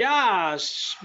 Ja, 0.00 0.56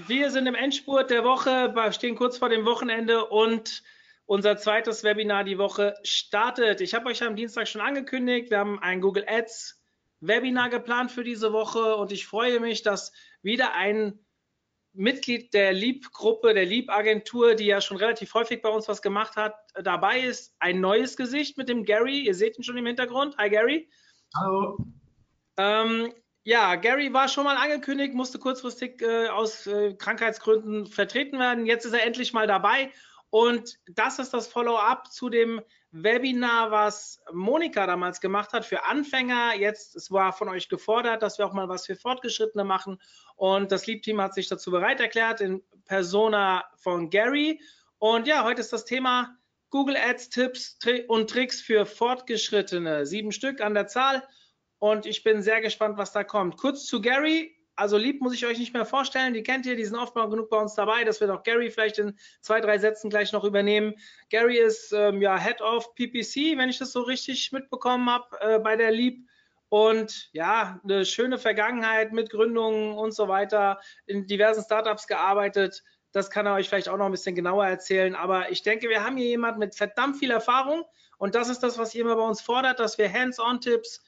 wir 0.08 0.32
sind 0.32 0.48
im 0.48 0.56
Endspurt 0.56 1.10
der 1.10 1.26
Woche, 1.26 1.74
stehen 1.92 2.16
kurz 2.16 2.38
vor 2.38 2.48
dem 2.48 2.66
Wochenende 2.66 3.26
und 3.26 3.84
unser 4.26 4.56
zweites 4.56 5.04
Webinar 5.04 5.44
die 5.44 5.58
Woche 5.58 5.96
startet. 6.04 6.80
Ich 6.80 6.94
habe 6.94 7.08
euch 7.08 7.22
am 7.22 7.36
Dienstag 7.36 7.68
schon 7.68 7.82
angekündigt, 7.82 8.52
wir 8.52 8.60
haben 8.60 8.80
ein 8.80 9.02
Google 9.02 9.26
Ads 9.28 9.84
Webinar 10.22 10.70
geplant 10.70 11.12
für 11.12 11.26
diese 11.26 11.52
Woche 11.52 11.98
und 11.98 12.14
ich 12.14 12.26
freue 12.26 12.62
mich, 12.62 12.84
dass 12.84 13.12
wieder 13.42 13.74
ein 13.74 14.18
Mitglied 14.94 15.54
der 15.54 15.74
Lieb-Gruppe, 15.74 16.54
der 16.54 16.66
Lieb-Agentur, 16.66 17.56
die 17.56 17.66
ja 17.66 17.82
schon 17.82 17.98
relativ 17.98 18.34
häufig 18.34 18.62
bei 18.62 18.70
uns 18.70 18.88
was 18.88 19.02
gemacht 19.02 19.36
hat, 19.36 19.56
dabei 19.74 20.22
ist. 20.22 20.56
Ein 20.60 20.80
neues 20.80 21.18
Gesicht 21.18 21.58
mit 21.58 21.68
dem 21.68 21.84
Gary. 21.84 22.20
Ihr 22.20 22.34
seht 22.34 22.58
ihn 22.58 22.64
schon 22.64 22.78
im 22.78 22.86
Hintergrund. 22.86 23.36
Hi 23.38 23.50
Gary. 23.50 23.90
Hallo. 24.38 24.78
Ähm, 25.58 26.14
ja, 26.46 26.76
Gary 26.76 27.12
war 27.12 27.28
schon 27.28 27.44
mal 27.44 27.58
angekündigt, 27.58 28.14
musste 28.14 28.38
kurzfristig 28.38 29.02
äh, 29.02 29.28
aus 29.30 29.66
äh, 29.66 29.96
Krankheitsgründen 29.96 30.86
vertreten 30.86 31.40
werden. 31.40 31.66
Jetzt 31.66 31.86
ist 31.86 31.94
er 31.94 32.06
endlich 32.06 32.34
mal 32.34 32.46
dabei. 32.46 32.92
Und 33.32 33.80
das 33.88 34.20
ist 34.20 34.32
das 34.32 34.48
Follow-up 34.48 35.12
zu 35.12 35.30
dem 35.30 35.60
Webinar, 35.90 36.70
was 36.70 37.20
Monika 37.34 37.88
damals 37.88 38.22
gemacht 38.22 38.54
hat 38.54 38.64
für 38.64 38.86
Anfänger. 38.86 39.56
Jetzt, 39.56 39.96
es 39.96 40.12
war 40.12 40.34
von 40.34 40.48
euch 40.48 40.70
gefordert, 40.70 41.24
dass 41.24 41.40
wir 41.40 41.48
auch 41.48 41.54
mal 41.54 41.68
was 41.68 41.88
für 41.88 41.96
Fortgeschrittene 41.96 42.64
machen. 42.64 43.02
Und 43.36 43.72
das 43.72 43.88
Liebteam 43.88 44.22
hat 44.22 44.36
sich 44.36 44.48
dazu 44.48 44.70
bereit 44.70 45.00
erklärt 45.00 45.42
in 45.42 45.64
Persona 45.86 46.64
von 46.78 47.10
Gary. 47.10 47.60
Und 47.98 48.28
ja, 48.28 48.44
heute 48.44 48.62
ist 48.62 48.72
das 48.72 48.86
Thema 48.86 49.36
Google 49.72 49.98
Ads 49.98 50.30
Tipps 50.30 50.78
und 51.08 51.28
Tricks 51.28 51.60
für 51.60 51.88
Fortgeschrittene. 51.88 53.08
Sieben 53.08 53.32
Stück 53.32 53.62
an 53.62 53.74
der 53.74 53.88
Zahl 53.88 54.22
und 54.80 55.06
ich 55.06 55.24
bin 55.24 55.42
sehr 55.42 55.62
gespannt, 55.62 55.98
was 55.98 56.12
da 56.12 56.24
kommt. 56.24 56.58
Kurz 56.58 56.86
zu 56.86 57.02
Gary. 57.02 57.56
Also 57.78 57.98
lieb 57.98 58.22
muss 58.22 58.34
ich 58.34 58.46
euch 58.46 58.58
nicht 58.58 58.74
mehr 58.74 58.86
vorstellen. 58.86 59.34
Die 59.34 59.44
kennt 59.44 59.66
ihr, 59.66 59.76
die 59.76 59.84
sind 59.84 59.98
oft 59.98 60.16
genug 60.16 60.50
bei 60.50 60.58
uns 60.58 60.76
dabei. 60.76 61.04
Das 61.04 61.20
wird 61.20 61.30
auch 61.30 61.44
Gary 61.44 61.70
vielleicht 61.70 62.00
in 62.00 62.18
zwei, 62.42 62.62
drei 62.62 62.78
Sätzen 62.78 63.10
gleich 63.10 63.34
noch 63.34 63.44
übernehmen. 63.44 63.96
Gary 64.30 64.58
ist 64.58 64.94
ähm, 64.94 65.22
ja 65.22 65.38
Head 65.38 65.62
of 65.62 65.94
PPC, 65.96 66.58
wenn 66.58 66.70
ich 66.70 66.80
das 66.80 66.94
so 66.94 67.02
richtig 67.02 67.52
mitbekommen 67.52 68.10
habe, 68.10 68.28
äh, 68.40 68.60
bei 68.60 68.78
der 68.78 68.92
Lieb. 68.92 69.28
Und 69.68 70.30
ja, 70.32 70.80
eine 70.84 71.06
schöne 71.06 71.38
Vergangenheit 71.38 72.14
mit 72.14 72.30
Gründungen 72.30 72.94
und 72.94 73.14
so 73.14 73.28
weiter, 73.28 73.82
in 74.06 74.26
diversen 74.26 74.64
Startups 74.64 75.06
gearbeitet. 75.06 75.84
Das 76.14 76.30
kann 76.30 76.46
er 76.46 76.54
euch 76.54 76.70
vielleicht 76.70 76.88
auch 76.88 76.96
noch 76.96 77.08
ein 77.08 77.12
bisschen 77.12 77.36
genauer 77.36 77.66
erzählen. 77.66 78.16
Aber 78.16 78.52
ich 78.52 78.64
denke, 78.64 78.88
wir 78.88 79.04
haben 79.04 79.18
hier 79.18 79.28
jemanden 79.28 79.60
mit 79.60 79.76
verdammt 79.76 80.16
viel 80.16 80.32
Erfahrung. 80.32 80.86
Und 81.18 81.36
das 81.36 81.50
ist 81.50 81.60
das, 81.60 81.78
was 81.78 81.94
ihr 81.94 82.02
immer 82.02 82.16
bei 82.16 82.26
uns 82.26 82.42
fordert, 82.42 82.80
dass 82.80 82.98
wir 82.98 83.12
Hands-on-Tipps, 83.12 84.02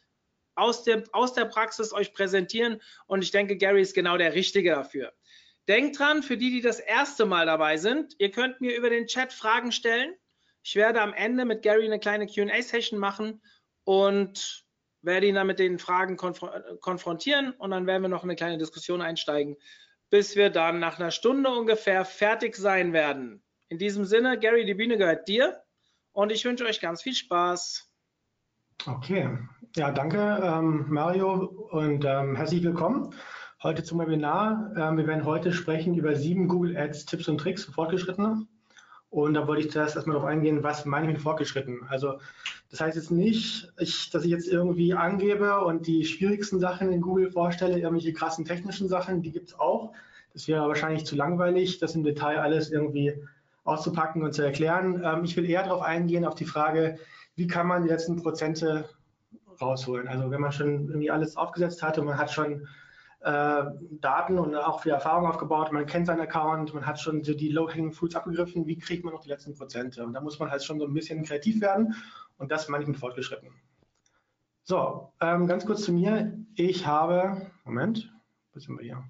aus 0.58 0.84
der, 0.84 1.04
aus 1.12 1.34
der 1.34 1.46
Praxis 1.46 1.94
euch 1.94 2.14
präsentieren. 2.14 2.82
Und 3.06 3.24
ich 3.24 3.32
denke, 3.32 3.58
Gary 3.58 3.82
ist 3.82 3.94
genau 3.94 4.18
der 4.18 4.34
Richtige 4.34 4.72
dafür. 4.72 5.14
Denkt 5.68 6.00
dran, 6.00 6.24
für 6.24 6.38
die, 6.38 6.50
die 6.50 6.62
das 6.62 6.80
erste 6.80 7.26
Mal 7.26 7.46
dabei 7.46 7.78
sind, 7.78 8.16
ihr 8.20 8.32
könnt 8.32 8.62
mir 8.62 8.76
über 8.76 8.90
den 8.90 9.08
Chat 9.08 9.34
Fragen 9.34 9.72
stellen. 9.72 10.14
Ich 10.64 10.76
werde 10.76 11.02
am 11.02 11.14
Ende 11.14 11.46
mit 11.46 11.62
Gary 11.62 11.86
eine 11.86 12.00
kleine 12.00 12.26
QA-Session 12.26 13.00
machen 13.00 13.42
und 13.84 14.66
werde 15.02 15.28
ihn 15.28 15.36
dann 15.36 15.48
mit 15.48 15.60
den 15.60 15.80
Fragen 15.80 16.18
konf 16.18 16.42
konfrontieren 16.82 17.52
und 17.52 17.72
dann 17.72 17.86
werden 17.86 18.02
wir 18.02 18.10
noch 18.10 18.24
eine 18.24 18.36
kleine 18.36 18.58
Diskussion 18.58 19.02
einsteigen, 19.02 19.56
bis 20.10 20.36
wir 20.36 20.50
dann 20.50 20.80
nach 20.80 21.00
einer 21.00 21.12
Stunde 21.12 21.50
ungefähr 21.50 22.04
fertig 22.04 22.56
sein 22.56 22.94
werden. 22.94 23.44
In 23.70 23.78
diesem 23.78 24.06
Sinne, 24.06 24.40
Gary, 24.40 24.66
die 24.66 24.74
Bühne 24.74 24.98
gehört 24.98 25.28
dir 25.28 25.62
und 26.14 26.32
ich 26.32 26.44
wünsche 26.46 26.66
euch 26.66 26.80
ganz 26.80 27.02
viel 27.02 27.14
Spaß. 27.14 27.92
Okay, 28.86 29.38
ja, 29.76 29.92
danke 29.92 30.42
ähm, 30.44 30.86
Mario 30.90 31.34
und 31.72 32.06
ähm, 32.06 32.36
herzlich 32.36 32.64
willkommen 32.64 33.14
heute 33.64 33.84
zum 33.84 34.00
Webinar. 34.00 34.72
Ähm, 34.78 34.98
wir 34.98 35.08
werden 35.08 35.26
heute 35.26 35.52
sprechen 35.52 35.96
über 35.96 36.16
sieben 36.16 36.48
Google 36.48 36.78
Ads 36.78 37.06
Tipps 37.06 37.28
und 37.28 37.40
Tricks 37.40 37.66
für 37.66 37.72
Fortgeschrittene. 37.72 38.46
Und 39.10 39.34
da 39.34 39.48
wollte 39.48 39.64
ich 39.64 39.72
zuerst 39.72 39.96
erstmal 39.96 40.16
darauf 40.16 40.30
eingehen, 40.30 40.64
was 40.64 40.86
meine 40.86 41.08
ich 41.08 41.14
mit 41.14 41.22
Fortgeschritten. 41.22 41.82
Also 41.90 42.20
das 42.70 42.82
heißt 42.82 42.98
jetzt 42.98 43.12
nicht, 43.12 43.72
ich, 43.80 44.10
dass 44.10 44.26
ich 44.26 44.32
jetzt 44.32 44.48
irgendwie 44.48 44.94
angebe 44.94 45.60
und 45.62 45.88
die 45.88 46.06
schwierigsten 46.06 46.60
Sachen 46.60 46.92
in 46.92 47.02
Google 47.02 47.32
vorstelle, 47.32 47.80
irgendwelche 47.80 48.14
krassen 48.14 48.46
technischen 48.46 48.88
Sachen, 48.88 49.22
die 49.22 49.32
gibt 49.32 49.50
es 49.50 49.60
auch. 49.60 49.94
Das 50.34 50.48
wäre 50.48 50.68
wahrscheinlich 50.68 51.06
zu 51.06 51.16
langweilig, 51.16 51.80
das 51.80 51.96
im 51.96 52.04
Detail 52.04 52.40
alles 52.40 52.70
irgendwie 52.70 53.14
auszupacken 53.64 54.24
und 54.24 54.34
zu 54.34 54.44
erklären. 54.44 55.02
Ähm, 55.04 55.24
ich 55.24 55.36
will 55.36 55.50
eher 55.50 55.64
darauf 55.64 55.82
eingehen, 55.82 56.26
auf 56.26 56.36
die 56.36 56.46
Frage, 56.46 57.00
wie 57.36 57.48
kann 57.48 57.68
man 57.68 57.84
die 57.84 57.90
letzten 57.90 58.22
Prozente 58.22 58.90
rausholen. 59.62 60.08
Also 60.08 60.30
wenn 60.32 60.42
man 60.42 60.52
schon 60.52 60.88
irgendwie 60.88 61.12
alles 61.12 61.38
aufgesetzt 61.38 61.84
hat 61.84 61.98
und 61.98 62.06
man 62.06 62.18
hat 62.18 62.32
schon 62.32 62.68
äh, 63.22 63.64
Daten 64.00 64.38
und 64.38 64.56
auch 64.56 64.82
viel 64.82 64.92
Erfahrung 64.92 65.28
aufgebaut, 65.28 65.72
man 65.72 65.86
kennt 65.86 66.08
seinen 66.08 66.22
Account, 66.22 66.74
man 66.74 66.86
hat 66.86 67.00
schon 67.00 67.24
so 67.24 67.34
die 67.34 67.50
Low-Hanging 67.50 67.92
Fruits 67.92 68.16
abgegriffen, 68.16 68.68
wie 68.68 68.78
kriegt 68.78 69.04
man 69.04 69.14
noch 69.14 69.22
die 69.22 69.30
letzten 69.30 69.56
Prozente? 69.56 70.06
Und 70.06 70.14
da 70.14 70.22
muss 70.22 70.40
man 70.40 70.52
halt 70.52 70.64
schon 70.64 70.80
so 70.80 70.86
ein 70.86 70.94
bisschen 70.94 71.24
kreativ 71.24 71.62
werden 71.62 71.96
und 72.38 72.52
das 72.52 72.70
meine 72.70 72.84
ich 72.84 72.88
mit 72.88 72.98
fortgeschritten. 72.98 73.50
So, 74.64 75.14
ähm, 75.22 75.48
ganz 75.48 75.66
kurz 75.66 75.84
zu 75.84 75.94
mir. 75.94 76.38
Ich 76.56 76.86
habe, 76.86 77.50
Moment, 77.64 78.14
wo 78.54 78.60
sind 78.60 78.78
wir 78.78 78.84
hier? 78.84 79.04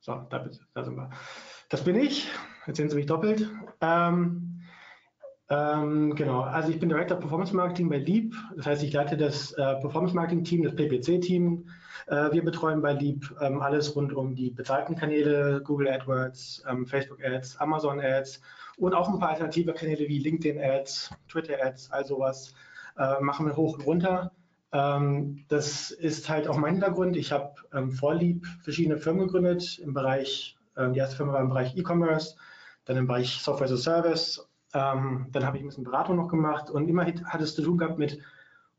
So, 0.00 0.26
da, 0.30 0.48
da 0.74 0.82
sind 0.82 0.96
wir. 0.96 1.10
Das 1.68 1.84
bin 1.84 1.96
ich. 1.96 2.28
Jetzt 2.66 2.78
sehen 2.78 2.90
Sie 2.90 2.96
mich 2.96 3.06
doppelt. 3.06 3.48
Ähm, 3.80 4.51
ähm, 5.52 6.14
genau, 6.14 6.40
also 6.40 6.70
ich 6.70 6.80
bin 6.80 6.88
Director 6.88 7.18
Performance 7.18 7.54
Marketing 7.54 7.90
bei 7.90 7.98
Leap. 7.98 8.34
Das 8.56 8.64
heißt, 8.64 8.82
ich 8.82 8.92
leite 8.94 9.18
das 9.18 9.52
äh, 9.52 9.74
Performance 9.80 10.16
Marketing 10.16 10.44
Team, 10.44 10.62
das 10.62 10.74
PPC-Team. 10.74 11.68
Äh, 12.06 12.32
wir 12.32 12.42
betreuen 12.42 12.80
bei 12.80 12.94
Leap 12.94 13.30
ähm, 13.38 13.60
alles 13.60 13.94
rund 13.94 14.14
um 14.14 14.34
die 14.34 14.50
bezahlten 14.50 14.96
Kanäle, 14.96 15.60
Google 15.62 15.88
AdWords, 15.88 16.64
ähm, 16.66 16.86
Facebook 16.86 17.22
Ads, 17.22 17.58
Amazon 17.58 18.00
Ads 18.00 18.40
und 18.78 18.94
auch 18.94 19.10
ein 19.10 19.18
paar 19.18 19.28
alternative 19.28 19.74
Kanäle 19.74 20.08
wie 20.08 20.20
LinkedIn 20.20 20.58
Ads, 20.58 21.10
Twitter 21.28 21.62
Ads, 21.62 21.92
all 21.92 22.06
sowas 22.06 22.54
äh, 22.96 23.20
machen 23.20 23.44
wir 23.44 23.54
hoch 23.54 23.74
und 23.74 23.84
runter. 23.84 24.32
Ähm, 24.72 25.44
das 25.48 25.90
ist 25.90 26.30
halt 26.30 26.48
auch 26.48 26.56
mein 26.56 26.72
Hintergrund. 26.76 27.14
Ich 27.14 27.30
habe 27.30 27.56
ähm, 27.74 27.90
vor 27.90 28.14
Leap 28.14 28.46
verschiedene 28.62 28.96
Firmen 28.96 29.26
gegründet 29.26 29.78
im 29.80 29.92
Bereich, 29.92 30.56
ähm, 30.78 30.94
die 30.94 31.00
erste 31.00 31.16
Firma 31.16 31.34
war 31.34 31.42
im 31.42 31.50
Bereich 31.50 31.76
E-Commerce, 31.76 32.36
dann 32.86 32.96
im 32.96 33.06
Bereich 33.06 33.34
Software 33.42 33.66
as 33.66 33.72
a 33.72 33.76
Service 33.76 34.48
ähm, 34.74 35.26
dann 35.32 35.46
habe 35.46 35.56
ich 35.56 35.62
ein 35.62 35.66
bisschen 35.66 35.84
Beratung 35.84 36.16
noch 36.16 36.28
gemacht 36.28 36.70
und 36.70 36.88
immer 36.88 37.04
hat 37.06 37.40
es 37.40 37.54
zu 37.54 37.62
tun 37.62 37.78
gehabt 37.78 37.98
mit 37.98 38.18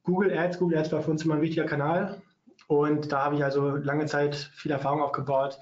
Google 0.04 0.38
Ads. 0.38 0.60
Google 0.60 0.80
Ads 0.80 0.92
war 0.92 1.02
für 1.02 1.12
uns 1.12 1.24
immer 1.24 1.36
ein 1.36 1.42
wichtiger 1.42 1.66
Kanal 1.66 2.22
und 2.68 3.12
da 3.12 3.26
habe 3.26 3.36
ich 3.36 3.44
also 3.44 3.76
lange 3.76 4.06
Zeit 4.06 4.36
viel 4.36 4.72
Erfahrung 4.72 5.02
aufgebaut, 5.02 5.60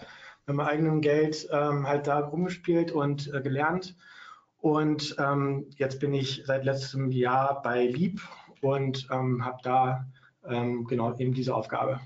mit 0.48 0.56
meinem 0.56 0.68
eigenen 0.68 1.02
Geld 1.02 1.48
ähm, 1.52 1.88
halt 1.88 2.08
da 2.08 2.20
rumgespielt 2.20 2.92
und 2.92 3.32
äh, 3.34 3.42
gelernt. 3.42 3.96
Und 4.60 5.16
ähm, 5.18 5.66
jetzt 5.78 6.00
bin 6.00 6.14
ich 6.14 6.44
seit 6.46 6.66
letztem 6.66 7.12
Jahr 7.12 7.62
bei 7.62 7.86
Lieb 7.86 8.22
und 8.62 9.08
ähm, 9.12 9.44
habe 9.44 9.58
da 9.64 10.06
ähm, 10.48 10.86
genau 10.86 11.16
eben 11.18 11.34
diese 11.34 11.56
Aufgabe. 11.56 12.00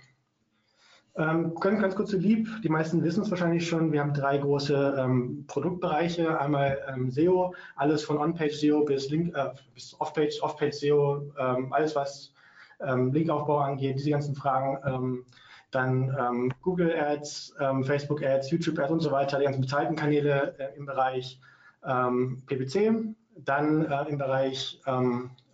Ähm, 1.17 1.55
ganz, 1.55 1.81
ganz 1.81 1.95
kurz 1.95 2.09
zu 2.09 2.17
Lieb. 2.17 2.49
Die 2.61 2.69
meisten 2.69 3.01
wissen 3.03 3.23
es 3.23 3.29
wahrscheinlich 3.29 3.67
schon. 3.67 3.93
Wir 3.93 4.01
haben 4.01 4.13
drei 4.13 4.37
große 4.37 4.95
ähm, 4.99 5.45
Produktbereiche. 5.47 6.39
Einmal 6.39 6.77
ähm, 6.93 7.09
SEO, 7.09 7.53
alles 7.77 8.03
von 8.03 8.17
On-Page 8.17 8.53
SEO 8.53 8.83
bis, 8.83 9.09
Link, 9.09 9.33
äh, 9.33 9.51
bis 9.73 9.95
Off-Page 9.99 10.41
Off 10.41 10.59
-Page 10.59 10.73
SEO, 10.73 11.31
ähm, 11.39 11.71
alles 11.71 11.95
was 11.95 12.33
ähm, 12.81 13.13
Linkaufbau 13.13 13.59
angeht, 13.59 13.97
diese 13.97 14.09
ganzen 14.09 14.35
Fragen. 14.35 14.77
Ähm, 14.85 15.25
dann 15.71 16.53
Google 16.61 16.95
Ads, 16.97 17.55
Facebook 17.81 18.23
Ads, 18.23 18.49
YouTube 18.49 18.79
Ads 18.79 18.91
und 18.91 18.99
so 19.01 19.11
weiter, 19.11 19.39
die 19.39 19.43
ganzen 19.43 19.59
bezahlten 19.59 19.97
Kanäle 19.97 20.55
äh, 20.57 20.77
im 20.77 20.85
Bereich 20.85 21.37
PPC. 21.81 23.13
Dann 23.43 23.83
äh, 23.83 24.03
im 24.07 24.17
Bereich 24.17 24.79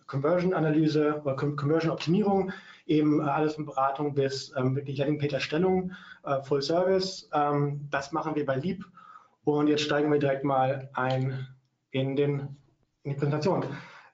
Conversion-Analyse 0.06 1.22
oder 1.24 1.34
Conversion-Optimierung 1.34 2.52
eben 2.92 3.20
äh, 3.20 3.24
alles 3.24 3.54
von 3.54 3.66
Beratung 3.66 4.14
bis 4.14 4.52
ähm, 4.56 4.76
wirklich 4.76 4.98
Landingpage-Erstellung, 4.98 5.92
äh, 6.24 6.42
Full 6.42 6.62
Service. 6.62 7.28
Ähm, 7.32 7.88
das 7.90 8.12
machen 8.12 8.34
wir 8.34 8.46
bei 8.46 8.56
Leap. 8.56 8.84
Und 9.44 9.66
jetzt 9.66 9.82
steigen 9.82 10.12
wir 10.12 10.18
direkt 10.18 10.44
mal 10.44 10.88
ein 10.94 11.46
in, 11.90 12.14
den, 12.14 12.56
in 13.02 13.12
die 13.12 13.16
Präsentation. 13.16 13.64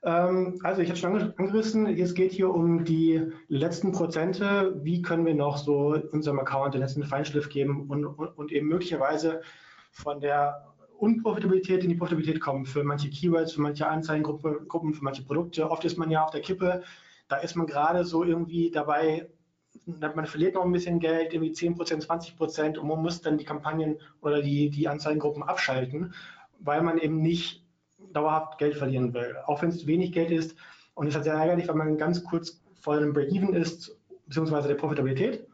Ähm, 0.03 0.59
also 0.63 0.81
ich 0.81 0.89
habe 0.89 0.99
schon 0.99 1.35
angerissen, 1.37 1.87
es 1.87 2.15
geht 2.15 2.33
hier 2.33 2.51
um 2.51 2.85
die 2.85 3.21
letzten 3.49 3.93
Prozente. 3.93 4.75
Wie 4.83 5.03
können 5.03 5.27
wir 5.27 5.35
noch 5.35 5.59
so 5.59 5.99
unserem 6.13 6.39
Account 6.39 6.75
den 6.75 6.81
letzten 6.81 7.05
Feinschliff 7.05 7.49
geben 7.49 7.89
und, 7.89 8.07
und, 8.07 8.39
und 8.39 8.53
eben 8.53 8.69
möglicherweise 8.69 9.43
von 9.91 10.21
der 10.21 10.65
Unprofitabilität 10.99 11.83
in 11.85 11.91
die 11.91 11.95
Profitabilität 11.95 12.41
kommen 12.41 12.67
für 12.67 12.83
manche 12.83 13.11
Keywords, 13.11 13.53
für 13.53 13.61
manche 13.61 13.87
Anzeigengruppen, 13.87 14.95
für 14.95 15.05
manche 15.05 15.23
Produkte. 15.23 15.71
Oft 15.71 15.85
ist 15.85 15.97
man 15.97 16.11
ja 16.11 16.25
auf 16.25 16.31
der 16.31 16.41
Kippe, 16.41 16.83
da 17.29 17.37
ist 17.37 17.57
man 17.57 17.67
gerade 17.67 18.05
so 18.05 18.25
irgendwie 18.25 18.71
dabei, 18.71 19.29
man 19.85 20.27
verliert 20.27 20.55
noch 20.55 20.65
ein 20.65 20.73
bisschen 20.73 20.99
Geld, 20.99 21.33
irgendwie 21.33 21.53
10% 21.53 22.07
20% 22.07 22.79
und 22.79 22.89
man 22.89 23.03
muss 23.03 23.21
dann 23.21 23.39
die 23.39 23.45
Kampagnen 23.45 23.99
oder 24.21 24.43
die, 24.43 24.71
die 24.71 24.89
Anzeigengruppen 24.89 25.43
abschalten, 25.43 26.15
weil 26.59 26.83
man 26.83 26.99
eben 26.99 27.21
nicht 27.21 27.65
dauerhaft 28.13 28.59
Geld 28.59 28.77
verlieren 28.77 29.13
will. 29.15 29.37
Auch 29.47 29.63
wenn 29.63 29.69
es 29.71 29.87
wenig 29.87 30.13
Geld 30.13 30.31
ist. 30.31 30.57
Und 30.95 31.07
es 31.07 31.11
ist 31.11 31.17
halt 31.17 31.25
sehr 31.25 31.35
ärgerlich, 31.35 31.69
weil 31.69 31.77
man 31.77 31.99
ganz 31.99 32.25
kurz 32.25 32.61
vor 32.81 32.95
einem 32.95 33.13
Break-Even 33.13 33.55
ist, 33.55 33.97
beziehungsweise 34.27 34.69
der 34.69 34.75
Profitabilität. 34.75 35.47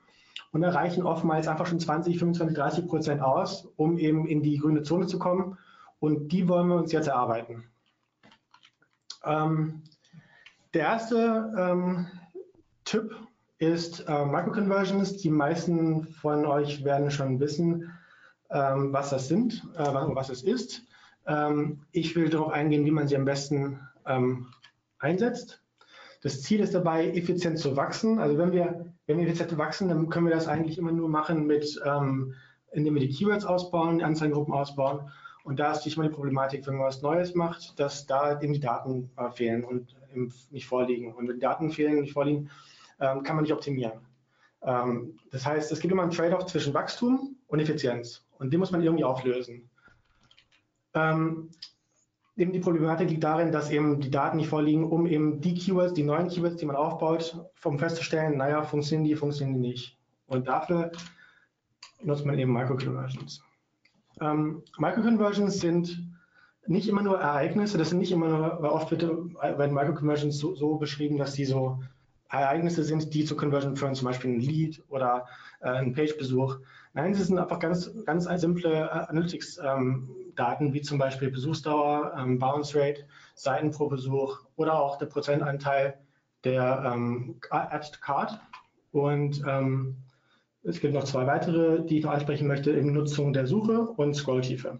Und 0.52 0.60
da 0.60 0.70
reichen 0.70 1.04
oftmals 1.04 1.48
einfach 1.48 1.66
schon 1.66 1.80
20, 1.80 2.18
25, 2.18 2.56
30 2.56 2.86
Prozent 2.86 3.20
aus, 3.20 3.66
um 3.76 3.98
eben 3.98 4.26
in 4.26 4.42
die 4.42 4.58
grüne 4.58 4.82
Zone 4.82 5.06
zu 5.06 5.18
kommen. 5.18 5.58
Und 5.98 6.28
die 6.28 6.48
wollen 6.48 6.68
wir 6.68 6.76
uns 6.76 6.92
jetzt 6.92 7.08
erarbeiten. 7.08 7.64
Ähm, 9.24 9.82
der 10.74 10.82
erste 10.82 11.52
ähm, 11.56 12.06
Tipp 12.84 13.14
ist 13.58 14.00
äh, 14.08 14.24
Microconversions. 14.24 15.16
Die 15.18 15.30
meisten 15.30 16.04
von 16.04 16.44
euch 16.44 16.84
werden 16.84 17.10
schon 17.10 17.40
wissen, 17.40 17.92
ähm, 18.50 18.92
was 18.92 19.10
das 19.10 19.28
sind, 19.28 19.64
äh, 19.76 19.84
was 19.84 20.28
es 20.28 20.42
ist. 20.42 20.82
Ähm, 21.26 21.80
ich 21.92 22.14
will 22.16 22.28
darauf 22.28 22.52
eingehen, 22.52 22.84
wie 22.84 22.90
man 22.90 23.08
sie 23.08 23.16
am 23.16 23.24
besten 23.24 23.80
ähm, 24.06 24.48
einsetzt. 24.98 25.62
Das 26.22 26.42
Ziel 26.42 26.60
ist 26.60 26.74
dabei, 26.74 27.10
effizient 27.10 27.58
zu 27.58 27.76
wachsen. 27.76 28.18
Also 28.18 28.36
wenn 28.36 28.52
wir, 28.52 28.86
wenn 29.06 29.18
wir 29.18 29.26
effizient 29.26 29.56
wachsen, 29.56 29.88
dann 29.88 30.08
können 30.08 30.26
wir 30.26 30.34
das 30.34 30.48
eigentlich 30.48 30.78
immer 30.78 30.92
nur 30.92 31.08
machen, 31.08 31.46
mit, 31.46 31.80
ähm, 31.84 32.34
indem 32.72 32.94
wir 32.94 33.00
die 33.00 33.10
Keywords 33.10 33.44
ausbauen, 33.44 33.98
die 33.98 34.04
Anzeigengruppen 34.04 34.54
ausbauen. 34.54 35.10
Und 35.44 35.60
da 35.60 35.72
ist 35.72 35.82
diesmal 35.82 36.08
die 36.08 36.14
Problematik, 36.14 36.66
wenn 36.66 36.76
man 36.76 36.86
was 36.86 37.02
Neues 37.02 37.34
macht, 37.34 37.78
dass 37.78 38.06
da 38.06 38.40
eben 38.40 38.54
die 38.54 38.60
Daten 38.60 39.10
äh, 39.16 39.30
fehlen 39.30 39.62
und 39.62 39.94
nicht 40.50 40.66
vorliegen. 40.66 41.14
Und 41.14 41.28
wenn 41.28 41.40
Daten 41.40 41.70
fehlen 41.70 42.00
nicht 42.00 42.12
vorliegen, 42.12 42.50
ähm, 43.00 43.22
kann 43.22 43.36
man 43.36 43.42
nicht 43.42 43.52
optimieren. 43.52 44.00
Ähm, 44.62 45.18
das 45.30 45.44
heißt, 45.44 45.70
es 45.72 45.80
gibt 45.80 45.92
immer 45.92 46.02
einen 46.02 46.12
Trade-off 46.12 46.46
zwischen 46.46 46.74
Wachstum 46.74 47.36
und 47.46 47.60
Effizienz. 47.60 48.24
Und 48.38 48.52
den 48.52 48.60
muss 48.60 48.70
man 48.70 48.82
irgendwie 48.82 49.04
auflösen. 49.04 49.68
Ähm, 50.94 51.50
eben 52.36 52.52
die 52.52 52.60
Problematik 52.60 53.10
liegt 53.10 53.24
darin, 53.24 53.52
dass 53.52 53.70
eben 53.70 54.00
die 54.00 54.10
Daten 54.10 54.38
nicht 54.38 54.48
vorliegen, 54.48 54.84
um 54.84 55.06
eben 55.06 55.40
die 55.40 55.54
Keywords, 55.54 55.94
die 55.94 56.02
neuen 56.02 56.28
Keywords, 56.28 56.56
die 56.56 56.66
man 56.66 56.76
aufbaut, 56.76 57.38
um 57.62 57.78
festzustellen, 57.78 58.36
naja, 58.36 58.62
funktionieren 58.62 59.04
die, 59.04 59.16
funktionieren 59.16 59.62
die 59.62 59.68
nicht. 59.68 59.98
Und 60.26 60.48
dafür 60.48 60.90
nutzt 62.02 62.24
man 62.24 62.38
eben 62.38 62.52
Microconversions. 62.52 63.42
Ähm, 64.20 64.62
Microconversions 64.78 65.60
sind 65.60 66.03
nicht 66.66 66.88
immer 66.88 67.02
nur 67.02 67.18
Ereignisse, 67.18 67.78
das 67.78 67.90
sind 67.90 67.98
nicht 67.98 68.12
immer 68.12 68.28
nur, 68.28 68.62
weil 68.62 68.70
oft 68.70 68.90
wird, 68.90 69.02
werden 69.02 69.74
Microconversions 69.74 70.38
so, 70.38 70.54
so 70.54 70.76
beschrieben, 70.76 71.18
dass 71.18 71.34
die 71.34 71.44
so 71.44 71.78
Ereignisse 72.30 72.82
sind, 72.84 73.14
die 73.14 73.24
zur 73.24 73.36
Conversion 73.36 73.76
führen, 73.76 73.94
zum 73.94 74.06
Beispiel 74.06 74.32
ein 74.32 74.40
Lead 74.40 74.82
oder 74.88 75.26
äh, 75.60 75.68
ein 75.68 75.92
Page-Besuch. 75.92 76.58
Nein, 76.92 77.14
sie 77.14 77.22
sind 77.22 77.38
einfach 77.38 77.58
ganz, 77.58 77.90
ganz 78.04 78.24
simple 78.40 78.72
äh, 78.72 79.10
Analytics-Daten, 79.10 80.66
ähm, 80.66 80.72
wie 80.72 80.80
zum 80.80 80.98
Beispiel 80.98 81.30
Besuchsdauer, 81.30 82.14
ähm, 82.18 82.38
Bounce 82.38 82.78
Rate, 82.78 83.04
Seiten 83.34 83.70
pro 83.70 83.88
Besuch 83.88 84.40
oder 84.56 84.78
auch 84.78 84.98
der 84.98 85.06
Prozentanteil 85.06 85.98
der 86.44 86.92
ähm, 86.92 87.36
Add 87.50 87.90
to 87.92 88.00
Card. 88.00 88.40
Und 88.92 89.42
ähm, 89.46 89.96
es 90.62 90.80
gibt 90.80 90.94
noch 90.94 91.04
zwei 91.04 91.26
weitere, 91.26 91.84
die 91.84 91.98
ich 91.98 92.04
noch 92.04 92.12
ansprechen 92.12 92.46
möchte, 92.46 92.70
in 92.70 92.92
Nutzung 92.92 93.32
der 93.32 93.46
Suche 93.46 93.80
und 93.80 94.14
Scrolltiefe. 94.14 94.78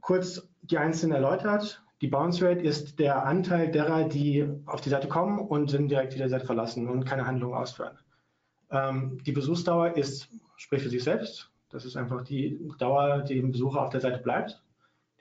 Kurz 0.00 0.45
die 0.70 0.78
einzelnen 0.78 1.16
erläutert. 1.16 1.82
Die 2.00 2.08
Bounce 2.08 2.44
Rate 2.44 2.60
ist 2.60 2.98
der 2.98 3.24
Anteil 3.24 3.70
derer, 3.70 4.04
die 4.04 4.46
auf 4.66 4.80
die 4.80 4.90
Seite 4.90 5.08
kommen 5.08 5.38
und 5.38 5.72
dann 5.72 5.88
direkt 5.88 6.14
wieder 6.14 6.26
die 6.26 6.30
Seite 6.30 6.46
verlassen 6.46 6.88
und 6.88 7.04
keine 7.04 7.26
Handlung 7.26 7.54
ausführen. 7.54 7.98
Ähm, 8.70 9.18
die 9.24 9.32
Besuchsdauer 9.32 9.96
ist, 9.96 10.28
spricht 10.56 10.84
für 10.84 10.90
sich 10.90 11.04
selbst. 11.04 11.50
Das 11.70 11.84
ist 11.84 11.96
einfach 11.96 12.22
die 12.22 12.58
Dauer, 12.78 13.22
die 13.22 13.36
dem 13.36 13.52
Besucher 13.52 13.82
auf 13.82 13.90
der 13.90 14.00
Seite 14.00 14.18
bleibt. 14.18 14.62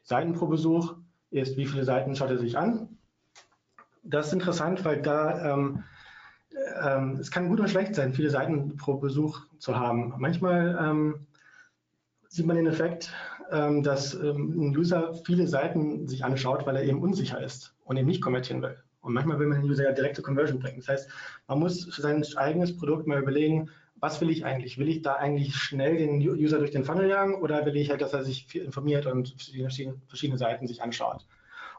Die 0.02 0.08
Seiten 0.08 0.34
pro 0.34 0.48
Besuch 0.48 0.96
ist, 1.32 1.58
wie 1.58 1.66
viele 1.66 1.84
Seiten 1.84 2.16
schaut 2.16 2.30
er 2.30 2.38
sich 2.38 2.58
an. 2.58 2.98
Das 4.04 4.28
ist 4.28 4.34
interessant, 4.34 4.86
weil 4.86 5.02
da 5.02 5.54
ähm, 5.54 5.84
ähm, 6.82 7.18
es 7.20 7.32
kann 7.32 7.50
gut 7.50 7.60
oder 7.60 7.70
schlecht 7.70 7.96
sein, 7.96 8.14
viele 8.14 8.30
Seiten 8.30 8.78
pro 8.78 8.96
Besuch 8.96 9.46
zu 9.58 9.78
haben. 9.78 10.14
Manchmal 10.18 10.78
ähm, 10.82 11.28
sieht 12.30 12.46
man 12.46 12.56
den 12.56 12.68
Effekt, 12.68 13.12
dass 13.52 14.14
ähm, 14.14 14.70
ein 14.70 14.78
User 14.78 15.14
viele 15.26 15.48
Seiten 15.48 16.08
sich 16.08 16.24
anschaut, 16.24 16.66
weil 16.66 16.76
er 16.76 16.84
eben 16.84 17.02
unsicher 17.02 17.42
ist 17.42 17.76
und 17.84 17.98
eben 17.98 18.08
nicht 18.08 18.22
konvertieren 18.22 18.62
will. 18.62 18.78
Und 19.02 19.14
manchmal 19.14 19.40
will 19.40 19.48
man 19.48 19.62
den 19.62 19.70
User 19.70 19.84
ja 19.84 19.92
direkt 19.92 20.16
zur 20.16 20.26
Conversion 20.26 20.60
bringen. 20.60 20.78
Das 20.78 20.88
heißt, 20.88 21.10
man 21.48 21.60
muss 21.60 21.86
für 21.86 22.02
sein 22.02 22.24
eigenes 22.38 22.76
Produkt 22.76 23.06
mal 23.06 23.22
überlegen, 23.22 23.70
was 24.00 24.20
will 24.20 24.30
ich 24.30 24.46
eigentlich? 24.46 24.78
Will 24.78 24.90
ich 24.90 25.04
da 25.04 25.14
eigentlich 25.14 25.56
schnell 25.56 25.98
den 25.98 26.20
User 26.22 26.58
durch 26.58 26.72
den 26.72 26.84
Funnel 26.84 27.08
jagen 27.08 27.36
oder 27.36 27.66
will 27.66 27.78
ich 27.78 27.90
halt, 27.90 28.02
dass 28.02 28.14
er 28.14 28.24
sich 28.24 28.54
informiert 28.56 29.06
und 29.06 29.36
verschiedene 30.08 30.38
Seiten 30.38 30.68
sich 30.68 30.82
anschaut? 30.82 31.26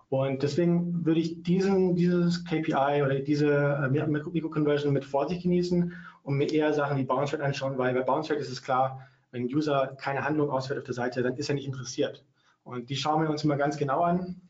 Und 0.08 0.42
deswegen 0.42 1.04
würde 1.04 1.20
ich 1.20 1.42
diesen, 1.42 1.96
dieses 1.96 2.44
KPI 2.44 3.02
oder 3.04 3.18
diese 3.18 3.48
äh, 3.48 3.88
Mikro-Conversion 3.88 4.92
mit 4.92 5.04
Vorsicht 5.04 5.42
genießen 5.42 5.92
und 6.22 6.36
mir 6.36 6.52
eher 6.52 6.72
Sachen 6.72 6.96
wie 6.96 7.04
Bounce 7.04 7.34
Rate 7.34 7.44
anschauen, 7.44 7.76
weil 7.76 7.92
bei 7.92 8.02
Bounce 8.02 8.30
Rate 8.30 8.40
ist 8.40 8.52
es 8.52 8.62
klar, 8.62 9.08
wenn 9.36 9.44
ein 9.44 9.54
User 9.54 9.96
keine 10.00 10.24
Handlung 10.24 10.50
ausführt 10.50 10.78
auf 10.78 10.84
der 10.84 10.94
Seite, 10.94 11.22
dann 11.22 11.36
ist 11.36 11.48
er 11.48 11.54
nicht 11.54 11.66
interessiert. 11.66 12.24
Und 12.64 12.88
die 12.88 12.96
schauen 12.96 13.22
wir 13.22 13.30
uns 13.30 13.44
mal 13.44 13.58
ganz 13.58 13.76
genau 13.76 14.02
an. 14.02 14.40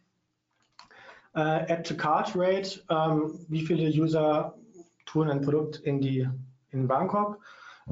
Äh, 1.34 1.40
Add-to-Cart 1.40 2.32
Rate, 2.36 2.80
ähm, 2.88 3.44
wie 3.48 3.66
viele 3.66 3.88
User 3.88 4.54
tun 5.04 5.28
ein 5.28 5.42
Produkt 5.42 5.78
in, 5.78 6.00
die, 6.00 6.28
in 6.70 6.88
Warenkorb. 6.88 7.38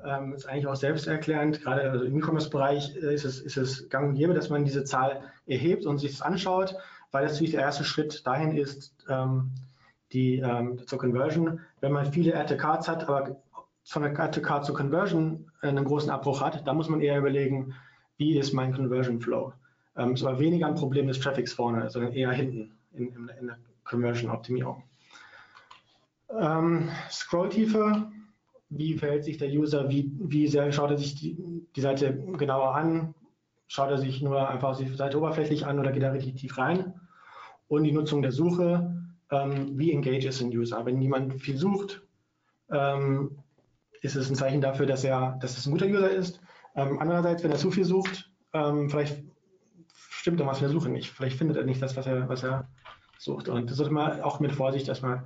Ähm, 0.05 0.35
ist 0.35 0.46
eigentlich 0.46 0.67
auch 0.67 0.76
selbsterklärend. 0.76 1.62
Gerade 1.62 1.91
also 1.91 2.05
im 2.05 2.17
E-Commerce-Bereich 2.17 2.97
äh, 2.97 3.14
ist 3.14 3.25
es, 3.25 3.40
ist 3.40 3.56
es 3.56 3.88
gang 3.88 4.11
und 4.11 4.14
gäbe, 4.14 4.35
dass 4.35 4.49
man 4.49 4.64
diese 4.64 4.85
Zahl 4.85 5.23
erhebt 5.47 5.87
und 5.87 5.99
sich 5.99 6.12
das 6.12 6.23
anschaut, 6.23 6.76
weil 7.11 7.25
das 7.25 7.32
natürlich 7.32 7.52
der 7.52 7.62
erste 7.62 7.85
Schritt 7.85 8.26
dahin 8.26 8.56
ist, 8.56 8.94
ähm, 9.08 9.50
die, 10.12 10.38
ähm, 10.38 10.87
zur 10.87 10.99
Conversion. 10.99 11.61
Wenn 11.81 11.93
man 11.93 12.12
viele 12.12 12.37
Add-to-Cards 12.37 12.88
hat, 12.88 13.08
aber 13.08 13.37
Add-to-Card 13.93 14.65
zur 14.65 14.75
Conversion 14.75 15.51
einen 15.61 15.85
großen 15.85 16.11
Abbruch 16.11 16.41
hat, 16.41 16.67
da 16.67 16.73
muss 16.73 16.89
man 16.89 17.01
eher 17.01 17.19
überlegen, 17.19 17.75
wie 18.17 18.39
ist 18.39 18.53
mein 18.53 18.73
Conversion 18.75 19.21
Flow. 19.21 19.53
Ähm, 19.97 20.15
ist 20.15 20.25
aber 20.25 20.39
weniger 20.39 20.67
ein 20.67 20.75
Problem 20.75 21.07
des 21.07 21.21
Traffics 21.21 21.53
vorne, 21.53 21.88
sondern 21.91 22.12
eher 22.12 22.33
hinten 22.33 22.73
in, 22.93 23.09
in, 23.09 23.31
in 23.41 23.47
der 23.47 23.59
Conversion-Optimierung. 23.85 24.83
Ähm, 26.31 26.88
Scrolltiefe, 27.11 28.11
wie 28.71 28.99
verhält 28.99 29.25
sich 29.25 29.38
der 29.38 29.50
User, 29.50 29.88
wie, 29.88 30.11
wie 30.19 30.49
sehr 30.49 30.73
schaut 30.73 30.91
er 30.91 30.99
sich 30.99 31.14
die, 31.14 31.37
die 31.76 31.81
Seite 31.81 32.17
genauer 32.37 32.75
an, 32.75 33.14
schaut 33.69 33.91
er 33.91 33.99
sich 33.99 34.21
nur 34.23 34.49
einfach 34.49 34.76
die 34.76 34.88
Seite 34.88 35.19
oberflächlich 35.19 35.67
an 35.67 35.79
oder 35.79 35.93
geht 35.93 36.03
er 36.03 36.12
richtig 36.12 36.37
tief 36.37 36.59
rein. 36.59 36.95
Und 37.69 37.85
die 37.85 37.93
Nutzung 37.93 38.23
der 38.23 38.33
Suche, 38.33 38.95
ähm, 39.31 39.79
wie 39.79 39.93
engage 39.93 40.29
ist 40.29 40.41
ein 40.41 40.49
User. 40.49 40.85
Wenn 40.85 41.00
jemand 41.00 41.41
viel 41.41 41.57
sucht, 41.57 42.03
ähm, 42.71 43.38
ist 44.04 44.16
es 44.16 44.28
ein 44.28 44.37
Zeichen 44.37 44.61
dafür, 44.61 44.84
dass 44.84 45.02
er, 45.02 45.38
dass 45.40 45.56
es 45.56 45.66
ein 45.66 45.73
guter 45.73 45.87
User 45.87 46.11
ist. 46.11 46.40
Ähm, 46.76 46.99
andererseits, 47.00 47.42
wenn 47.42 47.50
er 47.50 47.56
zu 47.56 47.70
viel 47.70 47.84
sucht, 47.84 48.30
ähm, 48.52 48.90
vielleicht 48.90 49.25
stimmt 50.11 50.40
was 50.40 50.61
mit 50.61 50.68
der 50.68 50.78
Suche 50.78 50.90
nicht. 50.90 51.11
Vielleicht 51.11 51.38
findet 51.38 51.56
er 51.56 51.64
nicht 51.64 51.80
das, 51.80 51.96
was 51.96 52.06
er, 52.06 52.28
was 52.28 52.42
er 52.42 52.68
sucht. 53.18 53.49
Und 53.49 53.70
das 53.70 53.78
sollte 53.78 53.92
man 53.92 54.20
auch 54.20 54.40
mit 54.40 54.52
Vorsicht 54.52 54.88
erstmal 54.88 55.25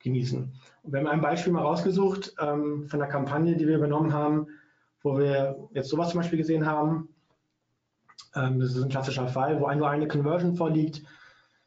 genießen. 0.00 0.52
Und 0.82 0.92
wir 0.92 1.00
haben 1.00 1.06
ein 1.06 1.22
Beispiel 1.22 1.54
mal 1.54 1.62
rausgesucht 1.62 2.34
ähm, 2.38 2.86
von 2.88 3.00
einer 3.00 3.10
Kampagne, 3.10 3.56
die 3.56 3.66
wir 3.66 3.76
übernommen 3.76 4.12
haben, 4.12 4.48
wo 5.02 5.16
wir 5.16 5.56
jetzt 5.72 5.88
sowas 5.88 6.10
zum 6.10 6.20
Beispiel 6.20 6.38
gesehen 6.38 6.66
haben. 6.66 7.08
Ähm, 8.34 8.60
das 8.60 8.74
ist 8.74 8.82
ein 8.82 8.90
klassischer 8.90 9.28
Fall, 9.28 9.58
wo 9.58 9.72
nur 9.72 9.88
eine 9.88 10.06
Conversion 10.06 10.54
vorliegt. 10.54 11.02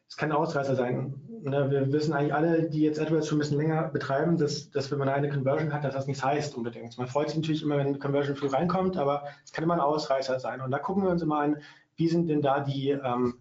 Es 0.08 0.16
kann 0.16 0.32
ein 0.32 0.38
Ausreißer 0.38 0.76
sein 0.76 1.16
ne, 1.44 1.70
wir 1.72 1.92
wissen 1.92 2.14
eigentlich 2.14 2.34
alle, 2.34 2.70
die 2.70 2.82
jetzt 2.82 3.00
AdWords 3.00 3.28
schon 3.28 3.38
ein 3.38 3.40
bisschen 3.40 3.58
länger 3.58 3.90
betreiben, 3.90 4.38
dass, 4.38 4.70
dass 4.70 4.92
wenn 4.92 5.00
man 5.00 5.10
eine 5.10 5.30
Conversion 5.30 5.74
hat, 5.74 5.84
dass 5.84 5.94
das 5.94 6.08
nichts 6.08 6.24
heißt 6.24 6.56
unbedingt. 6.56 6.98
Man 6.98 7.08
freut 7.08 7.30
sich 7.30 7.38
natürlich 7.38 7.64
immer, 7.64 7.78
wenn 7.78 7.88
eine 7.88 8.00
Conversion 8.00 8.36
früh 8.36 8.48
reinkommt, 8.48 8.98
aber 8.98 9.24
es 9.44 9.52
kann 9.52 9.64
immer 9.64 9.74
ein 9.74 9.80
Ausreißer 9.80 10.40
sein. 10.40 10.62
Und 10.62 10.72
da 10.72 10.80
gucken 10.80 11.04
wir 11.04 11.10
uns 11.10 11.22
immer 11.22 11.40
an, 11.40 11.58
wie 11.96 12.08
sind 12.08 12.28
denn 12.28 12.42
da 12.42 12.60
die, 12.60 12.90
ähm, 12.90 13.36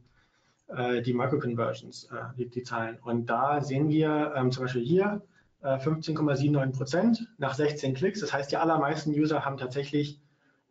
äh, 0.68 1.02
die 1.02 1.12
Micro-Conversions, 1.12 2.04
äh, 2.12 2.36
die, 2.36 2.48
die, 2.48 2.62
Zahlen. 2.62 2.98
Und 3.02 3.26
da 3.26 3.60
sehen 3.60 3.88
wir 3.88 4.32
ähm, 4.36 4.50
zum 4.50 4.64
Beispiel 4.64 4.84
hier 4.84 5.22
äh, 5.62 5.76
15,79 5.76 6.76
Prozent 6.76 7.28
nach 7.38 7.54
16 7.54 7.94
Klicks. 7.94 8.20
Das 8.20 8.32
heißt, 8.32 8.50
die 8.50 8.56
allermeisten 8.56 9.10
User 9.10 9.44
haben 9.44 9.56
tatsächlich 9.56 10.20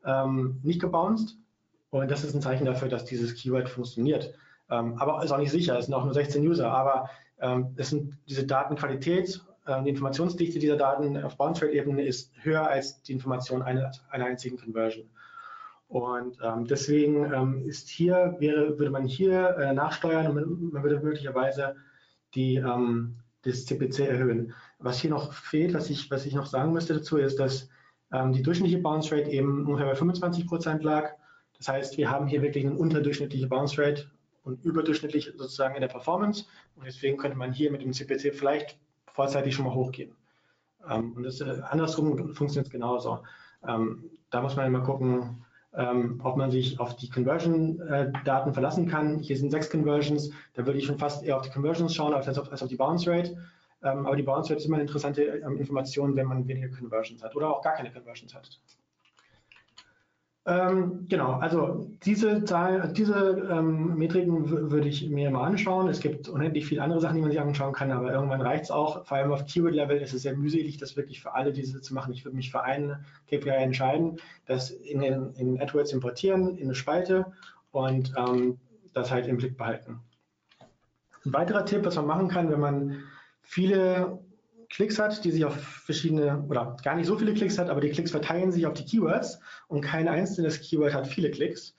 ähm, 0.05 0.59
nicht 0.63 0.81
gebounced. 0.81 1.38
Und 1.91 2.12
das 2.12 2.24
ist 2.24 2.36
ein 2.36 2.41
Zeichen 2.41 2.65
dafür, 2.65 2.88
dass 2.88 3.05
dieses 3.05 3.33
Keyword 3.36 3.69
funktioniert. 3.69 4.33
Ähm, 4.69 4.97
aber 4.97 5.23
ist 5.23 5.31
auch 5.31 5.38
nicht 5.38 5.51
sicher, 5.51 5.77
es 5.77 5.85
sind 5.85 5.93
auch 5.93 6.05
nur 6.05 6.13
16 6.13 6.45
User, 6.47 6.71
aber 6.71 7.09
ähm, 7.39 7.73
es 7.77 7.89
sind 7.89 8.17
diese 8.27 8.45
Datenqualität, 8.45 9.41
äh, 9.65 9.83
die 9.83 9.89
Informationsdichte 9.89 10.59
dieser 10.59 10.77
Daten 10.77 11.21
auf 11.23 11.38
Bounce 11.38 11.65
Rate 11.65 11.73
Ebene 11.73 12.05
ist 12.05 12.31
höher 12.41 12.67
als 12.67 13.01
die 13.03 13.13
Information 13.13 13.61
einer, 13.61 13.91
einer 14.09 14.25
einzigen 14.25 14.57
Conversion. 14.57 15.09
Und 15.88 16.38
ähm, 16.43 16.65
deswegen 16.67 17.33
ähm, 17.33 17.67
ist 17.67 17.89
hier, 17.89 18.35
wäre, 18.39 18.77
würde 18.77 18.91
man 18.91 19.05
hier 19.05 19.57
äh, 19.57 19.73
nachsteuern 19.73 20.27
und 20.27 20.35
man, 20.35 20.69
man, 20.71 20.83
würde 20.83 20.99
möglicherweise 20.99 21.75
die, 22.35 22.57
ähm, 22.57 23.15
das 23.41 23.65
CPC 23.65 24.01
erhöhen. 24.01 24.53
Was 24.77 24.99
hier 24.99 25.09
noch 25.09 25.33
fehlt, 25.33 25.73
was 25.73 25.89
ich, 25.89 26.11
was 26.11 26.27
ich 26.27 26.35
noch 26.35 26.45
sagen 26.45 26.73
müsste 26.73 26.93
dazu, 26.93 27.17
ist, 27.17 27.39
dass 27.39 27.69
ähm, 28.13 28.33
die 28.33 28.43
durchschnittliche 28.43 28.83
Bounce 28.83 29.15
Rate 29.15 29.31
eben 29.31 29.65
ungefähr 29.65 29.88
bei 29.88 29.95
25 29.95 30.45
Prozent 30.45 30.83
lag. 30.83 31.13
Das 31.57 31.67
heißt, 31.67 31.97
wir 31.97 32.11
haben 32.11 32.27
hier 32.27 32.43
wirklich 32.43 32.65
eine 32.65 32.75
unterdurchschnittliche 32.75 33.47
Bounce 33.47 33.81
Rate 33.81 34.11
und 34.49 34.65
überdurchschnittlich 34.65 35.31
sozusagen 35.37 35.75
in 35.75 35.81
der 35.81 35.87
Performance. 35.87 36.45
Und 36.75 36.85
deswegen 36.85 37.17
könnte 37.17 37.37
man 37.37 37.53
hier 37.53 37.71
mit 37.71 37.81
dem 37.81 37.93
CPC 37.93 38.33
vielleicht 38.35 38.77
vorzeitig 39.13 39.55
schon 39.55 39.65
mal 39.65 39.73
hochgehen. 39.73 40.15
Ähm, 40.89 41.13
und 41.13 41.23
das, 41.23 41.41
äh, 41.41 41.61
andersrum 41.69 42.33
funktioniert 42.33 42.67
es 42.67 42.71
genauso. 42.71 43.19
Ähm, 43.67 44.09
da 44.29 44.41
muss 44.41 44.55
man 44.55 44.67
immer 44.67 44.81
gucken, 44.81 45.45
ähm, 45.73 46.19
ob 46.23 46.37
man 46.37 46.51
sich 46.51 46.79
auf 46.79 46.95
die 46.95 47.09
Conversion-Daten 47.09 48.53
verlassen 48.53 48.87
kann. 48.87 49.19
Hier 49.19 49.37
sind 49.37 49.51
sechs 49.51 49.69
Conversions, 49.69 50.31
da 50.53 50.65
würde 50.65 50.79
ich 50.79 50.85
schon 50.85 50.97
fast 50.97 51.23
eher 51.23 51.37
auf 51.37 51.43
die 51.43 51.51
Conversions 51.51 51.93
schauen 51.93 52.13
als 52.13 52.27
auf, 52.39 52.51
als 52.51 52.63
auf 52.63 52.69
die 52.69 52.75
Bounce 52.75 53.09
Rate. 53.09 53.37
Ähm, 53.83 54.05
aber 54.05 54.15
die 54.15 54.23
Bounce 54.23 54.49
Rate 54.49 54.59
ist 54.59 54.65
immer 54.65 54.75
eine 54.75 54.83
interessante 54.83 55.23
ähm, 55.23 55.57
Information, 55.57 56.15
wenn 56.15 56.27
man 56.27 56.47
weniger 56.47 56.69
Conversions 56.69 57.23
hat 57.23 57.35
oder 57.35 57.49
auch 57.49 57.61
gar 57.61 57.73
keine 57.73 57.91
Conversions 57.91 58.33
hat. 58.33 58.59
Ähm, 60.46 61.05
genau, 61.10 61.34
also 61.34 61.91
diese, 62.03 62.43
Zahl, 62.46 62.93
diese 62.93 63.48
ähm, 63.51 63.96
Metriken 63.98 64.72
würde 64.72 64.88
ich 64.88 65.08
mir 65.10 65.29
mal 65.29 65.46
anschauen. 65.46 65.89
Es 65.89 66.00
gibt 66.00 66.29
unendlich 66.29 66.65
viele 66.65 66.81
andere 66.81 67.01
Sachen, 67.01 67.15
die 67.15 67.22
man 67.22 67.29
sich 67.29 67.39
anschauen 67.39 67.74
kann, 67.74 67.91
aber 67.91 68.12
irgendwann 68.13 68.41
reicht 68.41 68.63
es 68.63 68.72
auch. 68.72 69.05
Vor 69.05 69.17
allem 69.17 69.31
auf 69.31 69.46
Keyword-Level 69.46 69.98
ist 69.98 70.13
es 70.13 70.22
sehr 70.22 70.36
mühselig, 70.36 70.77
das 70.77 70.96
wirklich 70.96 71.22
für 71.22 71.36
alle 71.36 71.51
diese 71.51 71.81
zu 71.81 71.93
machen. 71.93 72.13
Ich 72.13 72.24
würde 72.25 72.38
mich 72.38 72.51
für 72.51 72.63
einen 72.63 73.05
KPI 73.27 73.50
entscheiden, 73.50 74.19
das 74.46 74.72
in, 74.72 75.01
den, 75.01 75.34
in 75.36 75.62
AdWords 75.62 75.91
importieren, 75.91 76.58
in 76.58 76.65
eine 76.65 76.75
Spalte 76.75 77.25
und 77.72 78.13
ähm, 78.17 78.60
das 78.93 79.12
halt 79.12 79.27
im 79.27 79.38
Blick 79.38 79.58
behalten. 79.58 80.00
Ein 81.25 81.34
weiterer 81.34 81.65
Tipp, 81.65 81.86
was 81.86 81.98
man 81.98 82.08
machen 82.08 82.29
kann, 82.29 82.50
wenn 82.50 82.62
man 82.62 83.03
viele 83.41 84.19
Klicks 84.69 84.99
hat, 84.99 85.23
die 85.23 85.31
sich 85.31 85.45
auf 85.45 85.55
verschiedene 85.55 86.43
oder 86.47 86.77
gar 86.83 86.95
nicht 86.95 87.07
so 87.07 87.17
viele 87.17 87.33
Klicks 87.33 87.57
hat, 87.57 87.69
aber 87.69 87.81
die 87.81 87.89
Klicks 87.89 88.11
verteilen 88.11 88.51
sich 88.51 88.65
auf 88.67 88.73
die 88.73 88.85
Keywords 88.85 89.39
und 89.67 89.81
kein 89.81 90.07
einzelnes 90.07 90.61
Keyword 90.61 90.93
hat 90.93 91.07
viele 91.07 91.31
Klicks, 91.31 91.75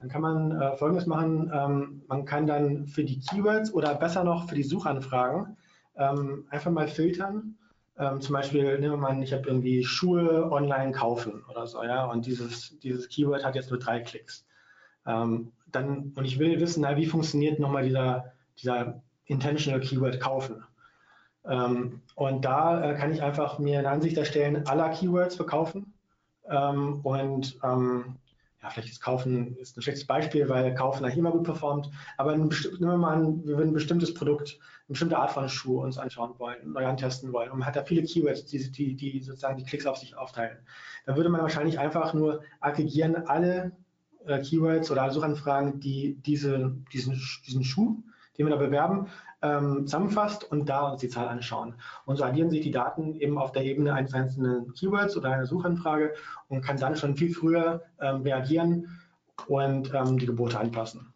dann 0.00 0.08
kann 0.08 0.22
man 0.22 0.60
äh, 0.60 0.76
Folgendes 0.76 1.06
machen. 1.06 1.50
Ähm, 1.54 2.02
man 2.08 2.24
kann 2.24 2.46
dann 2.46 2.86
für 2.86 3.04
die 3.04 3.20
Keywords 3.20 3.72
oder 3.72 3.94
besser 3.94 4.24
noch 4.24 4.48
für 4.48 4.56
die 4.56 4.64
Suchanfragen 4.64 5.56
ähm, 5.96 6.46
einfach 6.50 6.72
mal 6.72 6.88
filtern. 6.88 7.56
Ähm, 7.96 8.20
zum 8.20 8.32
Beispiel 8.32 8.64
nehmen 8.80 8.94
wir 8.94 8.96
mal, 8.96 9.22
ich 9.22 9.32
habe 9.32 9.46
irgendwie 9.46 9.84
Schuhe 9.84 10.50
online 10.50 10.92
kaufen 10.92 11.44
oder 11.48 11.66
so, 11.66 11.84
ja, 11.84 12.06
und 12.06 12.26
dieses, 12.26 12.78
dieses 12.80 13.08
Keyword 13.08 13.44
hat 13.44 13.54
jetzt 13.54 13.70
nur 13.70 13.78
drei 13.78 14.00
Klicks. 14.00 14.44
Ähm, 15.06 15.52
dann, 15.70 16.12
und 16.16 16.24
ich 16.24 16.38
will 16.38 16.58
wissen, 16.58 16.80
na, 16.82 16.96
wie 16.96 17.06
funktioniert 17.06 17.60
nochmal 17.60 17.84
dieser, 17.84 18.32
dieser 18.58 19.02
Intentional 19.26 19.80
Keyword 19.80 20.20
kaufen. 20.20 20.64
Ähm, 21.48 22.00
und 22.14 22.44
da 22.44 22.92
äh, 22.92 22.94
kann 22.94 23.12
ich 23.12 23.22
einfach 23.22 23.58
mir 23.58 23.78
eine 23.78 23.90
Ansicht 23.90 24.16
erstellen 24.16 24.66
aller 24.66 24.90
Keywords 24.90 25.36
verkaufen. 25.36 25.94
Ähm, 26.48 27.00
und 27.02 27.58
ähm, 27.64 28.16
ja, 28.62 28.70
vielleicht 28.70 28.90
ist 28.90 29.00
Kaufen 29.00 29.56
ist 29.56 29.76
ein 29.76 29.82
schlechtes 29.82 30.06
Beispiel, 30.06 30.48
weil 30.48 30.74
Kaufen 30.74 31.04
eigentlich 31.04 31.18
immer 31.18 31.32
gut 31.32 31.42
performt. 31.42 31.90
Aber 32.16 32.36
nehmen 32.36 32.50
wir 32.78 32.96
mal 32.96 33.14
an, 33.14 33.44
wir 33.44 33.56
würden 33.56 33.70
ein 33.70 33.74
bestimmtes 33.74 34.14
Produkt, 34.14 34.50
eine 34.86 34.92
bestimmte 34.92 35.18
Art 35.18 35.32
von 35.32 35.48
Schuh 35.48 35.82
uns 35.82 35.98
anschauen 35.98 36.38
wollen, 36.38 36.72
neu 36.72 36.86
antesten 36.86 37.32
wollen. 37.32 37.50
Und 37.50 37.58
man 37.58 37.66
hat 37.66 37.74
da 37.74 37.82
viele 37.82 38.04
Keywords, 38.04 38.44
die, 38.44 38.70
die, 38.70 38.94
die 38.94 39.20
sozusagen 39.20 39.58
die 39.58 39.64
Klicks 39.64 39.86
auf 39.86 39.96
sich 39.96 40.16
aufteilen. 40.16 40.58
Dann 41.06 41.16
würde 41.16 41.28
man 41.28 41.40
wahrscheinlich 41.40 41.80
einfach 41.80 42.14
nur 42.14 42.42
aggregieren 42.60 43.16
alle 43.26 43.72
äh, 44.26 44.40
Keywords 44.40 44.92
oder 44.92 45.02
alle 45.02 45.12
Suchanfragen, 45.12 45.80
die 45.80 46.14
diese, 46.24 46.76
diesen, 46.92 47.20
diesen 47.44 47.64
Schuh, 47.64 48.00
den 48.38 48.46
wir 48.46 48.50
da 48.50 48.56
bewerben, 48.56 49.08
ähm, 49.42 49.86
zusammenfasst 49.86 50.50
und 50.50 50.68
da 50.68 50.88
uns 50.90 51.00
die 51.00 51.08
Zahl 51.08 51.28
anschauen. 51.28 51.74
Und 52.04 52.16
so 52.16 52.24
addieren 52.24 52.50
sich 52.50 52.62
die 52.62 52.70
Daten 52.70 53.14
eben 53.16 53.38
auf 53.38 53.52
der 53.52 53.64
Ebene 53.64 53.94
eines 53.94 54.14
einzelnen 54.14 54.72
Keywords 54.72 55.16
oder 55.16 55.30
einer 55.30 55.46
Suchanfrage 55.46 56.14
und 56.48 56.62
kann 56.62 56.76
dann 56.76 56.96
schon 56.96 57.16
viel 57.16 57.34
früher 57.34 57.82
ähm, 58.00 58.22
reagieren 58.22 59.00
und 59.48 59.92
ähm, 59.94 60.18
die 60.18 60.26
Gebote 60.26 60.58
anpassen. 60.58 61.12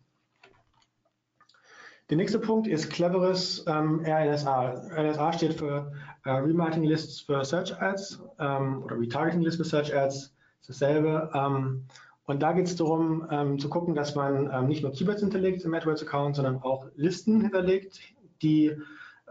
Der 2.08 2.16
nächste 2.16 2.38
Punkt 2.38 2.68
ist 2.68 2.90
cleveres 2.90 3.64
ähm, 3.66 4.04
RLSA. 4.04 4.74
RLSA 4.96 5.32
steht 5.32 5.54
für 5.54 5.92
äh, 6.24 6.30
Remarketing 6.30 6.84
Lists 6.84 7.20
für 7.20 7.44
Search 7.44 7.76
Ads 7.80 8.22
ähm, 8.38 8.82
oder 8.84 8.98
Retargeting 8.98 9.40
Lists 9.40 9.56
für 9.56 9.64
Search 9.64 9.92
Ads. 9.92 10.32
Das 10.60 10.68
ist 10.68 10.80
dasselbe. 10.82 11.30
Ähm, 11.34 11.86
und 12.26 12.42
da 12.42 12.52
geht 12.52 12.66
es 12.66 12.76
darum, 12.76 13.26
ähm, 13.30 13.58
zu 13.58 13.68
gucken, 13.68 13.94
dass 13.94 14.14
man 14.14 14.50
ähm, 14.52 14.66
nicht 14.66 14.82
nur 14.82 14.92
Keywords 14.92 15.20
hinterlegt 15.20 15.64
im 15.64 15.74
AdWords-Account, 15.74 16.36
sondern 16.36 16.62
auch 16.62 16.86
Listen 16.96 17.40
hinterlegt, 17.40 18.00
die, 18.42 18.72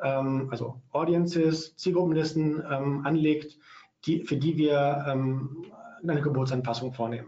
ähm, 0.02 0.48
also 0.52 0.82
Audiences, 0.92 1.76
Zielgruppenlisten 1.76 2.64
ähm, 2.70 3.06
anlegt, 3.06 3.58
die, 4.06 4.24
für 4.24 4.38
die 4.38 4.58
wir 4.58 5.06
ähm, 5.08 5.66
eine 6.04 6.22
Geburtsanpassung 6.22 6.94
vornehmen. 6.94 7.28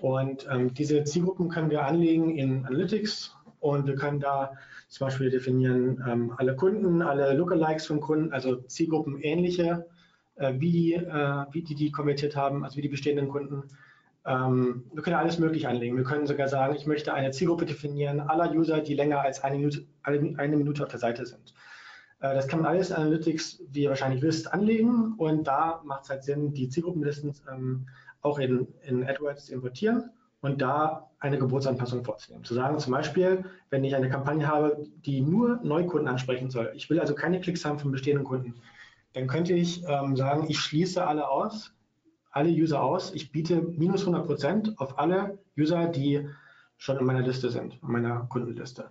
Und 0.00 0.48
diese 0.76 1.04
Zielgruppen 1.04 1.48
können 1.48 1.70
wir 1.70 1.86
anlegen 1.86 2.36
in 2.36 2.66
Analytics 2.66 3.36
und 3.60 3.86
wir 3.86 3.94
können 3.94 4.18
da 4.18 4.54
zum 4.88 5.06
Beispiel 5.06 5.30
definieren 5.30 6.34
alle 6.36 6.56
Kunden, 6.56 7.00
alle 7.00 7.32
Lookalikes 7.32 7.86
von 7.86 8.00
Kunden, 8.00 8.32
also 8.32 8.56
Zielgruppen 8.56 9.20
ähnliche, 9.20 9.86
äh, 10.36 10.54
wie, 10.58 10.72
die, 10.72 10.94
äh, 10.94 11.44
wie 11.52 11.62
die 11.62 11.74
die 11.74 11.92
konvertiert 11.92 12.34
haben, 12.34 12.64
also 12.64 12.76
wie 12.76 12.82
die 12.82 12.88
bestehenden 12.88 13.28
Kunden 13.28 13.64
ähm, 14.26 14.84
wir 14.92 15.02
können 15.02 15.16
alles 15.16 15.38
möglich 15.38 15.68
anlegen. 15.68 15.96
Wir 15.96 16.04
können 16.04 16.26
sogar 16.26 16.48
sagen, 16.48 16.74
ich 16.74 16.86
möchte 16.86 17.12
eine 17.12 17.30
Zielgruppe 17.30 17.66
definieren 17.66 18.20
aller 18.20 18.52
User, 18.52 18.80
die 18.80 18.94
länger 18.94 19.20
als 19.20 19.44
eine 19.44 19.58
Minute, 19.58 19.84
eine 20.02 20.56
Minute 20.56 20.82
auf 20.82 20.90
der 20.90 20.98
Seite 20.98 21.26
sind. 21.26 21.54
Äh, 22.20 22.34
das 22.34 22.48
kann 22.48 22.62
man 22.62 22.70
alles 22.70 22.90
in 22.90 22.96
Analytics, 22.96 23.62
wie 23.70 23.82
ihr 23.82 23.90
wahrscheinlich 23.90 24.22
wisst, 24.22 24.52
anlegen 24.52 25.14
und 25.18 25.46
da 25.46 25.82
macht 25.84 26.04
es 26.04 26.10
halt 26.10 26.24
Sinn, 26.24 26.54
die 26.54 26.68
Zielgruppenlisten 26.68 27.34
ähm, 27.52 27.86
auch 28.22 28.38
in, 28.38 28.66
in 28.82 29.06
AdWords 29.06 29.46
zu 29.46 29.52
importieren 29.52 30.10
und 30.40 30.62
da 30.62 31.10
eine 31.18 31.38
Geburtsanpassung 31.38 32.04
vorzunehmen. 32.04 32.44
Zu 32.44 32.54
sagen 32.54 32.78
zum 32.78 32.92
Beispiel, 32.92 33.44
wenn 33.68 33.84
ich 33.84 33.94
eine 33.94 34.08
Kampagne 34.08 34.46
habe, 34.46 34.86
die 35.04 35.20
nur 35.20 35.60
Neukunden 35.62 36.08
ansprechen 36.08 36.50
soll, 36.50 36.72
ich 36.74 36.88
will 36.88 36.98
also 36.98 37.14
keine 37.14 37.40
Klicks 37.40 37.64
haben 37.64 37.78
von 37.78 37.92
bestehenden 37.92 38.24
Kunden, 38.24 38.54
dann 39.12 39.26
könnte 39.26 39.52
ich 39.52 39.84
ähm, 39.86 40.16
sagen, 40.16 40.46
ich 40.48 40.58
schließe 40.58 41.06
alle 41.06 41.28
aus, 41.28 41.73
alle 42.34 42.50
User 42.50 42.82
aus. 42.82 43.14
Ich 43.14 43.30
biete 43.30 43.62
minus 43.62 44.00
100 44.00 44.26
Prozent 44.26 44.78
auf 44.78 44.98
alle 44.98 45.38
User, 45.56 45.86
die 45.86 46.28
schon 46.76 46.98
in 46.98 47.06
meiner 47.06 47.22
Liste 47.22 47.48
sind, 47.48 47.78
in 47.80 47.92
meiner 47.92 48.26
Kundenliste. 48.28 48.90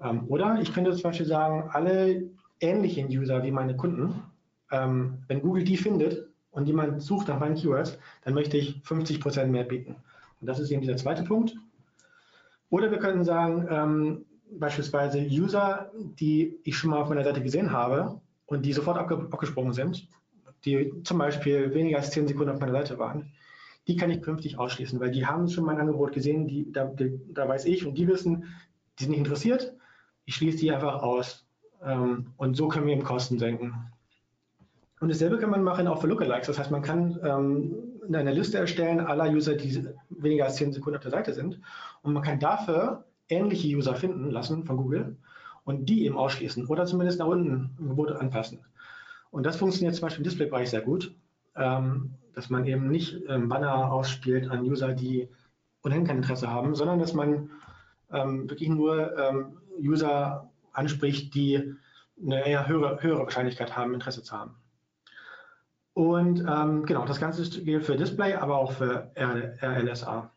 Ähm, 0.00 0.24
oder 0.28 0.58
ich 0.60 0.72
könnte 0.72 0.92
zum 0.92 1.02
Beispiel 1.02 1.26
sagen, 1.26 1.68
alle 1.72 2.24
ähnlichen 2.60 3.08
User 3.08 3.42
wie 3.42 3.50
meine 3.50 3.76
Kunden, 3.76 4.22
ähm, 4.70 5.18
wenn 5.28 5.42
Google 5.42 5.64
die 5.64 5.76
findet 5.76 6.28
und 6.50 6.66
jemand 6.66 7.02
sucht 7.02 7.28
nach 7.28 7.38
meinen 7.38 7.56
Keywords, 7.56 7.98
dann 8.24 8.34
möchte 8.34 8.56
ich 8.56 8.80
50 8.82 9.20
Prozent 9.20 9.52
mehr 9.52 9.64
bieten. 9.64 9.96
Und 10.40 10.46
das 10.46 10.58
ist 10.58 10.70
eben 10.70 10.80
dieser 10.80 10.96
zweite 10.96 11.24
Punkt. 11.24 11.54
Oder 12.70 12.90
wir 12.90 12.98
könnten 12.98 13.24
sagen, 13.24 13.66
ähm, 13.70 14.24
beispielsweise 14.50 15.20
User, 15.20 15.90
die 15.94 16.58
ich 16.64 16.76
schon 16.76 16.90
mal 16.90 17.02
auf 17.02 17.10
meiner 17.10 17.24
Seite 17.24 17.42
gesehen 17.42 17.70
habe 17.70 18.18
und 18.46 18.64
die 18.64 18.72
sofort 18.72 18.96
abgesprungen 18.96 19.74
sind, 19.74 20.08
die 20.64 20.92
zum 21.04 21.18
Beispiel 21.18 21.74
weniger 21.74 21.98
als 21.98 22.10
zehn 22.10 22.26
Sekunden 22.26 22.52
auf 22.52 22.60
meiner 22.60 22.72
Seite 22.72 22.98
waren, 22.98 23.32
die 23.86 23.96
kann 23.96 24.10
ich 24.10 24.22
künftig 24.22 24.58
ausschließen, 24.58 25.00
weil 25.00 25.10
die 25.10 25.26
haben 25.26 25.48
schon 25.48 25.64
mein 25.64 25.78
Angebot 25.78 26.12
gesehen, 26.12 26.46
die, 26.46 26.70
da, 26.70 26.84
die, 26.84 27.18
da 27.32 27.48
weiß 27.48 27.64
ich 27.64 27.86
und 27.86 27.96
die 27.96 28.06
wissen, 28.06 28.44
die 28.98 29.04
sind 29.04 29.10
nicht 29.10 29.20
interessiert, 29.20 29.72
ich 30.26 30.34
schließe 30.34 30.58
die 30.58 30.72
einfach 30.72 31.02
aus. 31.02 31.46
Ähm, 31.82 32.34
und 32.36 32.54
so 32.54 32.68
können 32.68 32.86
wir 32.86 32.92
eben 32.92 33.04
Kosten 33.04 33.38
senken. 33.38 33.74
Und 35.00 35.10
dasselbe 35.10 35.38
kann 35.38 35.50
man 35.50 35.62
machen 35.62 35.86
auch 35.86 36.00
für 36.00 36.08
Lookalikes. 36.08 36.48
Das 36.48 36.58
heißt, 36.58 36.70
man 36.70 36.82
kann 36.82 37.18
ähm, 37.24 37.74
eine 38.12 38.32
Liste 38.32 38.58
erstellen 38.58 39.00
aller 39.00 39.30
User, 39.30 39.54
die 39.54 39.86
weniger 40.10 40.44
als 40.44 40.56
10 40.56 40.72
Sekunden 40.72 40.96
auf 40.96 41.02
der 41.02 41.12
Seite 41.12 41.32
sind. 41.32 41.60
Und 42.02 42.12
man 42.12 42.22
kann 42.22 42.40
dafür 42.40 43.04
ähnliche 43.28 43.68
User 43.76 43.94
finden 43.94 44.30
lassen 44.30 44.64
von 44.64 44.76
Google 44.76 45.16
und 45.64 45.86
die 45.88 46.04
eben 46.04 46.16
ausschließen 46.16 46.66
oder 46.66 46.86
zumindest 46.86 47.18
nach 47.18 47.26
unten 47.26 47.70
im 47.78 47.90
Gebot 47.90 48.10
anpassen. 48.12 48.60
Und 49.30 49.44
das 49.44 49.56
funktioniert 49.56 49.94
zum 49.94 50.02
Beispiel 50.02 50.24
im 50.24 50.28
Displaybereich 50.28 50.70
sehr 50.70 50.80
gut, 50.80 51.14
ähm, 51.56 52.14
dass 52.34 52.50
man 52.50 52.64
eben 52.66 52.88
nicht 52.88 53.18
ähm, 53.28 53.48
Banner 53.48 53.92
ausspielt 53.92 54.50
an 54.50 54.62
User, 54.62 54.92
die 54.92 55.28
ohnehin 55.84 56.04
kein 56.04 56.18
Interesse 56.18 56.50
haben, 56.50 56.74
sondern 56.74 56.98
dass 56.98 57.14
man 57.14 57.50
ähm, 58.10 58.48
wirklich 58.48 58.68
nur 58.68 59.16
ähm, 59.18 59.58
User 59.78 60.50
anspricht, 60.72 61.34
die 61.34 61.74
eine 62.22 62.46
eher 62.46 62.66
höhere, 62.66 63.02
höhere 63.02 63.22
Wahrscheinlichkeit 63.24 63.76
haben, 63.76 63.94
Interesse 63.94 64.22
zu 64.22 64.32
haben. 64.36 64.54
Und 65.94 66.44
ähm, 66.48 66.86
genau, 66.86 67.04
das 67.04 67.20
Ganze 67.20 67.42
gilt 67.60 67.84
für 67.84 67.96
Display, 67.96 68.34
aber 68.34 68.56
auch 68.56 68.72
für 68.72 69.10
RLSA. 69.16 70.30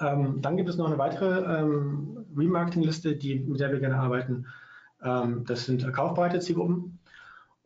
Ähm, 0.00 0.40
dann 0.42 0.56
gibt 0.56 0.68
es 0.68 0.76
noch 0.76 0.86
eine 0.86 0.98
weitere 0.98 1.64
Remarketing-Liste, 2.36 3.10
mit 3.10 3.60
der 3.60 3.72
wir 3.72 3.80
gerne 3.80 3.96
arbeiten. 3.96 4.46
das 5.00 5.64
sind 5.64 5.92
kaufbereite 5.92 6.38
Zielgruppen. 6.38 6.98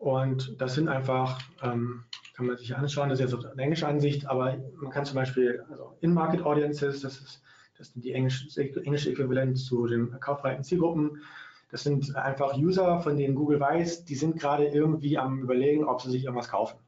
Und 0.02 0.61
das 0.61 0.75
sind 0.75 0.88
einfach, 0.88 1.38
ähm, 1.62 2.02
kann 2.35 2.47
man 2.47 2.56
sich 2.56 2.75
anschauen. 2.75 3.09
Das 3.09 3.21
ist 3.21 3.32
jetzt 3.32 3.47
eine 3.47 3.62
englische 3.62 3.87
Ansicht, 3.87 4.26
aber 4.26 4.59
man 4.80 4.90
kann 4.90 5.04
zum 5.04 5.14
Beispiel 5.14 5.64
also 5.71 5.97
In-Market 6.00 6.42
Audiences, 6.42 7.02
das 7.02 7.21
ist 7.21 7.42
das 7.78 7.92
sind 7.92 8.04
die 8.04 8.12
englische, 8.12 8.61
englische 8.61 9.11
Äquivalent 9.11 9.59
zu 9.59 9.87
den 9.87 10.11
kaufbereiten 10.18 10.64
Zielgruppen. 10.64 11.23
Das 11.71 11.85
sind 11.85 12.14
einfach 12.16 12.56
User, 12.56 12.99
von 12.99 13.16
denen 13.16 13.37
Google 13.37 13.61
weiß, 13.61 14.04
die 14.04 14.16
sind 14.16 14.40
gerade 14.40 14.66
irgendwie 14.66 15.18
am 15.18 15.40
Überlegen, 15.40 15.85
ob 15.85 16.00
sie 16.02 16.11
sich 16.11 16.25
irgendwas 16.25 16.49
kaufen 16.49 16.78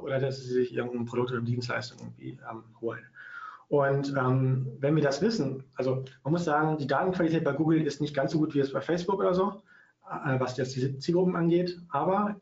oder 0.00 0.20
dass 0.20 0.38
sie 0.38 0.52
sich 0.52 0.72
irgendein 0.72 1.06
Produkt 1.06 1.32
oder 1.32 1.40
Dienstleistung 1.40 1.98
irgendwie 1.98 2.38
ähm, 2.48 2.62
holen. 2.80 3.04
Und 3.68 4.14
ähm, 4.16 4.68
wenn 4.78 4.94
wir 4.94 5.02
das 5.02 5.20
wissen, 5.20 5.64
also 5.74 6.04
man 6.22 6.32
muss 6.32 6.44
sagen, 6.44 6.78
die 6.78 6.86
Datenqualität 6.86 7.42
bei 7.42 7.52
Google 7.52 7.82
ist 7.82 8.00
nicht 8.00 8.14
ganz 8.14 8.32
so 8.32 8.38
gut 8.38 8.54
wie 8.54 8.60
es 8.60 8.72
bei 8.72 8.80
Facebook 8.80 9.18
oder 9.18 9.34
so, 9.34 9.62
was 10.38 10.56
jetzt 10.56 10.74
diese 10.74 10.98
Zielgruppen 10.98 11.36
angeht, 11.36 11.78
aber 11.88 12.36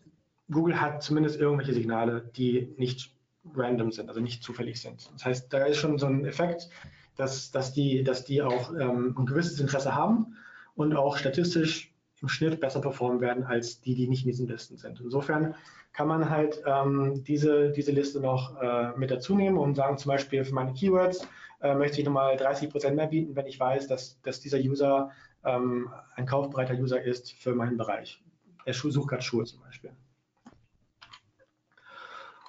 Google 0.51 0.81
hat 0.81 1.03
zumindest 1.03 1.39
irgendwelche 1.39 1.75
Signale, 1.75 2.31
die 2.37 2.73
nicht 2.77 3.15
random 3.55 3.93
sind, 3.93 4.09
also 4.09 4.21
nicht 4.21 4.43
zufällig 4.43 4.81
sind. 4.81 5.11
Das 5.15 5.25
heißt, 5.25 5.53
da 5.53 5.67
ist 5.67 5.77
schon 5.77 5.99
so 5.99 6.07
ein 6.07 6.25
Effekt, 6.25 6.69
dass, 7.17 7.51
dass, 7.51 7.73
die, 7.73 8.03
dass 8.03 8.25
die 8.25 8.43
auch 8.43 8.73
ähm, 8.75 9.15
ein 9.19 9.27
gewisses 9.27 9.61
Interesse 9.61 9.95
haben 9.95 10.37
und 10.75 10.95
auch 10.95 11.17
statistisch 11.17 11.93
im 12.21 12.29
Schnitt 12.29 12.61
besser 12.61 12.81
performen 12.81 13.21
werden 13.21 13.45
als 13.45 13.81
die, 13.81 13.95
die 13.95 14.09
nicht 14.09 14.25
in 14.25 14.31
diesen 14.31 14.49
Listen 14.49 14.77
sind. 14.77 15.01
Insofern 15.01 15.55
kann 15.93 16.09
man 16.09 16.31
halt 16.31 16.63
ähm, 16.67 17.23
diese, 17.25 17.71
diese 17.71 17.93
Liste 17.93 18.21
noch 18.21 18.61
äh, 18.61 18.93
mit 18.97 19.11
dazu 19.11 19.35
nehmen 19.35 19.59
und 19.59 19.75
sagen 19.75 19.99
zum 19.99 20.11
Beispiel 20.11 20.45
für 20.45 20.55
meine 20.55 20.73
Keywords 20.73 21.27
äh, 21.61 21.75
möchte 21.75 22.01
ich 22.01 22.07
nochmal 22.07 22.37
30 22.37 22.71
Prozent 22.71 22.97
mehr 22.97 23.09
bieten, 23.09 23.35
wenn 23.37 23.47
ich 23.47 23.59
weiß, 23.59 23.89
dass, 23.89 24.21
dass 24.23 24.41
dieser 24.41 24.59
User 24.59 25.11
ähm, 25.45 25.91
ein 26.15 26.27
kaufbereiter 26.27 26.75
User 26.75 27.03
ist 27.03 27.33
für 27.33 27.55
meinen 27.55 27.77
Bereich. 27.77 28.23
Er 28.65 28.75
sucht 28.75 29.09
gerade 29.09 29.23
Schuhe 29.23 29.45
zum 29.45 29.61
Beispiel. 29.61 29.93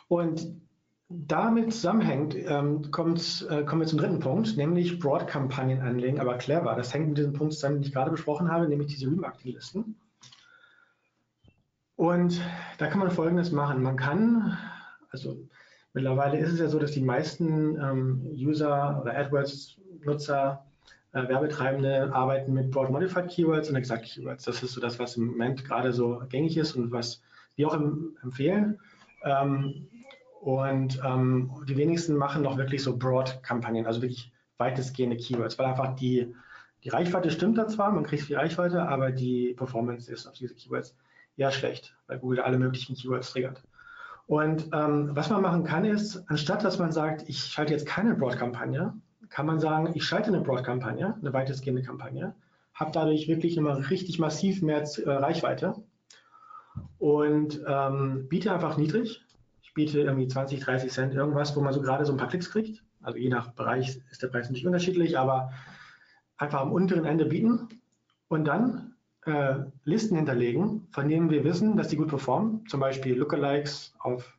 Und 0.07 0.59
damit 1.09 1.73
zusammenhängt, 1.73 2.35
ähm, 2.35 2.91
kommt, 2.91 3.47
äh, 3.49 3.63
kommen 3.63 3.81
wir 3.81 3.87
zum 3.87 3.99
dritten 3.99 4.19
Punkt, 4.19 4.57
nämlich 4.57 4.99
Broad-Kampagnen 4.99 5.81
anlegen, 5.81 6.19
aber 6.19 6.37
clever. 6.37 6.75
Das 6.75 6.93
hängt 6.93 7.07
mit 7.07 7.17
diesem 7.17 7.33
Punkt 7.33 7.53
zusammen, 7.53 7.75
den 7.75 7.83
ich 7.83 7.93
gerade 7.93 8.11
besprochen 8.11 8.51
habe, 8.51 8.67
nämlich 8.67 8.93
diese 8.93 9.07
Remarketing-Listen. 9.07 9.95
Und 11.95 12.39
da 12.77 12.87
kann 12.87 12.99
man 12.99 13.11
Folgendes 13.11 13.51
machen. 13.51 13.81
Man 13.81 13.97
kann, 13.97 14.57
also 15.09 15.47
mittlerweile 15.93 16.37
ist 16.37 16.53
es 16.53 16.59
ja 16.59 16.69
so, 16.69 16.79
dass 16.79 16.91
die 16.91 17.01
meisten 17.01 17.75
ähm, 17.75 18.21
User 18.35 19.01
oder 19.01 19.17
AdWords-Nutzer, 19.17 20.65
äh, 21.11 21.27
Werbetreibende 21.27 22.13
arbeiten 22.13 22.53
mit 22.53 22.71
Broad 22.71 22.91
Modified 22.91 23.29
Keywords 23.29 23.69
und 23.69 23.75
Exact 23.75 24.05
Keywords. 24.05 24.43
Das 24.45 24.61
ist 24.61 24.73
so 24.73 24.81
das, 24.81 24.99
was 24.99 25.17
im 25.17 25.27
Moment 25.27 25.65
gerade 25.65 25.91
so 25.93 26.21
gängig 26.29 26.57
ist 26.57 26.75
und 26.75 26.91
was 26.91 27.21
wir 27.55 27.67
auch 27.67 27.79
empfehlen. 28.23 28.79
Ähm, 29.23 29.87
und 30.41 31.01
ähm, 31.03 31.51
die 31.67 31.75
wenigsten 31.75 32.15
machen 32.15 32.43
noch 32.43 32.57
wirklich 32.57 32.81
so 32.81 32.97
Broad-Kampagnen, 32.97 33.85
also 33.85 34.01
wirklich 34.01 34.31
weitestgehende 34.57 35.17
Keywords, 35.17 35.59
weil 35.59 35.65
einfach 35.65 35.95
die, 35.95 36.33
die 36.83 36.89
Reichweite 36.89 37.31
stimmt 37.31 37.57
da 37.57 37.67
zwar, 37.67 37.91
man 37.91 38.05
kriegt 38.05 38.23
viel 38.23 38.37
Reichweite, 38.37 38.83
aber 38.83 39.11
die 39.11 39.53
Performance 39.55 40.11
ist 40.11 40.27
auf 40.27 40.33
diese 40.33 40.53
Keywords 40.53 40.95
eher 41.35 41.51
schlecht, 41.51 41.95
weil 42.07 42.19
Google 42.19 42.41
alle 42.41 42.57
möglichen 42.57 42.95
Keywords 42.95 43.31
triggert. 43.31 43.61
Und 44.27 44.69
ähm, 44.73 45.09
was 45.13 45.29
man 45.29 45.41
machen 45.41 45.63
kann, 45.63 45.85
ist, 45.85 46.23
anstatt 46.27 46.63
dass 46.63 46.77
man 46.77 46.91
sagt, 46.91 47.27
ich 47.27 47.39
schalte 47.39 47.73
jetzt 47.73 47.87
keine 47.87 48.13
Broad-Kampagne, 48.15 48.93
kann 49.29 49.45
man 49.45 49.59
sagen, 49.59 49.91
ich 49.93 50.03
schalte 50.03 50.27
eine 50.29 50.41
Broad-Kampagne, 50.41 51.15
eine 51.19 51.33
weitestgehende 51.33 51.83
Kampagne, 51.83 52.33
habe 52.73 52.91
dadurch 52.93 53.27
wirklich 53.27 53.57
immer 53.57 53.89
richtig 53.89 54.19
massiv 54.19 54.61
mehr 54.61 54.81
äh, 54.81 55.09
Reichweite 55.09 55.75
und 56.97 57.61
ähm, 57.67 58.27
biete 58.29 58.53
einfach 58.53 58.77
niedrig, 58.77 59.21
ich 59.61 59.73
biete 59.73 59.99
irgendwie 59.99 60.27
20, 60.27 60.59
30 60.61 60.91
Cent 60.91 61.13
irgendwas, 61.13 61.55
wo 61.55 61.61
man 61.61 61.73
so 61.73 61.81
gerade 61.81 62.05
so 62.05 62.11
ein 62.11 62.17
paar 62.17 62.27
Klicks 62.27 62.49
kriegt. 62.49 62.83
Also 63.01 63.19
je 63.19 63.29
nach 63.29 63.51
Bereich 63.51 64.01
ist 64.09 64.23
der 64.23 64.27
Preis 64.27 64.49
nicht 64.49 64.65
unterschiedlich, 64.65 65.17
aber 65.17 65.51
einfach 66.37 66.61
am 66.61 66.71
unteren 66.71 67.05
Ende 67.05 67.25
bieten 67.25 67.69
und 68.29 68.45
dann 68.45 68.95
äh, 69.25 69.55
Listen 69.83 70.15
hinterlegen, 70.15 70.87
von 70.91 71.07
denen 71.07 71.29
wir 71.29 71.43
wissen, 71.43 71.77
dass 71.77 71.89
die 71.89 71.97
gut 71.97 72.07
performen, 72.07 72.65
zum 72.67 72.79
Beispiel 72.79 73.15
Lookalikes 73.15 73.93
auf, 73.99 74.37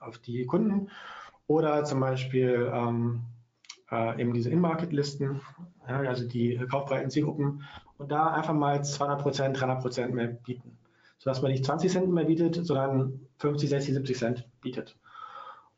auf 0.00 0.18
die 0.18 0.44
Kunden 0.44 0.90
oder 1.46 1.84
zum 1.84 2.00
Beispiel 2.00 2.70
ähm, 2.72 3.22
äh, 3.94 4.20
eben 4.20 4.32
diese 4.32 4.50
In-Market-Listen, 4.50 5.40
ja, 5.88 6.00
also 6.00 6.26
die 6.26 6.58
kaufbreiten 6.70 7.10
Zielgruppen 7.10 7.62
und 7.98 8.10
da 8.10 8.32
einfach 8.32 8.54
mal 8.54 8.84
200 8.84 9.22
Prozent, 9.22 9.60
300 9.60 9.80
Prozent 9.80 10.14
mehr 10.14 10.28
bieten 10.28 10.76
sodass 11.24 11.40
man 11.40 11.52
nicht 11.52 11.64
20 11.64 11.90
Cent 11.90 12.12
mehr 12.12 12.24
bietet, 12.24 12.54
sondern 12.66 13.18
50, 13.38 13.70
60, 13.70 13.94
70 13.94 14.18
Cent 14.18 14.48
bietet. 14.60 14.94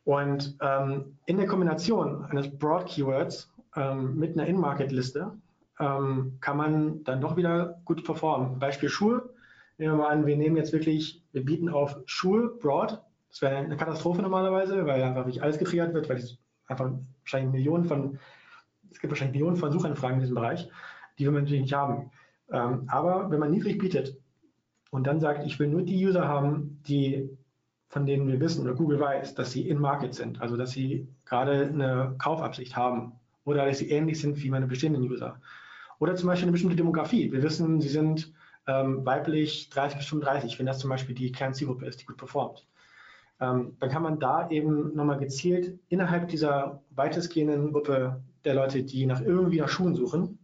Und 0.04 0.56
ähm, 0.60 1.16
in 1.26 1.36
der 1.36 1.46
Kombination 1.46 2.24
eines 2.24 2.50
Broad 2.58 2.86
Keywords 2.86 3.52
ähm, 3.76 4.16
mit 4.16 4.36
einer 4.36 4.48
In-Market-Liste 4.48 5.32
ähm, 5.78 6.38
kann 6.40 6.56
man 6.56 7.04
dann 7.04 7.20
doch 7.20 7.36
wieder 7.36 7.80
gut 7.84 8.04
performen. 8.04 8.58
Beispiel 8.58 8.88
Schuhe. 8.88 9.30
Nehmen 9.78 9.92
wir 9.92 9.98
mal 9.98 10.08
an, 10.08 10.26
wir 10.26 10.36
nehmen 10.36 10.56
jetzt 10.56 10.72
wirklich, 10.72 11.22
wir 11.30 11.44
bieten 11.44 11.68
auf 11.68 11.96
Schuhe 12.06 12.48
Broad. 12.60 13.00
Das 13.28 13.40
wäre 13.40 13.56
eine 13.56 13.76
Katastrophe 13.76 14.22
normalerweise, 14.22 14.84
weil 14.86 15.00
einfach 15.02 15.26
nicht 15.26 15.42
alles 15.42 15.58
getriggert 15.58 15.94
wird, 15.94 16.08
weil 16.08 16.16
es 16.16 16.38
einfach 16.66 16.90
wahrscheinlich 17.22 17.52
Millionen 17.52 17.84
von, 17.84 18.18
es 18.90 19.00
gibt 19.00 19.10
wahrscheinlich 19.10 19.34
Millionen 19.34 19.56
von 19.56 19.72
Suchanfragen 19.72 20.16
in 20.16 20.20
diesem 20.20 20.34
Bereich, 20.34 20.68
die 21.18 21.24
wir 21.24 21.32
natürlich 21.32 21.62
nicht 21.62 21.74
haben. 21.74 22.10
Ähm, 22.50 22.84
aber 22.88 23.30
wenn 23.30 23.40
man 23.40 23.50
niedrig 23.50 23.78
bietet, 23.78 24.16
und 24.90 25.06
dann 25.06 25.20
sagt, 25.20 25.44
ich 25.44 25.58
will 25.58 25.68
nur 25.68 25.82
die 25.82 26.06
User 26.06 26.26
haben, 26.26 26.80
die 26.86 27.28
von 27.88 28.06
denen 28.06 28.28
wir 28.28 28.40
wissen 28.40 28.62
oder 28.62 28.74
Google 28.74 29.00
weiß, 29.00 29.34
dass 29.34 29.52
sie 29.52 29.68
in 29.68 29.78
Market 29.78 30.14
sind, 30.14 30.40
also 30.40 30.56
dass 30.56 30.72
sie 30.72 31.06
gerade 31.24 31.66
eine 31.66 32.14
Kaufabsicht 32.18 32.76
haben 32.76 33.12
oder 33.44 33.64
dass 33.64 33.78
sie 33.78 33.90
ähnlich 33.90 34.20
sind 34.20 34.42
wie 34.42 34.50
meine 34.50 34.66
bestehenden 34.66 35.02
User. 35.02 35.40
Oder 35.98 36.14
zum 36.14 36.28
Beispiel 36.28 36.44
eine 36.44 36.52
bestimmte 36.52 36.76
Demografie. 36.76 37.30
Wir 37.32 37.42
wissen, 37.42 37.80
sie 37.80 37.88
sind 37.88 38.32
ähm, 38.66 39.06
weiblich 39.06 39.70
30 39.70 39.98
bis 39.98 40.06
35, 40.08 40.58
wenn 40.58 40.66
das 40.66 40.78
zum 40.78 40.90
Beispiel 40.90 41.14
die 41.14 41.32
Kernzielgruppe 41.32 41.86
ist, 41.86 42.00
die 42.00 42.06
gut 42.06 42.16
performt. 42.16 42.66
Ähm, 43.40 43.76
dann 43.80 43.90
kann 43.90 44.02
man 44.02 44.18
da 44.18 44.48
eben 44.50 44.94
nochmal 44.94 45.18
gezielt 45.18 45.78
innerhalb 45.88 46.28
dieser 46.28 46.82
weitestgehenden 46.90 47.72
Gruppe 47.72 48.22
der 48.44 48.54
Leute, 48.54 48.82
die 48.82 49.04
nach 49.06 49.20
irgendwie 49.20 49.60
nach 49.60 49.68
Schuhen 49.68 49.94
suchen, 49.94 50.38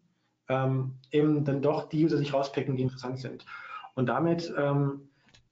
ähm, 0.49 0.95
eben 1.11 1.45
dann 1.45 1.63
doch 1.63 1.89
die 1.89 2.05
User 2.05 2.19
sich 2.19 2.35
rauspicken, 2.35 2.77
die 2.77 2.83
interessant 2.83 3.19
sind. 3.19 3.47
Und 3.95 4.07
damit 4.07 4.53
ähm, 4.59 5.09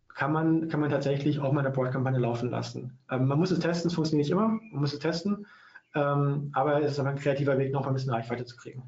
kann, 0.09 0.33
man, 0.33 0.69
kann 0.69 0.81
man 0.81 0.91
tatsächlich 0.91 1.41
auch 1.41 1.53
mal 1.53 1.61
eine 1.61 1.71
Broad-Kampagne 1.71 2.19
laufen 2.19 2.51
lassen. 2.51 2.99
Ähm, 3.11 3.27
man 3.27 3.39
muss 3.39 3.51
es 3.51 3.61
testen, 3.61 3.89
es 3.89 3.95
funktioniert 3.95 4.27
nicht 4.27 4.33
immer, 4.33 4.49
man 4.49 4.81
muss 4.81 4.93
es 4.93 4.99
testen, 4.99 5.47
ähm, 5.95 6.51
aber 6.53 6.83
es 6.83 6.93
ist 6.93 6.99
aber 6.99 7.11
ein 7.11 7.17
kreativer 7.17 7.57
Weg, 7.57 7.73
noch 7.73 7.87
ein 7.87 7.95
bisschen 7.95 8.13
Reichweite 8.13 8.45
zu 8.45 8.57
kriegen. 8.57 8.83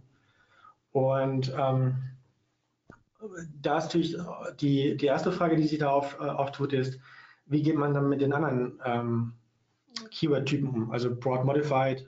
Und 0.92 1.54
ähm, 1.58 1.94
da 3.60 3.78
ist 3.78 3.84
natürlich 3.84 4.16
die, 4.60 4.96
die 4.96 5.06
erste 5.06 5.32
Frage, 5.32 5.56
die 5.56 5.66
sich 5.66 5.78
da 5.78 5.90
auf, 5.90 6.18
äh, 6.20 6.24
auftut, 6.24 6.72
ist, 6.72 6.98
wie 7.52 7.62
geht 7.62 7.76
man 7.76 7.94
dann 7.94 8.08
mit 8.08 8.20
den 8.20 8.32
anderen 8.32 8.80
ähm, 8.84 9.32
Keyword-Typen 10.10 10.68
um, 10.68 10.90
also 10.90 11.14
Broad 11.14 11.44
Modified 11.44 12.06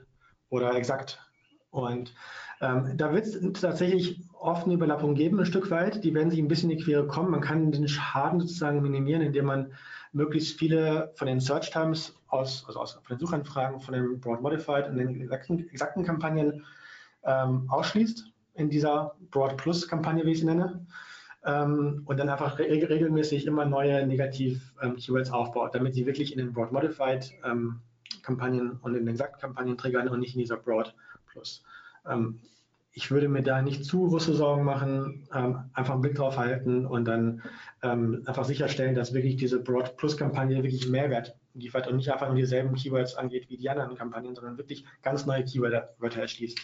oder 0.49 0.75
Exakt. 0.75 1.21
Und 1.69 2.13
ähm, 2.61 2.97
da 2.97 3.13
wird 3.13 3.25
es 3.25 3.39
tatsächlich 3.59 4.21
oft 4.33 4.65
eine 4.65 4.75
Überlappung 4.75 5.13
geben, 5.13 5.39
ein 5.39 5.45
Stück 5.45 5.69
weit. 5.71 6.03
Die 6.03 6.13
werden 6.13 6.29
sich 6.29 6.39
ein 6.39 6.47
bisschen 6.47 6.69
in 6.71 6.77
die 6.77 6.83
Quere 6.83 7.05
kommen. 7.05 7.31
Man 7.31 7.41
kann 7.41 7.71
den 7.71 7.87
Schaden 7.87 8.39
sozusagen 8.39 8.81
minimieren, 8.81 9.21
indem 9.21 9.45
man 9.45 9.73
möglichst 10.13 10.57
viele 10.57 11.11
von 11.15 11.27
den 11.27 11.41
Search 11.41 11.71
Times 11.71 12.17
aus, 12.27 12.63
also 12.67 12.79
aus 12.79 12.93
von 12.93 13.17
den 13.17 13.19
Suchanfragen, 13.19 13.79
von 13.81 13.93
den 13.93 14.19
Broad 14.21 14.41
Modified 14.41 14.87
und 14.87 14.97
den 14.97 15.21
exakten, 15.21 15.67
exakten 15.69 16.05
Kampagnen 16.05 16.63
ähm, 17.23 17.69
ausschließt 17.69 18.31
in 18.53 18.69
dieser 18.69 19.15
Broad 19.31 19.57
Plus 19.57 19.87
Kampagne, 19.87 20.25
wie 20.25 20.31
ich 20.31 20.39
sie 20.39 20.45
nenne. 20.45 20.85
Ähm, 21.45 22.01
und 22.05 22.17
dann 22.17 22.29
einfach 22.29 22.57
re 22.57 22.63
regelmäßig 22.63 23.45
immer 23.45 23.65
neue 23.65 24.05
Negativ-Keywords 24.07 25.29
ähm, 25.29 25.35
aufbaut, 25.35 25.75
damit 25.75 25.93
sie 25.93 26.05
wirklich 26.05 26.31
in 26.31 26.39
den 26.39 26.53
Broad 26.53 26.71
Modified 26.71 27.31
ähm, 27.43 27.81
Kampagnen 28.23 28.79
und 28.81 28.95
in 28.95 29.05
den 29.05 29.13
exakten 29.13 29.39
Kampagnen 29.39 29.77
triggern 29.77 30.07
und 30.07 30.19
nicht 30.19 30.35
in 30.35 30.41
dieser 30.41 30.57
Broad 30.57 30.95
Plus. 31.27 31.63
Ähm, 32.07 32.39
ich 32.97 33.11
würde 33.11 33.27
mir 33.27 33.43
da 33.43 33.61
nicht 33.61 33.83
zu 33.83 34.07
große 34.07 34.33
Sorgen 34.33 34.63
machen, 34.63 35.27
ähm, 35.33 35.69
einfach 35.73 35.93
einen 35.93 36.01
Blick 36.01 36.15
drauf 36.15 36.37
halten 36.37 36.85
und 36.85 37.05
dann 37.05 37.43
ähm, 37.83 38.23
einfach 38.25 38.45
sicherstellen, 38.45 38.95
dass 38.95 39.13
wirklich 39.13 39.35
diese 39.35 39.61
Broad 39.61 39.97
Plus 39.97 40.15
Kampagne 40.15 40.63
wirklich 40.63 40.87
Mehrwert 40.87 41.35
liefert 41.53 41.87
und 41.87 41.97
nicht 41.97 42.11
einfach 42.11 42.27
nur 42.27 42.37
dieselben 42.37 42.73
Keywords 42.73 43.15
angeht 43.15 43.49
wie 43.49 43.57
die 43.57 43.69
anderen 43.69 43.95
Kampagnen, 43.95 44.33
sondern 44.33 44.57
wirklich 44.57 44.85
ganz 45.01 45.25
neue 45.25 45.43
Keywörter 45.43 46.21
erschließt. 46.21 46.57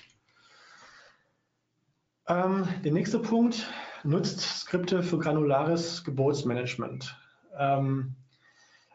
Ähm, 2.31 2.65
der 2.85 2.93
nächste 2.93 3.19
Punkt 3.19 3.69
nutzt 4.05 4.39
Skripte 4.39 5.03
für 5.03 5.19
granulares 5.19 6.01
Gebotsmanagement. 6.05 7.17
Ähm, 7.57 8.15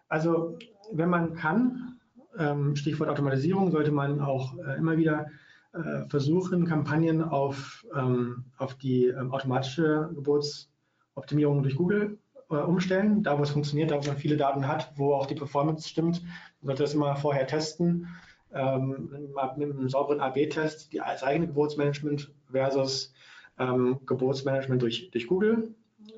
also 0.09 0.59
wenn 0.91 1.11
man 1.11 1.35
kann, 1.35 2.01
ähm, 2.39 2.77
Stichwort 2.77 3.11
Automatisierung, 3.11 3.71
sollte 3.71 3.93
man 3.93 4.21
auch 4.21 4.57
äh, 4.57 4.79
immer 4.79 4.97
wieder 4.97 5.27
äh, 5.75 6.09
versuchen, 6.09 6.67
Kampagnen 6.67 7.23
auf, 7.23 7.85
ähm, 7.95 8.47
auf 8.57 8.75
die 8.77 9.09
ähm, 9.09 9.35
automatische 9.35 10.09
Gebotsoptimierung 10.15 11.63
durch 11.63 11.77
Google 11.77 12.19
äh, 12.49 12.55
umstellen, 12.55 13.23
da 13.23 13.39
wo 13.39 13.43
es 13.43 13.51
funktioniert, 13.51 13.91
da 13.91 14.03
wo 14.03 14.07
man 14.07 14.17
viele 14.17 14.39
Daten 14.39 14.67
hat, 14.67 14.93
wo 14.97 15.13
auch 15.13 15.27
die 15.27 15.35
Performance 15.35 15.87
stimmt. 15.87 16.23
Man 16.63 16.69
sollte 16.69 16.85
das 16.85 16.95
immer 16.95 17.17
vorher 17.17 17.47
testen, 17.47 18.09
ähm, 18.53 19.11
mit 19.11 19.39
einem 19.39 19.89
sauberen 19.89 20.21
AB-Test, 20.21 20.95
das 20.95 21.23
eigene 21.23 21.49
Geburtsmanagement 21.49 22.33
versus 22.51 23.13
ähm, 23.59 24.01
Geburtsmanagement 24.07 24.83
durch, 24.83 25.11
durch 25.11 25.27
Google, 25.27 25.75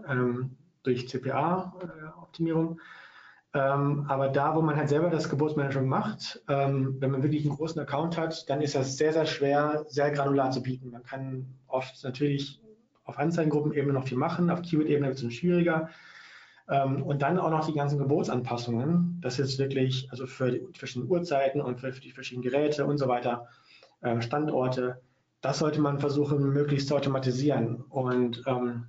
ähm, 0.08 0.56
durch 0.82 1.08
CPA-Optimierung. 1.08 2.80
Ähm, 3.54 4.04
aber 4.08 4.28
da, 4.28 4.54
wo 4.54 4.60
man 4.60 4.76
halt 4.76 4.90
selber 4.90 5.08
das 5.08 5.30
Geburtsmanagement 5.30 5.88
macht, 5.88 6.42
ähm, 6.48 6.96
wenn 7.00 7.10
man 7.10 7.22
wirklich 7.22 7.46
einen 7.46 7.56
großen 7.56 7.80
Account 7.80 8.18
hat, 8.18 8.48
dann 8.50 8.60
ist 8.60 8.74
das 8.74 8.96
sehr, 8.96 9.12
sehr 9.12 9.24
schwer, 9.24 9.84
sehr 9.88 10.10
granular 10.10 10.50
zu 10.50 10.62
bieten. 10.62 10.90
Man 10.90 11.02
kann 11.02 11.46
oft 11.66 12.04
natürlich 12.04 12.60
auf 13.04 13.18
Anzeigengruppenebene 13.18 13.94
noch 13.94 14.06
viel 14.06 14.18
machen, 14.18 14.50
auf 14.50 14.60
Keyword-Ebene 14.60 15.08
wird 15.08 15.22
es 15.22 15.34
schwieriger. 15.34 15.88
Ähm, 16.70 17.02
und 17.02 17.22
dann 17.22 17.38
auch 17.38 17.50
noch 17.50 17.66
die 17.66 17.72
ganzen 17.72 17.98
Gebotsanpassungen. 17.98 19.18
Das 19.20 19.38
ist 19.38 19.58
wirklich, 19.58 20.08
also 20.10 20.26
für 20.26 20.50
die 20.50 20.78
verschiedenen 20.78 21.10
Uhrzeiten 21.10 21.60
und 21.60 21.80
für 21.80 21.90
die 21.90 22.12
verschiedenen 22.12 22.42
Geräte 22.50 22.84
und 22.84 22.98
so 22.98 23.08
weiter, 23.08 23.46
äh, 24.00 24.20
Standorte, 24.20 25.00
das 25.40 25.60
sollte 25.60 25.80
man 25.80 25.98
versuchen, 25.98 26.52
möglichst 26.52 26.88
zu 26.88 26.96
automatisieren. 26.96 27.82
Und 27.88 28.42
ähm, 28.46 28.86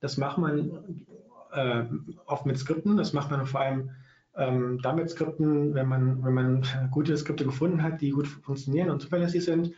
das 0.00 0.16
macht 0.16 0.38
man 0.38 1.04
äh, 1.52 1.84
oft 2.26 2.46
mit 2.46 2.58
Skripten. 2.58 2.96
Das 2.96 3.12
macht 3.12 3.30
man 3.30 3.46
vor 3.46 3.60
allem 3.60 3.90
ähm, 4.36 4.78
damit 4.82 5.10
Skripten, 5.10 5.74
wenn 5.74 5.88
man, 5.88 6.24
wenn 6.24 6.34
man 6.34 6.66
gute 6.90 7.16
Skripte 7.16 7.44
gefunden 7.44 7.82
hat, 7.82 8.00
die 8.00 8.10
gut 8.10 8.28
funktionieren 8.28 8.90
und 8.90 9.00
zuverlässig 9.02 9.44
sind 9.44 9.72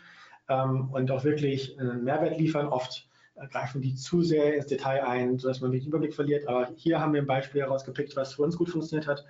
ähm, 0.48 0.90
und 0.90 1.10
auch 1.10 1.24
wirklich 1.24 1.78
einen 1.80 2.04
Mehrwert 2.04 2.38
liefern. 2.38 2.68
Oft 2.68 3.08
greifen 3.50 3.80
die 3.80 3.94
zu 3.94 4.22
sehr 4.22 4.54
ins 4.54 4.66
Detail 4.66 5.04
ein, 5.04 5.38
sodass 5.38 5.60
man 5.60 5.72
den 5.72 5.84
Überblick 5.84 6.14
verliert. 6.14 6.46
Aber 6.48 6.70
hier 6.76 7.00
haben 7.00 7.12
wir 7.12 7.20
ein 7.20 7.26
Beispiel 7.26 7.62
herausgepickt, 7.62 8.16
was 8.16 8.34
für 8.34 8.42
uns 8.42 8.56
gut 8.56 8.70
funktioniert 8.70 9.08
hat, 9.08 9.24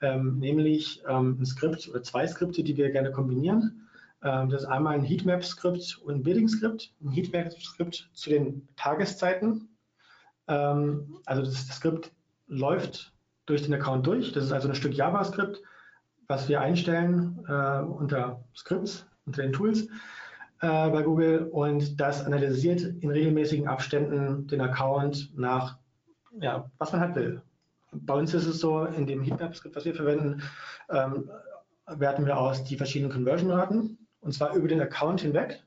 ähm, 0.00 0.38
nämlich 0.38 1.02
ähm, 1.08 1.38
ein 1.40 1.46
Skript 1.46 1.88
oder 1.88 2.02
zwei 2.02 2.26
Skripte, 2.26 2.62
die 2.62 2.76
wir 2.76 2.90
gerne 2.90 3.12
kombinieren. 3.12 3.88
Ähm, 4.22 4.48
das 4.48 4.62
ist 4.62 4.68
einmal 4.68 4.94
ein 4.94 5.04
Heatmap-Skript 5.04 5.98
und 6.04 6.16
ein 6.16 6.22
Building-Skript. 6.22 6.92
Ein 7.02 7.10
Heatmap-Skript 7.10 8.10
zu 8.12 8.30
den 8.30 8.68
Tageszeiten 8.76 9.68
ähm, 10.48 11.20
also 11.26 11.42
das, 11.42 11.66
das 11.66 11.76
Skript 11.76 12.10
läuft 12.46 13.12
durch 13.46 13.62
den 13.62 13.74
Account 13.74 14.06
durch. 14.06 14.32
Das 14.32 14.44
ist 14.44 14.52
also 14.52 14.68
ein 14.68 14.74
Stück 14.74 14.94
JavaScript, 14.94 15.62
was 16.26 16.48
wir 16.48 16.60
einstellen 16.60 17.44
äh, 17.46 17.80
unter 17.80 18.44
Scripts, 18.56 19.06
unter 19.26 19.42
den 19.42 19.52
Tools 19.52 19.88
äh, 20.60 20.90
bei 20.90 21.02
Google 21.02 21.48
und 21.50 22.00
das 22.00 22.24
analysiert 22.24 22.80
in 22.80 23.10
regelmäßigen 23.10 23.68
Abständen 23.68 24.46
den 24.46 24.60
Account 24.60 25.36
nach, 25.36 25.78
ja, 26.40 26.70
was 26.78 26.92
man 26.92 27.00
halt 27.00 27.14
will. 27.14 27.42
Bei 27.92 28.14
uns 28.14 28.34
ist 28.34 28.46
es 28.46 28.60
so, 28.60 28.84
in 28.84 29.06
dem 29.06 29.22
Heatmap-Skript, 29.22 29.76
was 29.76 29.84
wir 29.84 29.94
verwenden, 29.94 30.42
ähm, 30.90 31.30
werten 31.86 32.26
wir 32.26 32.36
aus 32.38 32.64
die 32.64 32.76
verschiedenen 32.76 33.12
Conversion-Raten 33.12 33.98
und 34.20 34.32
zwar 34.32 34.54
über 34.54 34.68
den 34.68 34.80
Account 34.80 35.22
hinweg 35.22 35.62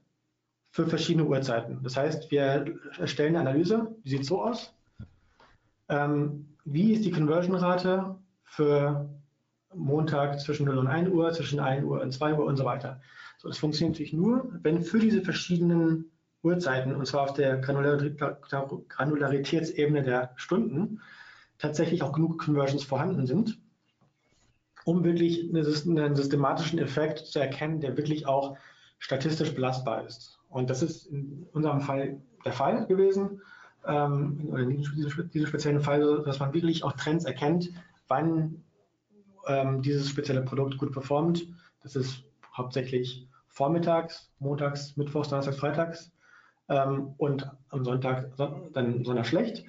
für 0.69 0.85
verschiedene 0.87 1.25
Uhrzeiten. 1.25 1.79
Das 1.83 1.97
heißt, 1.97 2.29
wir 2.29 2.65
erstellen 2.99 3.35
eine 3.35 3.49
Analyse, 3.49 3.95
die 4.03 4.09
sieht 4.09 4.25
so 4.25 4.43
aus. 4.43 4.73
Ähm, 5.89 6.47
wie 6.63 6.93
ist 6.93 7.03
die 7.05 7.11
Conversion-Rate 7.11 8.15
für 8.43 9.09
Montag 9.73 10.39
zwischen 10.39 10.65
0 10.65 10.77
und 10.77 10.87
1 10.87 11.09
Uhr, 11.09 11.31
zwischen 11.31 11.59
1 11.59 11.85
Uhr 11.85 12.01
und 12.01 12.11
2 12.11 12.33
Uhr 12.33 12.45
und 12.45 12.57
so 12.57 12.65
weiter. 12.65 12.99
Das 13.43 13.57
funktioniert 13.57 13.95
natürlich 13.95 14.13
nur, 14.13 14.49
wenn 14.61 14.83
für 14.83 14.99
diese 14.99 15.21
verschiedenen 15.21 16.11
Uhrzeiten, 16.43 16.95
und 16.95 17.05
zwar 17.05 17.23
auf 17.23 17.33
der 17.33 17.57
Granularitätsebene 17.57 20.03
der 20.03 20.31
Stunden, 20.35 21.01
tatsächlich 21.57 22.03
auch 22.03 22.13
genug 22.13 22.39
Conversions 22.39 22.83
vorhanden 22.83 23.27
sind, 23.27 23.59
um 24.85 25.03
wirklich 25.03 25.49
einen 25.49 26.15
systematischen 26.15 26.79
Effekt 26.79 27.19
zu 27.19 27.39
erkennen, 27.39 27.79
der 27.79 27.97
wirklich 27.97 28.25
auch 28.25 28.57
statistisch 28.97 29.53
belastbar 29.53 30.05
ist. 30.05 30.39
Und 30.49 30.69
das 30.69 30.81
ist 30.81 31.05
in 31.05 31.47
unserem 31.53 31.81
Fall 31.81 32.19
der 32.43 32.53
Fall 32.53 32.87
gewesen, 32.87 33.41
ähm, 33.85 34.55
in 34.55 34.69
diesem, 34.69 35.47
speziellen 35.47 35.81
Fall, 35.81 36.23
dass 36.23 36.39
man 36.39 36.53
wirklich 36.53 36.83
auch 36.83 36.93
Trends 36.93 37.25
erkennt, 37.25 37.71
wann 38.07 38.63
ähm, 39.47 39.81
dieses 39.81 40.09
spezielle 40.09 40.41
Produkt 40.41 40.77
gut 40.77 40.91
performt. 40.91 41.47
Das 41.81 41.95
ist 41.95 42.23
hauptsächlich 42.55 43.27
vormittags, 43.51 44.31
montags, 44.39 44.95
mittwochs, 44.97 45.29
donnerstags, 45.29 45.57
freitags 45.57 46.11
ähm, 46.69 47.13
und 47.17 47.49
am 47.69 47.83
Sonntag 47.83 48.31
dann 48.73 48.99
besonders 48.99 49.27
schlecht. 49.27 49.65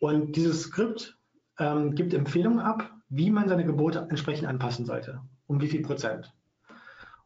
Und 0.00 0.36
dieses 0.36 0.62
Skript 0.62 1.18
ähm, 1.58 1.94
gibt 1.94 2.14
Empfehlungen 2.14 2.60
ab, 2.60 2.90
wie 3.08 3.30
man 3.30 3.48
seine 3.48 3.64
Gebote 3.64 4.06
entsprechend 4.08 4.48
anpassen 4.48 4.86
sollte. 4.86 5.20
Um 5.46 5.60
wie 5.60 5.68
viel 5.68 5.82
Prozent. 5.82 6.32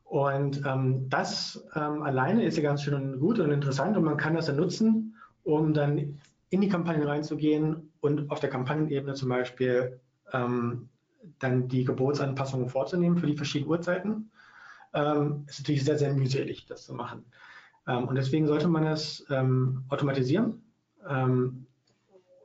Und 0.05 0.65
ähm, 0.65 1.09
das 1.11 1.63
ähm, 1.75 2.03
alleine 2.03 2.45
ist 2.45 2.57
ja 2.57 2.63
ganz 2.63 2.83
schön 2.83 2.95
und 2.95 3.21
gut 3.21 3.39
und 3.39 3.51
interessant 3.51 3.97
und 3.97 4.05
man 4.05 4.17
kann 4.17 4.35
das 4.35 4.47
dann 4.47 4.57
nutzen, 4.57 5.15
um 5.45 5.75
dann 5.75 6.19
in 6.51 6.61
die 6.63 6.69
Kampagne 6.69 7.07
reinzugehen 7.07 7.93
und 8.01 8.31
auf 8.31 8.41
der 8.41 8.49
Kampagnenebene 8.49 9.15
zum 9.15 9.29
Beispiel 9.29 10.01
ähm, 10.33 10.89
dann 11.39 11.69
die 11.69 11.85
Gebotsanpassungen 11.85 12.71
vorzunehmen 12.71 13.19
für 13.19 13.27
die 13.27 13.37
verschiedenen 13.37 13.71
Uhrzeiten. 13.71 14.31
Ähm, 14.95 15.45
ist 15.47 15.61
natürlich 15.61 15.85
sehr, 15.85 15.99
sehr 15.99 16.15
mühselig, 16.15 16.67
das 16.67 16.85
zu 16.85 16.95
machen. 16.95 17.25
Ähm, 17.87 18.09
und 18.09 18.15
deswegen 18.15 18.47
sollte 18.47 18.69
man 18.69 18.87
es 18.87 19.25
ähm, 19.31 19.85
automatisieren, 19.89 20.63
ähm, 21.09 21.67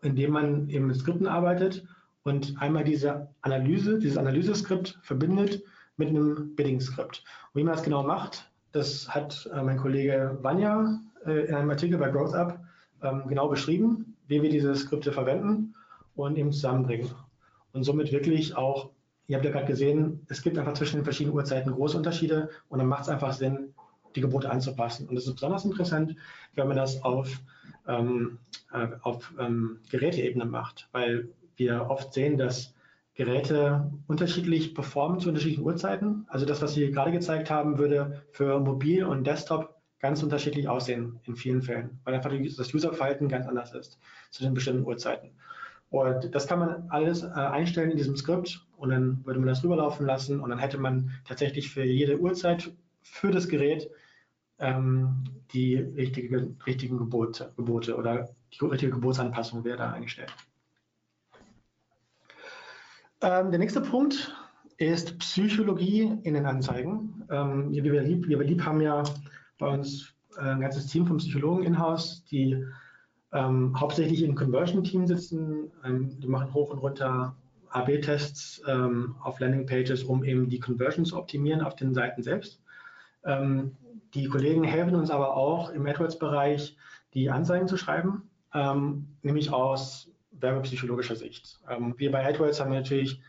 indem 0.01 0.31
man 0.31 0.69
eben 0.69 0.87
mit 0.87 0.97
Skripten 0.97 1.27
arbeitet 1.27 1.85
und 2.23 2.55
einmal 2.61 2.83
diese 2.83 3.27
Analyse, 3.41 3.99
dieses 3.99 4.17
Analyseskript 4.17 4.99
verbindet 5.03 5.63
mit 5.97 6.09
einem 6.09 6.55
Bidding-Skript. 6.55 7.23
Und 7.53 7.59
wie 7.59 7.63
man 7.63 7.75
das 7.75 7.83
genau 7.83 8.03
macht, 8.03 8.49
das 8.71 9.07
hat 9.13 9.49
äh, 9.53 9.61
mein 9.61 9.77
Kollege 9.77 10.37
Vanya 10.41 10.99
äh, 11.25 11.45
in 11.45 11.55
einem 11.55 11.69
Artikel 11.69 11.97
bei 11.97 12.09
Growth 12.09 12.33
Up 12.33 12.59
ähm, 13.01 13.23
genau 13.27 13.47
beschrieben, 13.47 14.15
wie 14.27 14.41
wir 14.41 14.49
diese 14.49 14.75
Skripte 14.75 15.11
verwenden 15.11 15.75
und 16.15 16.37
eben 16.37 16.51
zusammenbringen. 16.51 17.09
Und 17.73 17.83
somit 17.83 18.11
wirklich 18.11 18.55
auch, 18.55 18.89
ihr 19.27 19.35
habt 19.37 19.45
ja 19.45 19.51
gerade 19.51 19.65
gesehen, 19.65 20.25
es 20.29 20.41
gibt 20.41 20.57
einfach 20.57 20.73
zwischen 20.73 20.97
den 20.97 21.03
verschiedenen 21.03 21.35
Uhrzeiten 21.35 21.71
große 21.71 21.97
Unterschiede 21.97 22.49
und 22.69 22.79
dann 22.79 22.87
macht 22.87 23.03
es 23.03 23.09
einfach 23.09 23.33
Sinn, 23.33 23.73
die 24.15 24.21
Gebote 24.21 24.49
anzupassen. 24.49 25.07
Und 25.07 25.15
das 25.15 25.25
ist 25.25 25.33
besonders 25.33 25.65
interessant, 25.65 26.15
wenn 26.55 26.67
man 26.67 26.77
das 26.77 27.03
auf, 27.03 27.29
ähm, 27.87 28.37
äh, 28.71 28.87
auf 29.01 29.33
ähm, 29.39 29.79
Geräteebene 29.89 30.45
macht, 30.45 30.89
weil 30.91 31.29
wir 31.55 31.89
oft 31.89 32.13
sehen, 32.13 32.37
dass 32.37 32.73
Geräte 33.15 33.91
unterschiedlich 34.07 34.73
performen 34.73 35.19
zu 35.19 35.29
unterschiedlichen 35.29 35.63
Uhrzeiten. 35.63 36.25
Also 36.29 36.45
das, 36.45 36.61
was 36.61 36.75
wir 36.75 36.91
gerade 36.91 37.11
gezeigt 37.11 37.49
haben, 37.49 37.77
würde 37.77 38.23
für 38.31 38.59
Mobil 38.59 39.03
und 39.03 39.25
Desktop 39.25 39.75
ganz 39.99 40.21
unterschiedlich 40.23 40.67
aussehen 40.67 41.19
in 41.23 41.35
vielen 41.35 41.61
Fällen, 41.61 41.99
weil 42.03 42.15
einfach 42.15 42.31
das 42.57 42.73
Userverhalten 42.73 43.29
ganz 43.29 43.47
anders 43.47 43.73
ist 43.73 43.99
zu 44.31 44.43
den 44.43 44.53
bestimmten 44.53 44.83
Uhrzeiten. 44.83 45.31
Und 45.93 46.33
das 46.33 46.47
kann 46.47 46.57
man 46.57 46.89
alles 46.89 47.21
äh, 47.21 47.27
einstellen 47.27 47.91
in 47.91 47.97
diesem 47.97 48.17
Skript 48.17 48.65
und 48.77 48.89
dann 48.89 49.23
würde 49.27 49.39
man 49.39 49.47
das 49.47 49.63
rüberlaufen 49.63 50.07
lassen 50.07 50.39
und 50.39 50.49
dann 50.49 50.57
hätte 50.57 50.79
man 50.79 51.11
tatsächlich 51.23 51.69
für 51.69 51.83
jede 51.83 52.19
Uhrzeit 52.19 52.71
für 53.03 53.29
das 53.29 53.47
Gerät 53.47 53.91
ähm, 54.57 55.23
die 55.53 55.75
richtige, 55.75 56.55
richtigen 56.65 56.97
Gebote, 56.97 57.53
Gebote 57.57 57.95
oder 57.95 58.27
die 58.51 58.65
richtige 58.65 58.93
Gebotsanpassung 58.93 59.63
wäre 59.65 59.77
da 59.77 59.91
eingestellt. 59.91 60.33
Ähm, 63.21 63.51
der 63.51 63.59
nächste 63.59 63.81
Punkt 63.81 64.35
ist 64.77 65.19
Psychologie 65.19 66.17
in 66.23 66.33
den 66.33 66.47
Anzeigen. 66.47 67.23
Ähm, 67.29 67.71
wir, 67.71 67.83
wir, 67.83 68.01
lieb, 68.01 68.27
wir 68.27 68.39
lieb 68.39 68.65
haben 68.65 68.81
ja 68.81 69.03
bei 69.59 69.67
uns 69.67 70.15
äh, 70.37 70.41
ein 70.41 70.61
ganzes 70.61 70.87
Team 70.87 71.05
von 71.05 71.17
Psychologen 71.17 71.65
in-house, 71.65 72.25
die 72.31 72.65
ähm, 73.33 73.79
hauptsächlich 73.79 74.23
im 74.23 74.35
Conversion-Team 74.35 75.07
sitzen. 75.07 75.71
Ähm, 75.83 76.19
die 76.19 76.27
machen 76.27 76.53
hoch 76.53 76.69
und 76.71 76.79
runter 76.79 77.35
AB-Tests 77.69 78.61
ähm, 78.67 79.15
auf 79.21 79.39
Landing-Pages, 79.39 80.03
um 80.03 80.23
eben 80.23 80.49
die 80.49 80.59
Conversion 80.59 81.05
zu 81.05 81.17
optimieren 81.17 81.61
auf 81.61 81.75
den 81.75 81.93
Seiten 81.93 82.21
selbst. 82.21 82.61
Ähm, 83.25 83.75
die 84.13 84.27
Kollegen 84.27 84.63
helfen 84.63 84.95
uns 84.95 85.09
aber 85.09 85.35
auch 85.35 85.71
im 85.71 85.87
AdWords-Bereich, 85.87 86.77
die 87.15 87.29
Anzeigen 87.29 87.67
zu 87.67 87.77
schreiben, 87.77 88.29
nämlich 89.23 89.51
aus 89.51 90.13
werbepsychologischer 90.43 91.15
Sicht. 91.15 91.59
Ähm, 91.69 91.95
wir 91.97 92.11
bei 92.11 92.27
AdWords 92.27 92.59
haben 92.59 92.71
natürlich 92.71 93.19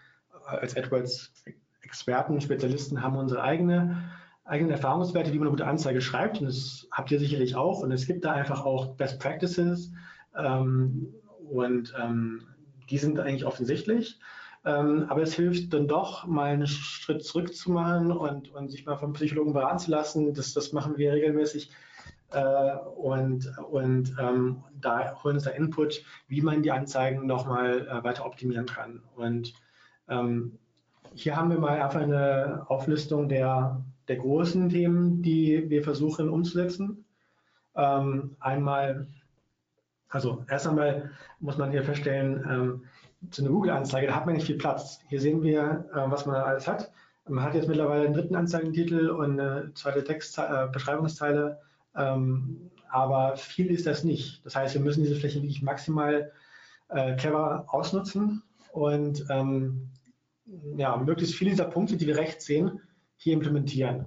äh, 0.47 0.57
als 0.57 0.77
AdWords-Experten, 0.77 2.41
Spezialisten 2.41 3.03
haben 3.03 3.17
unsere 3.17 3.43
eigene, 3.43 4.11
eigenen 4.45 4.73
Erfahrungswerte, 4.73 5.33
wie 5.33 5.39
man 5.39 5.49
eine 5.49 5.57
gute 5.57 5.67
Anzeige 5.67 6.01
schreibt. 6.01 6.41
Und 6.41 6.47
das 6.47 6.87
habt 6.91 7.11
ihr 7.11 7.19
sicherlich 7.19 7.57
auch. 7.57 7.81
Und 7.81 7.93
es 7.93 8.07
gibt 8.07 8.25
da 8.25 8.33
einfach 8.33 8.65
auch 8.65 8.95
Best 8.97 9.19
Practices. 9.21 9.91
Ähm, 10.37 11.15
und 11.51 11.95
ähm, 12.01 12.43
die 12.91 12.99
sind 12.99 13.19
eigentlich 13.19 13.47
offensichtlich. 13.47 14.19
Ähm, 14.67 15.07
aber 15.09 15.23
es 15.23 15.35
hilft 15.35 15.73
dann 15.75 15.89
doch, 15.89 16.27
mal 16.27 16.53
einen 16.53 16.67
Schritt 16.67 17.23
zurück 17.23 17.55
zu 17.55 17.71
machen 17.71 18.11
und, 18.11 18.53
und 18.55 18.71
sich 18.71 18.87
mal 18.87 18.97
vom 18.97 19.13
Psychologen 19.13 19.53
beraten 19.53 19.79
zu 19.79 19.91
lassen. 19.91 20.33
Das, 20.33 20.55
das 20.55 20.73
machen 20.73 20.97
wir 20.97 21.13
regelmäßig 21.13 21.71
äh, 22.33 22.77
und, 22.97 23.53
und 23.71 24.15
ähm, 24.19 24.65
da 24.81 25.23
holen 25.23 25.37
uns 25.37 25.45
da 25.45 25.51
Input, 25.51 26.03
wie 26.29 26.41
man 26.41 26.63
die 26.63 26.73
Anzeigen 26.73 27.27
nochmal 27.27 27.87
äh, 27.87 28.05
weiter 28.05 28.25
optimieren 28.25 28.67
kann. 28.67 29.03
Und 29.17 29.53
ähm, 30.09 30.59
hier 31.15 31.37
haben 31.37 31.51
wir 31.51 31.59
mal 31.59 31.81
einfach 31.81 32.01
eine 32.01 32.65
Auflistung 32.69 33.29
der, 33.29 33.85
der 34.09 34.17
großen 34.17 34.69
Themen, 34.69 35.23
die 35.23 35.69
wir 35.71 35.83
versuchen 35.83 36.29
umzusetzen. 36.29 37.05
Ähm, 37.77 38.37
einmal, 38.41 39.07
also 40.09 40.45
erst 40.49 40.67
einmal 40.67 41.11
muss 41.41 41.59
man 41.59 41.71
hier 41.71 41.83
feststellen, 41.83 42.45
ähm, 42.49 42.85
zu 43.31 43.43
einer 43.43 43.51
Google-Anzeige, 43.51 44.07
da 44.07 44.15
hat 44.15 44.27
man 44.27 44.35
nicht 44.35 44.47
viel 44.47 44.59
Platz. 44.59 45.01
Hier 45.09 45.21
sehen 45.21 45.43
wir, 45.43 45.89
äh, 45.93 46.11
was 46.11 46.27
man 46.27 46.37
alles 46.37 46.69
hat. 46.69 46.93
Man 47.27 47.43
hat 47.43 47.55
jetzt 47.55 47.69
mittlerweile 47.69 48.05
einen 48.05 48.15
dritten 48.15 48.37
Anzeigentitel 48.37 49.09
und 49.09 49.41
eine 49.41 49.73
zweite 49.75 50.05
Text 50.05 50.39
äh, 50.39 50.69
Beschreibungsteile, 50.71 51.59
ähm, 51.97 52.71
aber 52.91 53.37
viel 53.37 53.71
ist 53.71 53.87
das 53.87 54.05
nicht. 54.05 54.45
Das 54.45 54.55
heißt, 54.55 54.75
wir 54.75 54.83
müssen 54.83 55.03
diese 55.03 55.17
Fläche 55.17 55.41
wirklich 55.41 55.63
maximal 55.63 56.31
äh, 56.89 57.17
clever 57.17 57.65
ausnutzen 57.69 58.43
und 58.73 59.25
ähm, 59.31 59.89
ja, 60.77 60.97
möglichst 60.99 61.35
viele 61.35 61.51
dieser 61.51 61.65
Punkte, 61.65 61.97
die 61.97 62.07
wir 62.07 62.17
rechts 62.17 62.45
sehen, 62.45 62.81
hier 63.25 63.33
implementieren. 63.33 64.07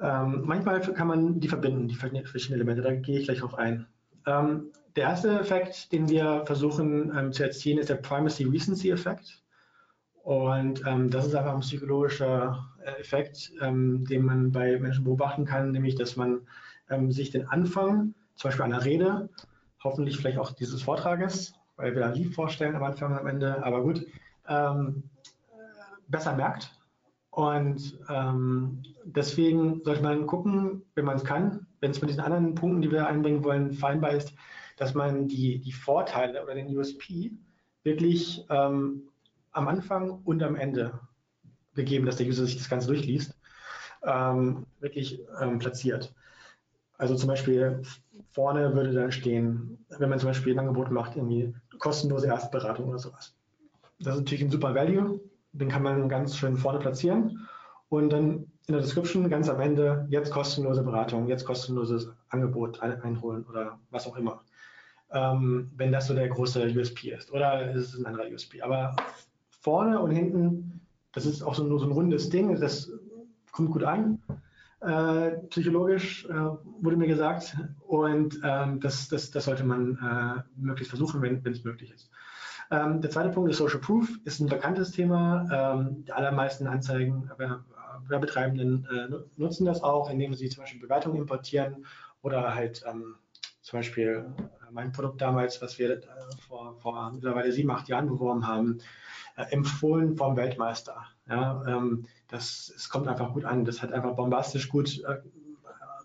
Ähm, 0.00 0.42
manchmal 0.44 0.80
kann 0.80 1.06
man 1.06 1.40
die 1.40 1.48
verbinden, 1.48 1.86
die 1.88 1.94
verschiedenen 1.94 2.60
Elemente, 2.60 2.82
da 2.82 2.92
gehe 2.92 3.20
ich 3.20 3.26
gleich 3.26 3.38
drauf 3.38 3.54
ein. 3.54 3.86
Ähm, 4.26 4.72
der 4.96 5.04
erste 5.04 5.38
Effekt, 5.38 5.92
den 5.92 6.08
wir 6.08 6.42
versuchen 6.44 7.16
ähm, 7.16 7.32
zu 7.32 7.44
erzielen, 7.44 7.78
ist 7.78 7.90
der 7.90 7.96
Primacy-Recency-Effekt. 7.96 9.40
Und 10.24 10.82
ähm, 10.86 11.10
das 11.10 11.26
ist 11.26 11.34
einfach 11.34 11.54
ein 11.54 11.60
psychologischer 11.60 12.66
äh, 12.84 13.00
Effekt, 13.00 13.52
ähm, 13.60 14.04
den 14.04 14.24
man 14.24 14.50
bei 14.50 14.78
Menschen 14.80 15.04
beobachten 15.04 15.44
kann, 15.44 15.70
nämlich 15.70 15.94
dass 15.94 16.16
man 16.16 16.40
ähm, 16.90 17.12
sich 17.12 17.30
den 17.30 17.46
Anfang, 17.46 18.14
zum 18.34 18.48
Beispiel 18.48 18.64
einer 18.64 18.84
Rede, 18.84 19.28
hoffentlich 19.82 20.16
vielleicht 20.16 20.38
auch 20.38 20.50
dieses 20.52 20.82
Vortrages, 20.82 21.54
weil 21.76 21.94
wir 21.94 22.00
da 22.00 22.10
lieb 22.10 22.34
vorstellen 22.34 22.74
am 22.74 22.82
Anfang 22.82 23.12
und 23.12 23.18
am 23.18 23.26
Ende, 23.26 23.62
aber 23.64 23.82
gut, 23.82 24.04
besser 26.08 26.36
merkt. 26.36 26.70
Und 27.34 27.98
ähm, 28.08 28.84
deswegen 29.02 29.82
sollte 29.82 30.04
man 30.04 30.28
gucken, 30.28 30.82
wenn 30.94 31.04
man 31.04 31.16
es 31.16 31.24
kann, 31.24 31.66
wenn 31.80 31.90
es 31.90 32.00
mit 32.00 32.08
diesen 32.08 32.22
anderen 32.22 32.54
Punkten, 32.54 32.80
die 32.80 32.92
wir 32.92 33.08
einbringen 33.08 33.42
wollen, 33.42 33.72
vereinbar 33.72 34.12
ist, 34.12 34.32
dass 34.76 34.94
man 34.94 35.26
die, 35.26 35.58
die 35.58 35.72
Vorteile 35.72 36.44
oder 36.44 36.54
den 36.54 36.76
USP 36.76 37.32
wirklich 37.82 38.46
ähm, 38.50 39.08
am 39.50 39.66
Anfang 39.66 40.20
und 40.24 40.44
am 40.44 40.54
Ende 40.54 41.00
gegeben, 41.74 42.06
dass 42.06 42.18
der 42.18 42.28
User 42.28 42.44
sich 42.44 42.56
das 42.56 42.68
Ganze 42.68 42.86
durchliest, 42.86 43.36
ähm, 44.04 44.66
wirklich 44.78 45.20
ähm, 45.40 45.58
platziert. 45.58 46.14
Also 46.98 47.16
zum 47.16 47.26
Beispiel 47.26 47.82
vorne 48.30 48.76
würde 48.76 48.92
dann 48.92 49.10
stehen, 49.10 49.84
wenn 49.88 50.08
man 50.08 50.20
zum 50.20 50.28
Beispiel 50.28 50.54
ein 50.54 50.60
Angebot 50.60 50.92
macht, 50.92 51.16
irgendwie 51.16 51.52
kostenlose 51.80 52.28
Erstberatung 52.28 52.86
oder 52.86 53.00
sowas. 53.00 53.34
Das 53.98 54.14
ist 54.14 54.20
natürlich 54.20 54.44
ein 54.44 54.52
super 54.52 54.72
Value, 54.72 55.18
den 55.54 55.68
kann 55.68 55.82
man 55.82 56.08
ganz 56.08 56.36
schön 56.36 56.56
vorne 56.56 56.80
platzieren 56.80 57.48
und 57.88 58.12
dann 58.12 58.46
in 58.66 58.72
der 58.72 58.80
Description 58.80 59.28
ganz 59.28 59.48
am 59.48 59.60
Ende 59.60 60.06
jetzt 60.08 60.32
kostenlose 60.32 60.82
Beratung, 60.82 61.28
jetzt 61.28 61.44
kostenloses 61.44 62.10
Angebot 62.28 62.80
einholen 62.80 63.44
oder 63.44 63.78
was 63.90 64.06
auch 64.06 64.16
immer. 64.16 64.42
Ähm, 65.10 65.70
wenn 65.76 65.92
das 65.92 66.06
so 66.06 66.14
der 66.14 66.28
große 66.28 66.72
USP 66.74 67.10
ist. 67.10 67.30
Oder 67.30 67.72
ist 67.72 67.94
es 67.94 68.00
ein 68.00 68.06
anderer 68.06 68.26
USP. 68.32 68.62
Aber 68.62 68.96
vorne 69.60 70.00
und 70.00 70.10
hinten, 70.10 70.80
das 71.12 71.26
ist 71.26 71.42
auch 71.42 71.54
so, 71.54 71.62
nur 71.64 71.78
so 71.78 71.86
ein 71.86 71.92
rundes 71.92 72.30
Ding, 72.30 72.58
das 72.58 72.90
kommt 73.52 73.70
gut 73.70 73.84
an. 73.84 74.20
Äh, 74.80 75.38
psychologisch 75.50 76.26
äh, 76.26 76.32
wurde 76.80 76.96
mir 76.96 77.06
gesagt. 77.06 77.56
Und 77.86 78.40
ähm, 78.42 78.80
das, 78.80 79.08
das, 79.08 79.30
das 79.30 79.44
sollte 79.44 79.64
man 79.64 79.98
äh, 79.98 80.42
möglichst 80.56 80.90
versuchen, 80.90 81.22
wenn 81.22 81.42
es 81.44 81.64
möglich 81.64 81.92
ist. 81.92 82.10
Ähm, 82.70 83.00
der 83.00 83.10
zweite 83.10 83.30
Punkt 83.30 83.50
ist 83.50 83.56
Social 83.58 83.80
Proof, 83.80 84.08
ist 84.24 84.40
ein 84.40 84.48
bekanntes 84.48 84.92
Thema. 84.92 85.46
Ähm, 85.52 86.04
die 86.04 86.12
allermeisten 86.12 86.66
Anzeigenwerbetreibenden 86.66 88.88
äh, 88.90 89.08
nutzen 89.36 89.66
das 89.66 89.82
auch, 89.82 90.10
indem 90.10 90.34
sie 90.34 90.48
zum 90.48 90.62
Beispiel 90.62 90.80
Bewertungen 90.80 91.18
importieren 91.18 91.84
oder 92.22 92.54
halt 92.54 92.82
ähm, 92.88 93.16
zum 93.64 93.78
Beispiel 93.78 94.26
äh, 94.38 94.42
mein 94.70 94.92
Produkt 94.92 95.20
damals, 95.20 95.60
was 95.62 95.78
wir 95.78 95.90
äh, 95.90 96.00
vor, 96.46 96.76
vor 96.80 97.10
mittlerweile 97.12 97.50
sieben, 97.50 97.70
acht 97.70 97.88
Jahren 97.88 98.08
beworben 98.08 98.46
haben, 98.46 98.78
äh, 99.36 99.44
empfohlen 99.50 100.16
vom 100.16 100.36
Weltmeister. 100.36 100.96
Ja, 101.28 101.62
ähm, 101.66 102.06
das, 102.28 102.72
es 102.76 102.88
kommt 102.88 103.08
einfach 103.08 103.32
gut 103.32 103.44
an. 103.44 103.64
Das 103.64 103.82
hat 103.82 103.92
einfach 103.92 104.14
bombastisch 104.14 104.68
gut, 104.68 105.02
äh, 105.04 105.16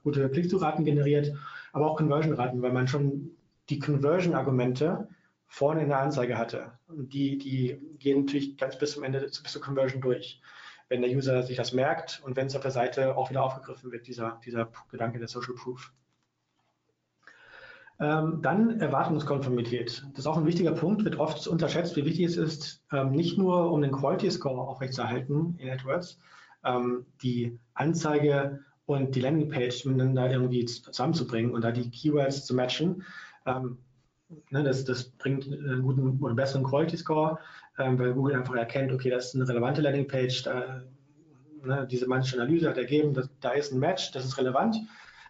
gute 0.03 0.29
Klickzuraten 0.29 0.85
generiert, 0.85 1.33
aber 1.73 1.89
auch 1.89 1.97
Conversion-Raten, 1.97 2.61
weil 2.61 2.71
man 2.71 2.87
schon 2.87 3.31
die 3.69 3.79
Conversion-Argumente 3.79 5.07
vorne 5.49 5.81
in 5.81 5.89
der 5.89 5.99
Anzeige 5.99 6.37
hatte. 6.37 6.71
Die, 6.87 7.37
die 7.37 7.81
gehen 7.97 8.25
natürlich 8.25 8.55
ganz 8.55 8.77
bis 8.77 8.93
zum 8.93 9.03
Ende, 9.03 9.19
bis 9.19 9.43
zur 9.43 9.61
Conversion 9.61 9.99
durch. 9.99 10.41
Wenn 10.87 11.01
der 11.01 11.11
User 11.11 11.43
sich 11.43 11.57
das 11.57 11.73
merkt 11.73 12.21
und 12.23 12.35
wenn 12.35 12.47
es 12.47 12.55
auf 12.55 12.61
der 12.61 12.71
Seite 12.71 13.17
auch 13.17 13.29
wieder 13.29 13.43
aufgegriffen 13.43 13.91
wird, 13.91 14.07
dieser, 14.07 14.39
dieser 14.45 14.71
Gedanke 14.89 15.19
der 15.19 15.27
Social 15.27 15.53
Proof. 15.55 15.91
Ähm, 17.99 18.41
dann 18.41 18.79
Erwartungskonformität. 18.79 20.03
Das 20.11 20.19
ist 20.19 20.25
auch 20.25 20.37
ein 20.37 20.45
wichtiger 20.45 20.71
Punkt, 20.71 21.03
wird 21.03 21.19
oft 21.19 21.45
unterschätzt, 21.47 21.95
wie 21.97 22.05
wichtig 22.05 22.25
es 22.25 22.37
ist, 22.37 22.83
ähm, 22.93 23.11
nicht 23.11 23.37
nur 23.37 23.71
um 23.71 23.81
den 23.81 23.91
Quality 23.91 24.31
Score 24.31 24.67
aufrechtzuerhalten 24.67 25.55
in 25.59 25.69
AdWords, 25.69 26.17
ähm, 26.63 27.05
die 27.21 27.59
Anzeige 27.73 28.63
und 28.85 29.15
die 29.15 29.21
Landingpage 29.21 29.85
miteinander 29.85 30.31
irgendwie 30.31 30.65
zusammenzubringen 30.65 31.51
und 31.51 31.63
da 31.63 31.71
die 31.71 31.89
Keywords 31.89 32.45
zu 32.45 32.55
matchen. 32.55 33.03
Ähm, 33.45 33.79
Ne, 34.51 34.63
das, 34.63 34.85
das, 34.85 35.05
bringt 35.05 35.47
einen 35.47 35.81
guten 35.81 36.19
oder 36.21 36.35
besseren 36.35 36.63
Quality 36.63 36.97
Score, 36.97 37.39
ähm, 37.79 37.97
weil 37.97 38.13
Google 38.13 38.35
einfach 38.35 38.55
erkennt, 38.55 38.91
okay, 38.91 39.09
das 39.09 39.27
ist 39.27 39.35
eine 39.35 39.47
relevante 39.47 39.81
Landingpage, 39.81 40.43
da, 40.43 40.83
ne, 41.63 41.87
diese 41.89 42.07
manche 42.07 42.35
Analyse 42.35 42.69
hat 42.69 42.77
ergeben, 42.77 43.13
dass, 43.15 43.27
da 43.39 43.51
ist 43.51 43.73
ein 43.73 43.79
Match, 43.79 44.11
das 44.11 44.25
ist 44.25 44.37
relevant. 44.37 44.77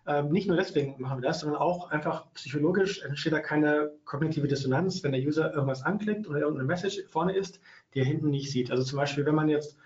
Ähm, 0.05 0.29
nicht 0.31 0.47
nur 0.47 0.57
deswegen 0.57 0.95
machen 0.99 1.21
wir 1.21 1.27
das, 1.27 1.39
sondern 1.39 1.61
auch 1.61 1.91
einfach 1.91 2.25
psychologisch 2.33 3.01
entsteht 3.03 3.31
da 3.31 3.39
keine 3.39 3.91
kognitive 4.03 4.47
Dissonanz, 4.49 5.01
wenn 5.01 5.13
der 5.13 5.21
User 5.21 5.53
irgendwas 5.53 5.83
anklickt 5.83 6.27
oder 6.27 6.39
irgendeine 6.39 6.67
Message 6.67 7.01
vorne 7.07 7.33
ist, 7.33 7.61
die 7.93 7.99
er 7.99 8.05
hinten 8.05 8.29
nicht 8.29 8.51
sieht. 8.51 8.69
Also 8.69 8.83
zum 8.83 8.97
Beispiel, 8.97 9.25
wenn 9.25 9.35
man 9.35 9.47
jetzt 9.47 9.77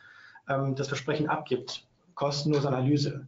ähm, 0.50 0.74
das 0.74 0.88
Versprechen 0.88 1.30
abgibt, 1.30 1.86
kostenlose 2.16 2.68
Analyse, 2.68 3.28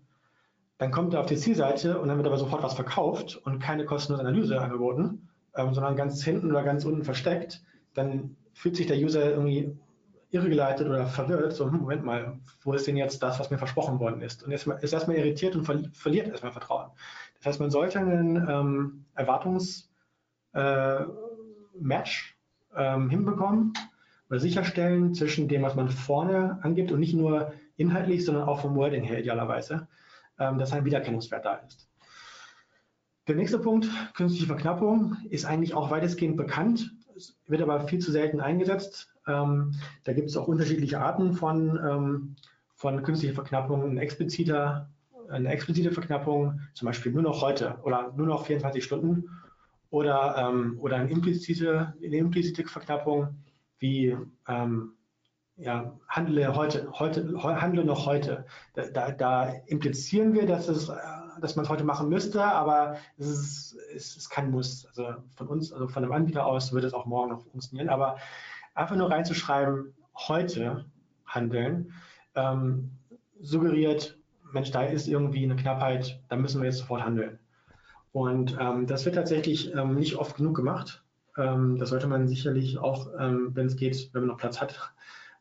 dann 0.80 0.91
kommt 0.91 1.13
er 1.13 1.19
auf 1.19 1.28
die 1.28 1.38
Zielseite 1.38 2.00
und 2.00 2.08
dann 2.08 2.17
wird 2.17 2.28
aber 2.28 2.38
sofort 2.38 2.63
was 2.63 2.74
verkauft 2.74 3.39
und 3.45 3.60
keine 3.60 3.86
kostenlose 3.86 4.26
Analyse 4.26 4.60
angeboten 4.60 5.28
ähm, 5.56 5.74
sondern 5.74 5.96
ganz 5.96 6.24
hinten 6.24 6.52
oder 6.52 6.63
ganz 6.63 6.86
unten 6.86 7.04
versteckt, 7.04 7.63
dann 7.94 8.36
fühlt 8.54 8.76
sich 8.76 8.88
der 8.88 8.98
User 8.98 9.32
irgendwie 9.32 9.78
irregeleitet 10.36 10.88
oder 10.88 11.06
verwirrt, 11.06 11.54
so, 11.54 11.65
hm, 11.65 11.80
Moment 11.80 12.04
mal, 12.04 12.39
wo 12.62 12.74
ist 12.74 12.88
denn 12.88 12.98
jetzt 12.98 13.24
das, 13.24 13.39
was 13.39 13.52
mir 13.52 13.58
versprochen 13.58 14.00
worden 14.00 14.22
ist? 14.22 14.44
Und 14.44 14.52
ist, 14.52 14.68
ist 14.68 14.94
erstmal 14.94 15.18
irritiert 15.18 15.56
und 15.56 15.63
verli 15.63 15.89
verliert 15.94 16.28
erstmal 16.28 16.52
Vertrauen. 16.52 16.91
Das 17.38 17.46
heißt, 17.46 17.60
man 17.60 17.72
sollte 17.72 18.00
einen 18.00 18.36
ähm, 18.50 19.06
Erwartungsmatch 19.15 19.88
äh, 20.54 20.96
ähm, 22.76 23.10
hinbekommen 23.10 23.74
oder 24.30 24.39
sicherstellen 24.39 25.13
zwischen 25.13 25.48
dem, 25.48 25.62
was 25.62 25.76
man 25.76 25.89
vorne 25.89 26.60
angibt 26.63 26.91
und 26.91 27.00
nicht 27.00 27.13
nur 27.13 27.54
inhaltlich, 27.78 28.26
sondern 28.26 28.48
auch 28.48 28.60
vom 28.60 28.76
Wording 28.76 29.04
her 29.04 29.20
idealerweise, 29.20 29.88
ähm, 30.39 30.58
dass 30.58 30.74
ein 30.74 30.86
Wiedererkennungswert 30.86 31.46
da 31.46 31.56
ist. 31.56 31.88
Der 33.27 33.35
nächste 33.35 33.57
Punkt, 33.57 33.88
künstliche 34.13 34.45
Verknappung, 34.45 35.17
ist 35.29 35.45
eigentlich 35.45 35.73
auch 35.73 35.89
weitestgehend 35.89 36.38
bekannt, 36.38 36.93
wird 37.47 37.61
aber 37.61 37.88
viel 37.88 37.99
zu 37.99 38.11
selten 38.11 38.39
eingesetzt. 38.39 39.11
Ähm, 39.27 39.73
da 40.03 40.13
gibt 40.13 40.29
es 40.29 40.38
auch 40.38 40.47
unterschiedliche 40.47 40.99
Arten 40.99 41.33
von, 41.33 41.79
ähm, 41.83 42.35
von 42.75 43.01
künstlicher 43.01 43.33
Verknappung. 43.33 43.83
Ein 43.83 43.97
expliziter, 43.97 44.89
eine 45.29 45.49
explizite 45.49 45.91
Verknappung, 45.91 46.59
zum 46.73 46.85
Beispiel 46.85 47.11
nur 47.11 47.23
noch 47.23 47.41
heute 47.41 47.79
oder 47.81 48.13
nur 48.15 48.27
noch 48.27 48.45
24 48.45 48.83
Stunden 48.83 49.27
oder, 49.89 50.35
ähm, 50.38 50.77
oder 50.79 50.97
eine, 50.97 51.09
implizite, 51.09 51.95
eine 52.03 52.17
implizite 52.17 52.67
Verknappung 52.67 53.38
wie 53.79 54.15
ähm, 54.47 54.91
ja, 55.58 55.94
handle 56.08 56.56
heute, 56.56 56.91
heute, 56.91 57.44
handle 57.44 57.86
noch 57.86 58.06
heute. 58.06 58.46
Da, 58.74 58.88
da, 58.88 59.12
da 59.12 59.54
implizieren 59.68 60.34
wir, 60.34 60.46
dass 60.46 60.68
es 60.68 60.89
äh, 60.89 60.96
dass 61.39 61.56
man 61.56 61.65
es 61.65 61.70
heute 61.70 61.84
machen 61.84 62.10
müsste, 62.10 62.44
aber 62.44 62.98
es 63.18 63.28
ist, 63.28 63.78
es 63.94 64.15
ist 64.15 64.30
kein 64.30 64.52
Muss. 64.52 64.86
Also 64.88 65.15
von 65.36 65.48
uns, 65.48 65.72
also 65.72 65.88
von 65.88 66.04
dem 66.04 66.12
Anbieter 66.12 66.46
aus 66.46 66.74
wird 66.74 66.84
es 66.84 66.94
auch 66.94 67.06
morgen 67.06 67.32
noch 67.32 67.41
funktionieren. 67.41 67.89
Aber 67.89 68.18
einfach 68.74 68.96
nur 68.96 69.12
reinzuschreiben, 69.12 69.94
heute 70.15 70.86
handeln, 71.26 71.94
ähm, 72.36 72.91
suggeriert, 73.39 74.18
Mensch, 74.52 74.72
da 74.72 74.84
ist 74.84 75.08
irgendwie 75.08 75.44
eine 75.44 75.56
Knappheit, 75.56 76.22
da 76.30 76.36
müssen 76.36 76.62
wir 76.62 76.68
jetzt 76.68 76.80
sofort 76.80 77.04
handeln. 77.04 77.39
Und 78.12 78.58
ähm, 78.60 78.88
das 78.88 79.04
wird 79.04 79.15
tatsächlich 79.15 79.74
ähm, 79.74 79.96
nicht 79.96 80.15
oft 80.15 80.38
genug 80.38 80.56
gemacht. 80.56 81.04
Ähm, 81.38 81.78
das 81.78 81.89
sollte 81.89 82.08
man 82.08 82.30
sicherlich 82.30 82.78
auch, 82.78 83.10
ähm, 83.20 83.52
wenn 83.54 83.68
es 83.68 83.76
geht, 83.76 84.10
wenn 84.13 84.22
man 84.22 84.30
noch 84.30 84.38
Platz 84.38 84.62
hat, 84.62 84.94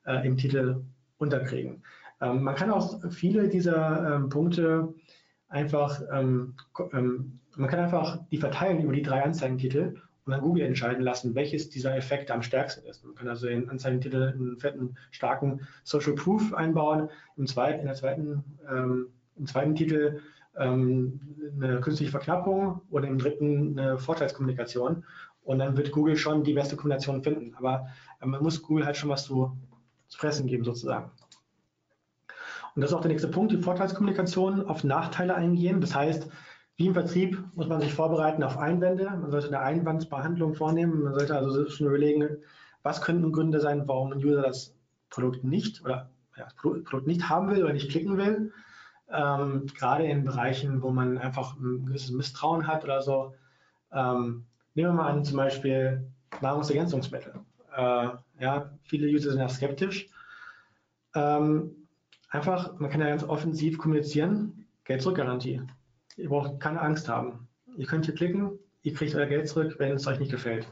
äh, 0.04 0.26
im 0.26 0.36
Titel 0.36 0.82
unterkriegen. 1.18 1.82
Ähm, 2.20 2.42
man 2.42 2.54
kann 2.54 2.70
auch 2.70 3.00
viele 3.10 3.48
dieser 3.48 4.26
Punkte 4.28 4.94
einfach, 5.48 6.02
ähm, 6.12 6.54
ähm, 6.92 7.38
man 7.56 7.70
kann 7.70 7.80
einfach 7.80 8.18
die 8.30 8.38
verteilen 8.38 8.82
über 8.82 8.92
die 8.92 9.02
drei 9.02 9.22
Anzeigentitel 9.22 9.94
und 10.26 10.32
dann 10.32 10.40
Google 10.40 10.64
entscheiden 10.64 11.02
lassen, 11.02 11.34
welches 11.34 11.70
dieser 11.70 11.96
Effekte 11.96 12.34
am 12.34 12.42
stärksten 12.42 12.86
ist. 12.86 13.04
Man 13.04 13.14
kann 13.14 13.28
also 13.28 13.46
in 13.46 13.68
Anzeigentitel 13.68 14.32
einen 14.34 14.58
fetten, 14.58 14.96
starken 15.10 15.60
Social 15.84 16.14
Proof 16.14 16.52
einbauen, 16.54 17.10
im 17.36 17.46
zweiten, 17.46 17.80
in 17.80 17.86
der 17.86 17.94
zweiten, 17.94 18.42
ähm, 18.68 19.08
im 19.36 19.46
zweiten 19.46 19.74
Titel 19.74 20.20
ähm, 20.56 21.20
eine 21.60 21.80
künstliche 21.80 22.10
Verknappung 22.10 22.80
und 22.90 23.04
im 23.04 23.18
dritten 23.18 23.78
eine 23.78 23.98
Vorteilskommunikation. 23.98 25.04
Und 25.42 25.58
dann 25.58 25.76
wird 25.76 25.92
Google 25.92 26.16
schon 26.16 26.42
die 26.42 26.54
beste 26.54 26.74
Kombination 26.74 27.22
finden. 27.22 27.54
Aber 27.56 27.88
äh, 28.20 28.26
man 28.26 28.42
muss 28.42 28.62
Google 28.62 28.86
halt 28.86 28.96
schon 28.96 29.10
was 29.10 29.24
zu, 29.24 29.56
zu 30.08 30.18
fressen 30.18 30.46
geben, 30.46 30.64
sozusagen. 30.64 31.10
Und 32.74 32.82
das 32.82 32.90
ist 32.90 32.96
auch 32.96 33.02
der 33.02 33.10
nächste 33.10 33.28
Punkt, 33.28 33.52
die 33.52 33.58
Vorteilskommunikation 33.58 34.66
auf 34.66 34.82
Nachteile 34.82 35.34
eingehen. 35.34 35.80
Das 35.80 35.94
heißt, 35.94 36.28
wie 36.76 36.86
im 36.86 36.94
Vertrieb 36.94 37.42
muss 37.54 37.68
man 37.68 37.80
sich 37.80 37.94
vorbereiten 37.94 38.42
auf 38.42 38.58
Einwände. 38.58 39.04
Man 39.04 39.30
sollte 39.30 39.48
eine 39.48 39.60
Einwandsbehandlung 39.60 40.54
vornehmen. 40.54 41.04
Man 41.04 41.14
sollte 41.14 41.36
also 41.36 41.68
schon 41.68 41.86
überlegen, 41.86 42.38
was 42.82 43.00
könnten 43.00 43.30
Gründe 43.30 43.60
sein, 43.60 43.86
warum 43.86 44.12
ein 44.12 44.24
User 44.24 44.42
das 44.42 44.74
Produkt 45.08 45.44
nicht 45.44 45.82
oder 45.84 46.10
ja, 46.36 46.44
das 46.44 46.54
Produkt 46.54 47.06
nicht 47.06 47.28
haben 47.28 47.48
will 47.48 47.62
oder 47.62 47.72
nicht 47.72 47.90
klicken 47.90 48.16
will. 48.16 48.52
Ähm, 49.08 49.66
gerade 49.78 50.04
in 50.04 50.24
Bereichen, 50.24 50.82
wo 50.82 50.90
man 50.90 51.18
einfach 51.18 51.56
ein 51.56 51.86
gewisses 51.86 52.10
Misstrauen 52.10 52.66
hat 52.66 52.82
oder 52.82 53.02
so. 53.02 53.34
Ähm, 53.92 54.44
nehmen 54.74 54.88
wir 54.88 54.94
mal 54.94 55.12
an, 55.12 55.24
zum 55.24 55.36
Beispiel 55.36 56.04
Nahrungsergänzungsmittel. 56.40 57.34
Äh, 57.74 58.08
ja, 58.40 58.70
viele 58.82 59.08
User 59.08 59.30
sind 59.30 59.40
ja 59.40 59.48
skeptisch. 59.48 60.08
Ähm, 61.14 61.88
einfach, 62.30 62.78
man 62.78 62.90
kann 62.90 63.00
ja 63.00 63.08
ganz 63.08 63.24
offensiv 63.24 63.78
kommunizieren, 63.78 64.66
Geld-Zurück-Garantie. 64.84 65.62
Ihr 66.16 66.28
braucht 66.28 66.60
keine 66.60 66.80
Angst 66.80 67.08
haben. 67.08 67.48
Ihr 67.76 67.86
könnt 67.86 68.04
hier 68.04 68.14
klicken, 68.14 68.58
ihr 68.82 68.94
kriegt 68.94 69.14
euer 69.14 69.26
Geld 69.26 69.48
zurück, 69.48 69.76
wenn 69.78 69.92
es 69.92 70.06
euch 70.06 70.20
nicht 70.20 70.30
gefällt. 70.30 70.70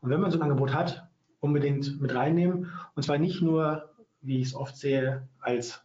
Und 0.00 0.10
wenn 0.10 0.20
man 0.20 0.30
so 0.30 0.38
ein 0.38 0.42
Angebot 0.42 0.72
hat, 0.72 1.08
unbedingt 1.40 2.00
mit 2.00 2.14
reinnehmen. 2.14 2.70
Und 2.94 3.02
zwar 3.02 3.18
nicht 3.18 3.42
nur, 3.42 3.90
wie 4.20 4.40
ich 4.40 4.48
es 4.48 4.54
oft 4.54 4.76
sehe, 4.76 5.28
als, 5.40 5.82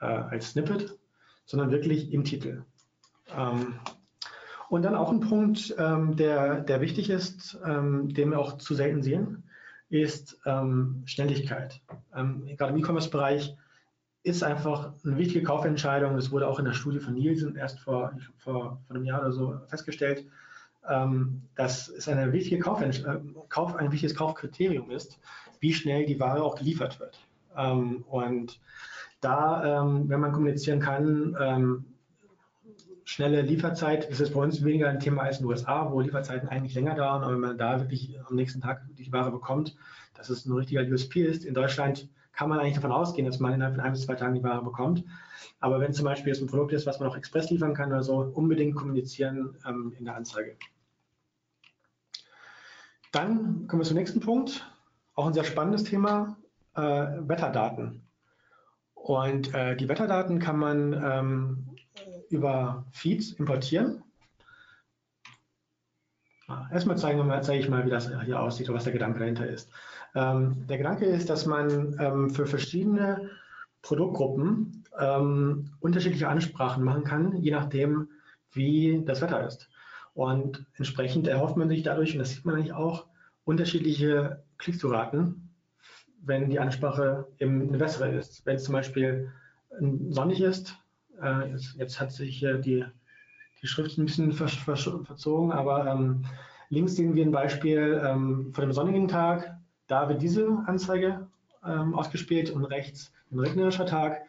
äh, 0.00 0.06
als 0.06 0.50
Snippet, 0.50 0.96
sondern 1.44 1.70
wirklich 1.70 2.12
im 2.12 2.24
Titel. 2.24 2.64
Ähm, 3.36 3.74
und 4.68 4.82
dann 4.82 4.94
auch 4.94 5.10
ein 5.10 5.20
Punkt, 5.20 5.74
ähm, 5.78 6.16
der, 6.16 6.60
der 6.60 6.80
wichtig 6.80 7.10
ist, 7.10 7.58
ähm, 7.64 8.12
den 8.14 8.30
wir 8.30 8.38
auch 8.38 8.58
zu 8.58 8.74
selten 8.74 9.02
sehen, 9.02 9.44
ist 10.02 10.38
ähm, 10.44 11.02
Schnelligkeit. 11.06 11.80
Ähm, 12.16 12.46
gerade 12.56 12.72
im 12.72 12.78
E-Commerce-Bereich 12.78 13.56
ist 14.24 14.42
einfach 14.42 14.92
eine 15.04 15.16
wichtige 15.18 15.44
Kaufentscheidung. 15.44 16.16
Das 16.16 16.30
wurde 16.30 16.48
auch 16.48 16.58
in 16.58 16.64
der 16.64 16.72
Studie 16.72 16.98
von 16.98 17.14
Nielsen 17.14 17.56
erst 17.56 17.78
vor, 17.80 18.12
vor, 18.38 18.80
vor 18.86 18.96
einem 18.96 19.04
Jahr 19.04 19.20
oder 19.20 19.32
so 19.32 19.60
festgestellt, 19.68 20.26
ähm, 20.88 21.42
dass 21.54 21.88
es 21.88 22.08
eine 22.08 22.32
wichtige 22.32 22.56
äh, 22.56 23.20
Kauf, 23.48 23.76
ein 23.76 23.92
wichtiges 23.92 24.16
Kaufkriterium 24.16 24.90
ist, 24.90 25.20
wie 25.60 25.72
schnell 25.72 26.06
die 26.06 26.18
Ware 26.18 26.42
auch 26.42 26.56
geliefert 26.56 26.98
wird. 26.98 27.18
Ähm, 27.56 28.04
und 28.08 28.60
da, 29.20 29.82
ähm, 29.82 30.08
wenn 30.08 30.20
man 30.20 30.32
kommunizieren 30.32 30.80
kann, 30.80 31.36
ähm, 31.40 31.84
schnelle 33.04 33.42
Lieferzeit 33.42 34.04
ist 34.06 34.20
es 34.20 34.32
bei 34.32 34.40
uns 34.40 34.64
weniger 34.64 34.88
ein 34.88 35.00
Thema 35.00 35.22
als 35.22 35.38
in 35.38 35.44
den 35.44 35.50
USA, 35.50 35.90
wo 35.90 36.00
Lieferzeiten 36.00 36.48
eigentlich 36.48 36.74
länger 36.74 36.94
dauern. 36.94 37.22
Aber 37.22 37.32
wenn 37.32 37.40
man 37.40 37.58
da 37.58 37.80
wirklich 37.80 38.18
am 38.28 38.36
nächsten 38.36 38.60
Tag 38.60 38.82
die 38.96 39.12
Ware 39.12 39.30
bekommt, 39.30 39.76
dass 40.14 40.30
es 40.30 40.46
ein 40.46 40.52
richtiger 40.52 40.82
USP 40.82 41.24
ist. 41.24 41.44
In 41.44 41.54
Deutschland 41.54 42.08
kann 42.32 42.48
man 42.48 42.58
eigentlich 42.58 42.74
davon 42.74 42.92
ausgehen, 42.92 43.26
dass 43.26 43.40
man 43.40 43.52
innerhalb 43.52 43.76
von 43.76 43.84
ein 43.84 43.92
bis 43.92 44.02
zwei 44.02 44.14
Tagen 44.14 44.34
die 44.34 44.42
Ware 44.42 44.62
bekommt. 44.62 45.04
Aber 45.60 45.80
wenn 45.80 45.92
zum 45.92 46.04
Beispiel 46.04 46.32
es 46.32 46.40
ein 46.40 46.46
Produkt 46.46 46.72
ist, 46.72 46.86
was 46.86 46.98
man 46.98 47.08
auch 47.08 47.16
express 47.16 47.50
liefern 47.50 47.74
kann 47.74 47.90
oder 47.90 48.02
so, 48.02 48.18
unbedingt 48.18 48.74
kommunizieren 48.74 49.56
ähm, 49.66 49.94
in 49.98 50.04
der 50.04 50.16
Anzeige. 50.16 50.56
Dann 53.12 53.68
kommen 53.68 53.82
wir 53.82 53.86
zum 53.86 53.96
nächsten 53.96 54.20
Punkt. 54.20 54.68
Auch 55.14 55.26
ein 55.26 55.34
sehr 55.34 55.44
spannendes 55.44 55.84
Thema, 55.84 56.36
äh, 56.74 56.80
Wetterdaten. 56.80 58.02
Und 58.94 59.54
äh, 59.54 59.76
die 59.76 59.88
Wetterdaten 59.88 60.40
kann 60.40 60.58
man 60.58 60.92
ähm, 60.92 61.73
über 62.30 62.84
Feeds 62.92 63.32
importieren. 63.32 64.02
Ah, 66.46 66.68
erstmal 66.72 66.98
zeigen 66.98 67.26
wir 67.26 67.42
zeige 67.42 67.62
ich 67.62 67.68
mal, 67.68 67.86
wie 67.86 67.90
das 67.90 68.10
hier 68.24 68.40
aussieht 68.40 68.68
und 68.68 68.74
was 68.74 68.84
der 68.84 68.92
Gedanke 68.92 69.18
dahinter 69.18 69.46
ist. 69.46 69.70
Ähm, 70.14 70.66
der 70.68 70.78
Gedanke 70.78 71.06
ist, 71.06 71.30
dass 71.30 71.46
man 71.46 71.96
ähm, 71.98 72.30
für 72.30 72.46
verschiedene 72.46 73.30
Produktgruppen 73.82 74.84
ähm, 74.98 75.70
unterschiedliche 75.80 76.28
Ansprachen 76.28 76.84
machen 76.84 77.04
kann, 77.04 77.36
je 77.42 77.50
nachdem, 77.50 78.08
wie 78.52 79.02
das 79.04 79.20
Wetter 79.20 79.46
ist. 79.46 79.68
Und 80.14 80.64
entsprechend 80.76 81.26
erhofft 81.26 81.56
man 81.56 81.68
sich 81.68 81.82
dadurch, 81.82 82.12
und 82.12 82.20
das 82.20 82.30
sieht 82.30 82.44
man 82.44 82.54
eigentlich 82.54 82.72
auch, 82.72 83.06
unterschiedliche 83.44 84.42
Klickzuraten, 84.58 85.50
wenn 86.22 86.48
die 86.48 86.60
Ansprache 86.60 87.26
eben 87.38 87.68
eine 87.68 87.78
bessere 87.78 88.10
ist. 88.10 88.46
Wenn 88.46 88.56
es 88.56 88.64
zum 88.64 88.72
Beispiel 88.72 89.32
sonnig 90.08 90.40
ist, 90.40 90.76
äh, 91.22 91.50
jetzt, 91.50 91.74
jetzt, 91.76 92.00
hat 92.00 92.12
sich 92.12 92.42
äh, 92.42 92.58
die, 92.58 92.84
die 93.62 93.66
Schrift 93.66 93.98
ein 93.98 94.06
bisschen 94.06 94.32
ver, 94.32 94.48
ver, 94.48 94.76
verzogen, 94.76 95.52
aber 95.52 95.86
ähm, 95.86 96.24
links 96.70 96.96
sehen 96.96 97.14
wir 97.14 97.24
ein 97.24 97.32
Beispiel 97.32 98.00
ähm, 98.04 98.52
von 98.52 98.62
dem 98.62 98.72
sonnigen 98.72 99.08
Tag, 99.08 99.56
da 99.86 100.08
wird 100.08 100.22
diese 100.22 100.46
Anzeige 100.66 101.26
ähm, 101.66 101.94
ausgespielt 101.94 102.50
und 102.50 102.64
rechts 102.64 103.12
ein 103.30 103.40
regnerischer 103.40 103.86
Tag 103.86 104.22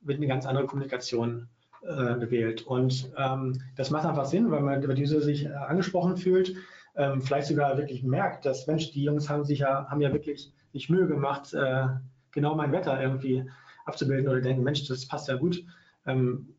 wird 0.00 0.18
eine 0.18 0.26
ganz 0.26 0.46
andere 0.46 0.66
Kommunikation 0.66 1.48
äh, 1.82 2.18
gewählt. 2.18 2.62
Und 2.66 3.10
ähm, 3.16 3.60
das 3.76 3.90
macht 3.90 4.04
einfach 4.06 4.24
Sinn, 4.24 4.50
weil 4.50 4.62
man 4.62 4.82
über 4.82 4.94
diese 4.94 5.20
sich 5.20 5.46
äh, 5.46 5.52
angesprochen 5.52 6.16
fühlt, 6.16 6.54
ähm, 6.96 7.22
vielleicht 7.22 7.48
sogar 7.48 7.76
wirklich 7.78 8.02
merkt, 8.02 8.44
dass 8.44 8.66
Mensch, 8.66 8.90
die 8.90 9.04
Jungs 9.04 9.28
haben 9.28 9.44
sich 9.44 9.60
ja, 9.60 9.88
haben 9.88 10.00
ja 10.00 10.12
wirklich 10.12 10.52
sich 10.72 10.90
Mühe 10.90 11.06
gemacht, 11.06 11.54
äh, 11.54 11.86
genau 12.32 12.54
mein 12.54 12.72
Wetter 12.72 13.00
irgendwie 13.00 13.48
abzubilden 13.86 14.28
oder 14.28 14.40
denken, 14.40 14.62
Mensch, 14.62 14.86
das 14.86 15.06
passt 15.06 15.28
ja 15.28 15.36
gut. 15.36 15.64
Ähm, 16.08 16.54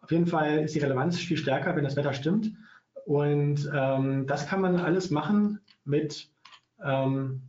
auf 0.00 0.10
jeden 0.10 0.26
Fall 0.26 0.58
ist 0.60 0.74
die 0.74 0.80
Relevanz 0.80 1.18
viel 1.18 1.36
stärker, 1.36 1.74
wenn 1.76 1.84
das 1.84 1.96
Wetter 1.96 2.12
stimmt. 2.12 2.52
Und 3.06 3.70
ähm, 3.74 4.26
das 4.26 4.46
kann 4.46 4.60
man 4.60 4.76
alles 4.76 5.10
machen 5.10 5.60
mit 5.84 6.28
ähm, 6.82 7.42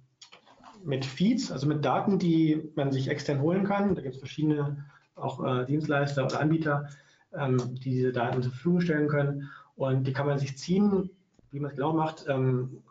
mit 0.84 1.04
Feeds, 1.04 1.52
also 1.52 1.68
mit 1.68 1.84
Daten, 1.84 2.20
die 2.20 2.72
man 2.76 2.92
sich 2.92 3.08
extern 3.08 3.42
holen 3.42 3.64
kann. 3.64 3.96
Da 3.96 4.02
gibt 4.02 4.16
es 4.16 4.20
verschiedene 4.20 4.86
auch 5.16 5.44
äh, 5.44 5.66
Dienstleister 5.66 6.26
oder 6.26 6.40
Anbieter, 6.40 6.90
ähm, 7.34 7.58
die 7.76 7.90
diese 7.90 8.12
Daten 8.12 8.44
zur 8.44 8.52
Verfügung 8.52 8.82
stellen 8.82 9.08
können. 9.08 9.50
Und 9.76 10.06
die 10.06 10.14
kann 10.14 10.28
man 10.28 10.38
sich 10.38 10.58
ziehen. 10.58 11.10
Wie 11.52 11.60
man 11.60 11.72
es 11.72 11.78
genau 11.78 11.94
macht, 11.94 12.26
ähm, 12.28 12.84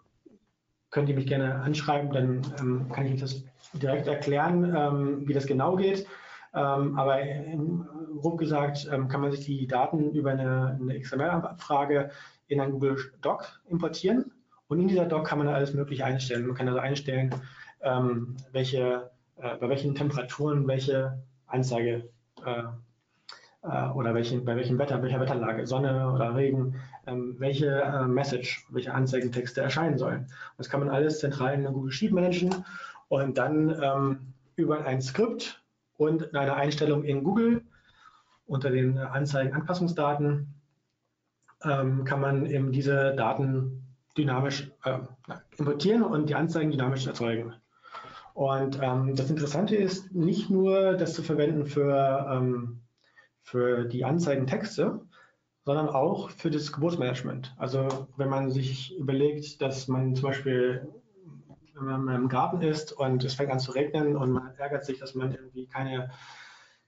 könnt 0.91 1.09
ihr 1.09 1.15
mich 1.15 1.27
gerne 1.27 1.57
anschreiben, 1.57 2.13
dann 2.13 2.43
ähm, 2.61 2.89
kann 2.93 3.07
ich 3.07 3.15
euch 3.15 3.21
das 3.21 3.45
direkt 3.75 4.07
erklären, 4.07 4.75
ähm, 4.75 5.29
wie 5.29 5.35
das 5.35 5.47
genau 5.47 5.77
geht. 5.77 6.07
Ähm, 6.55 6.99
aber 6.99 7.21
im, 7.21 7.87
grob 8.21 8.39
gesagt 8.39 8.89
ähm, 8.91 9.09
kann 9.09 9.21
man 9.21 9.33
sich 9.33 9.45
die 9.45 9.67
Daten 9.67 10.13
über 10.13 10.31
eine, 10.31 10.79
eine 10.81 11.01
XML-Abfrage 11.01 12.11
in 12.47 12.61
ein 12.61 12.73
Google 12.73 12.97
Doc 13.21 13.61
importieren. 13.69 14.33
Und 14.69 14.81
in 14.81 14.89
dieser 14.89 15.07
Doc 15.07 15.27
kann 15.27 15.39
man 15.39 15.49
alles 15.49 15.75
Mögliche 15.75 16.05
einstellen. 16.05 16.47
Man 16.47 16.57
kann 16.57 16.69
also 16.69 16.81
einstellen, 16.81 17.35
ähm, 17.83 18.37
welche, 18.53 19.11
äh, 19.37 19.57
bei 19.57 19.69
welchen 19.69 19.95
Temperaturen 19.95 20.67
welche 20.67 21.23
Anzeige 21.47 22.09
äh, 22.45 22.63
äh, 23.63 23.89
oder 23.91 24.15
welchen, 24.15 24.45
bei 24.45 24.57
welchem 24.57 24.79
Wetter, 24.79 25.03
welcher 25.03 25.21
Wetterlage, 25.21 25.67
Sonne 25.67 26.13
oder 26.13 26.35
Regen, 26.35 26.77
ähm, 27.07 27.37
welche 27.39 27.83
äh, 27.83 28.05
Message, 28.07 28.67
welche 28.71 28.95
Anzeigentexte 28.95 29.61
erscheinen 29.61 29.99
sollen. 29.99 30.27
Das 30.57 30.69
kann 30.69 30.81
man 30.81 30.91
alles 30.91 31.19
zentral 31.19 31.55
in 31.55 31.65
Google 31.65 31.93
Sheet 31.93 32.13
managen 32.13 32.65
und 33.09 33.39
dann 33.39 33.75
ähm, 33.83 34.35
über 34.57 34.85
ein 34.85 35.01
Skript 35.03 35.64
und 35.97 36.35
eine 36.35 36.55
Einstellung 36.55 37.05
in 37.05 37.25
Google 37.25 37.63
unter 38.47 38.71
den 38.71 38.99
Anzeigen-Anpassungsdaten 38.99 40.55
ähm, 41.63 42.05
kann 42.05 42.21
man 42.21 42.47
eben 42.47 42.73
diese 42.73 43.15
Daten 43.15 43.85
dynamisch 44.17 44.71
äh, 44.85 44.99
importieren 45.57 46.03
und 46.03 46.29
die 46.29 46.35
Anzeigen 46.35 46.71
dynamisch 46.71 47.07
erzeugen. 47.07 47.55
Und 48.35 48.81
ähm, 48.83 49.15
das 49.15 49.31
Interessante 49.31 49.77
ist 49.77 50.13
nicht 50.13 50.51
nur, 50.51 50.95
das 50.95 51.15
zu 51.15 51.23
verwenden 51.23 51.67
für, 51.67 52.27
ähm, 52.31 52.81
für 53.43 53.85
die 53.85 54.05
Anzeigentexte, 54.05 55.01
sondern 55.65 55.89
auch 55.89 56.31
für 56.31 56.51
das 56.51 56.73
Geburtsmanagement. 56.73 57.55
Also 57.57 58.09
wenn 58.17 58.29
man 58.29 58.51
sich 58.51 58.97
überlegt, 58.99 59.63
dass 59.63 59.89
man 59.89 60.15
zum 60.15 60.25
Beispiel, 60.29 60.89
wenn 61.75 62.05
man 62.05 62.15
im 62.15 62.29
Garten 62.29 62.61
ist 62.61 62.93
und 62.93 63.25
es 63.25 63.35
fängt 63.35 63.51
an 63.51 63.61
zu 63.61 63.73
regnen 63.73 64.17
und 64.17 64.33
man 64.33 64.54
ärgert 64.59 64.85
sich, 64.85 64.99
dass 64.99 65.15
man 65.15 65.33
irgendwie 65.33 65.67
keine, 65.67 66.11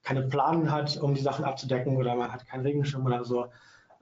keine 0.02 0.22
Planen 0.22 0.70
hat, 0.70 0.96
um 0.98 1.14
die 1.14 1.20
Sachen 1.20 1.44
abzudecken 1.44 1.96
oder 1.96 2.14
man 2.14 2.32
hat 2.32 2.46
keinen 2.46 2.62
Regenschirm 2.62 3.04
oder 3.06 3.24
so, 3.24 3.46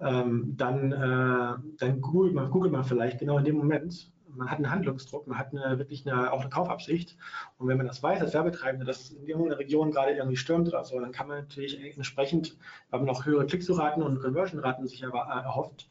ähm, 0.00 0.54
dann, 0.56 0.92
äh, 0.92 1.76
dann 1.78 2.00
googelt, 2.00 2.34
man, 2.34 2.50
googelt 2.50 2.72
man 2.72 2.84
vielleicht 2.84 3.20
genau 3.20 3.38
in 3.38 3.44
dem 3.44 3.56
Moment, 3.56 4.10
man 4.36 4.50
hat 4.50 4.58
einen 4.58 4.70
Handlungsdruck, 4.70 5.26
man 5.26 5.38
hat 5.38 5.52
eine, 5.52 5.78
wirklich 5.78 6.06
eine, 6.06 6.32
auch 6.32 6.40
eine 6.40 6.50
Kaufabsicht. 6.50 7.16
Und 7.58 7.68
wenn 7.68 7.76
man 7.76 7.86
das 7.86 8.02
weiß 8.02 8.20
als 8.20 8.34
Werbetreibende, 8.34 8.84
dass 8.84 9.10
in 9.10 9.26
irgendeiner 9.26 9.58
Region 9.58 9.90
gerade 9.90 10.12
irgendwie 10.12 10.36
stürmt 10.36 10.68
oder 10.68 10.84
so, 10.84 10.98
dann 10.98 11.12
kann 11.12 11.28
man 11.28 11.38
natürlich 11.38 11.78
entsprechend, 11.96 12.56
weil 12.90 13.00
man 13.00 13.08
auch 13.08 13.24
höhere 13.24 13.46
Klicksuchraten 13.46 14.02
und 14.02 14.20
Conversion-Raten 14.20 14.86
sich 14.86 15.02
erhofft 15.02 15.88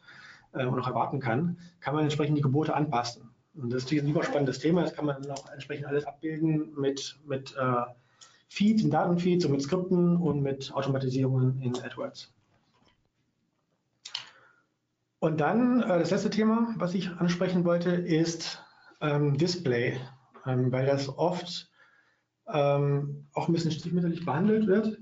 äh, 0.53 0.65
und 0.65 0.79
auch 0.79 0.87
erwarten 0.87 1.19
kann, 1.19 1.57
kann 1.79 1.95
man 1.95 2.03
entsprechend 2.03 2.37
die 2.37 2.41
Gebote 2.41 2.75
anpassen. 2.75 3.32
Und 3.55 3.71
das 3.71 3.83
ist 3.83 3.91
ein 3.91 4.07
super 4.07 4.23
spannendes 4.23 4.59
Thema. 4.59 4.81
Das 4.81 4.93
kann 4.93 5.05
man 5.05 5.29
auch 5.29 5.49
entsprechend 5.51 5.85
alles 5.85 6.05
abbilden 6.05 6.73
mit, 6.75 7.19
mit 7.25 7.55
äh, 7.55 7.83
Feeds, 8.47 8.83
mit 8.83 8.93
Datenfeeds 8.93 9.45
und 9.45 9.51
mit 9.51 9.61
Skripten 9.61 10.17
und 10.17 10.41
mit 10.41 10.73
Automatisierungen 10.73 11.61
in 11.61 11.75
AdWords. 11.75 12.33
Und 15.19 15.39
dann 15.39 15.81
äh, 15.83 15.99
das 15.99 16.11
letzte 16.11 16.29
Thema, 16.29 16.73
was 16.77 16.93
ich 16.93 17.09
ansprechen 17.11 17.63
wollte, 17.63 17.91
ist 17.91 18.61
ähm, 19.01 19.37
Display, 19.37 19.99
ähm, 20.45 20.71
weil 20.71 20.85
das 20.85 21.07
oft 21.17 21.69
ähm, 22.47 23.27
auch 23.33 23.47
ein 23.47 23.53
bisschen 23.53 23.71
stiefmütterlich 23.71 24.25
behandelt 24.25 24.67
wird. 24.67 24.99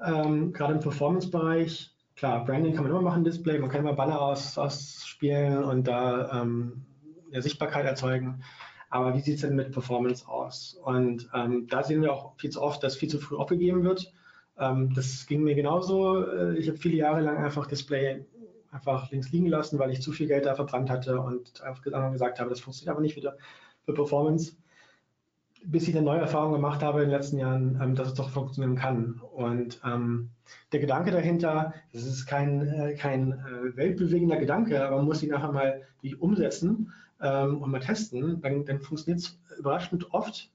Ähm, 0.00 0.52
gerade 0.52 0.74
im 0.74 0.80
Performance-Bereich, 0.80 1.94
klar, 2.16 2.44
Branding 2.44 2.74
kann 2.74 2.84
man 2.84 2.90
immer 2.90 3.02
machen, 3.02 3.22
Display, 3.22 3.58
man 3.58 3.70
kann 3.70 3.82
immer 3.82 3.92
Banner 3.92 4.20
aus, 4.20 4.58
ausspielen 4.58 5.62
und 5.62 5.86
da 5.86 6.42
ähm, 6.42 6.84
eine 7.32 7.42
Sichtbarkeit 7.42 7.86
erzeugen. 7.86 8.42
Aber 8.90 9.14
wie 9.14 9.20
sieht 9.20 9.36
es 9.36 9.40
denn 9.40 9.56
mit 9.56 9.72
Performance 9.72 10.28
aus? 10.28 10.78
Und 10.84 11.28
ähm, 11.34 11.66
da 11.68 11.82
sehen 11.82 12.02
wir 12.02 12.12
auch 12.12 12.38
viel 12.38 12.50
zu 12.50 12.60
oft, 12.60 12.82
dass 12.82 12.96
viel 12.96 13.08
zu 13.08 13.18
früh 13.18 13.36
aufgegeben 13.36 13.84
wird. 13.84 14.12
das 14.54 15.26
ging 15.26 15.42
mir 15.42 15.54
genauso. 15.54 16.26
Äh, 16.26 16.58
ich 16.58 16.68
habe 16.68 16.76
viele 16.78 16.96
Jahre 16.96 17.22
lang 17.22 17.38
einfach 17.38 17.66
Display 17.66 18.26
einfach 18.72 19.10
links 19.10 19.30
liegen 19.30 19.46
lassen, 19.46 19.78
weil 19.78 19.90
ich 19.90 20.02
zu 20.02 20.12
viel 20.12 20.26
Geld 20.26 20.46
da 20.46 20.54
verbrannt 20.54 20.90
hatte 20.90 21.20
und 21.20 21.62
einfach 21.62 21.82
gesagt 22.12 22.40
habe, 22.40 22.50
das 22.50 22.60
funktioniert 22.60 22.92
aber 22.94 23.02
nicht 23.02 23.16
wieder 23.16 23.36
für 23.84 23.92
Performance, 23.92 24.56
bis 25.64 25.86
ich 25.86 25.94
eine 25.94 26.04
neue 26.04 26.20
Erfahrung 26.20 26.54
gemacht 26.54 26.82
habe 26.82 27.02
in 27.02 27.08
den 27.08 27.16
letzten 27.16 27.38
Jahren, 27.38 27.78
ähm, 27.80 27.94
dass 27.94 28.08
es 28.08 28.14
doch 28.14 28.30
funktionieren 28.30 28.76
kann. 28.76 29.20
Und 29.34 29.80
ähm, 29.84 30.30
der 30.72 30.80
Gedanke 30.80 31.10
dahinter, 31.10 31.74
das 31.92 32.04
ist 32.04 32.26
kein, 32.26 32.66
äh, 32.66 32.94
kein 32.94 33.32
äh, 33.32 33.76
weltbewegender 33.76 34.38
Gedanke, 34.38 34.84
aber 34.84 34.96
man 34.96 35.04
muss 35.04 35.22
ihn 35.22 35.30
nachher 35.30 35.52
mal 35.52 35.82
umsetzen 36.18 36.92
ähm, 37.22 37.62
und 37.62 37.70
mal 37.70 37.80
testen, 37.80 38.40
dann, 38.40 38.64
dann 38.64 38.80
funktioniert 38.80 39.20
es 39.20 39.38
überraschend 39.58 40.12
oft, 40.12 40.50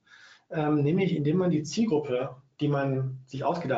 ähm, 0.50 0.82
nämlich 0.82 1.14
indem 1.16 1.38
man 1.38 1.50
die 1.50 1.62
Zielgruppe, 1.62 2.36
die 2.60 2.68
man 2.68 3.18
sich 3.26 3.44
ausgedacht 3.44 3.76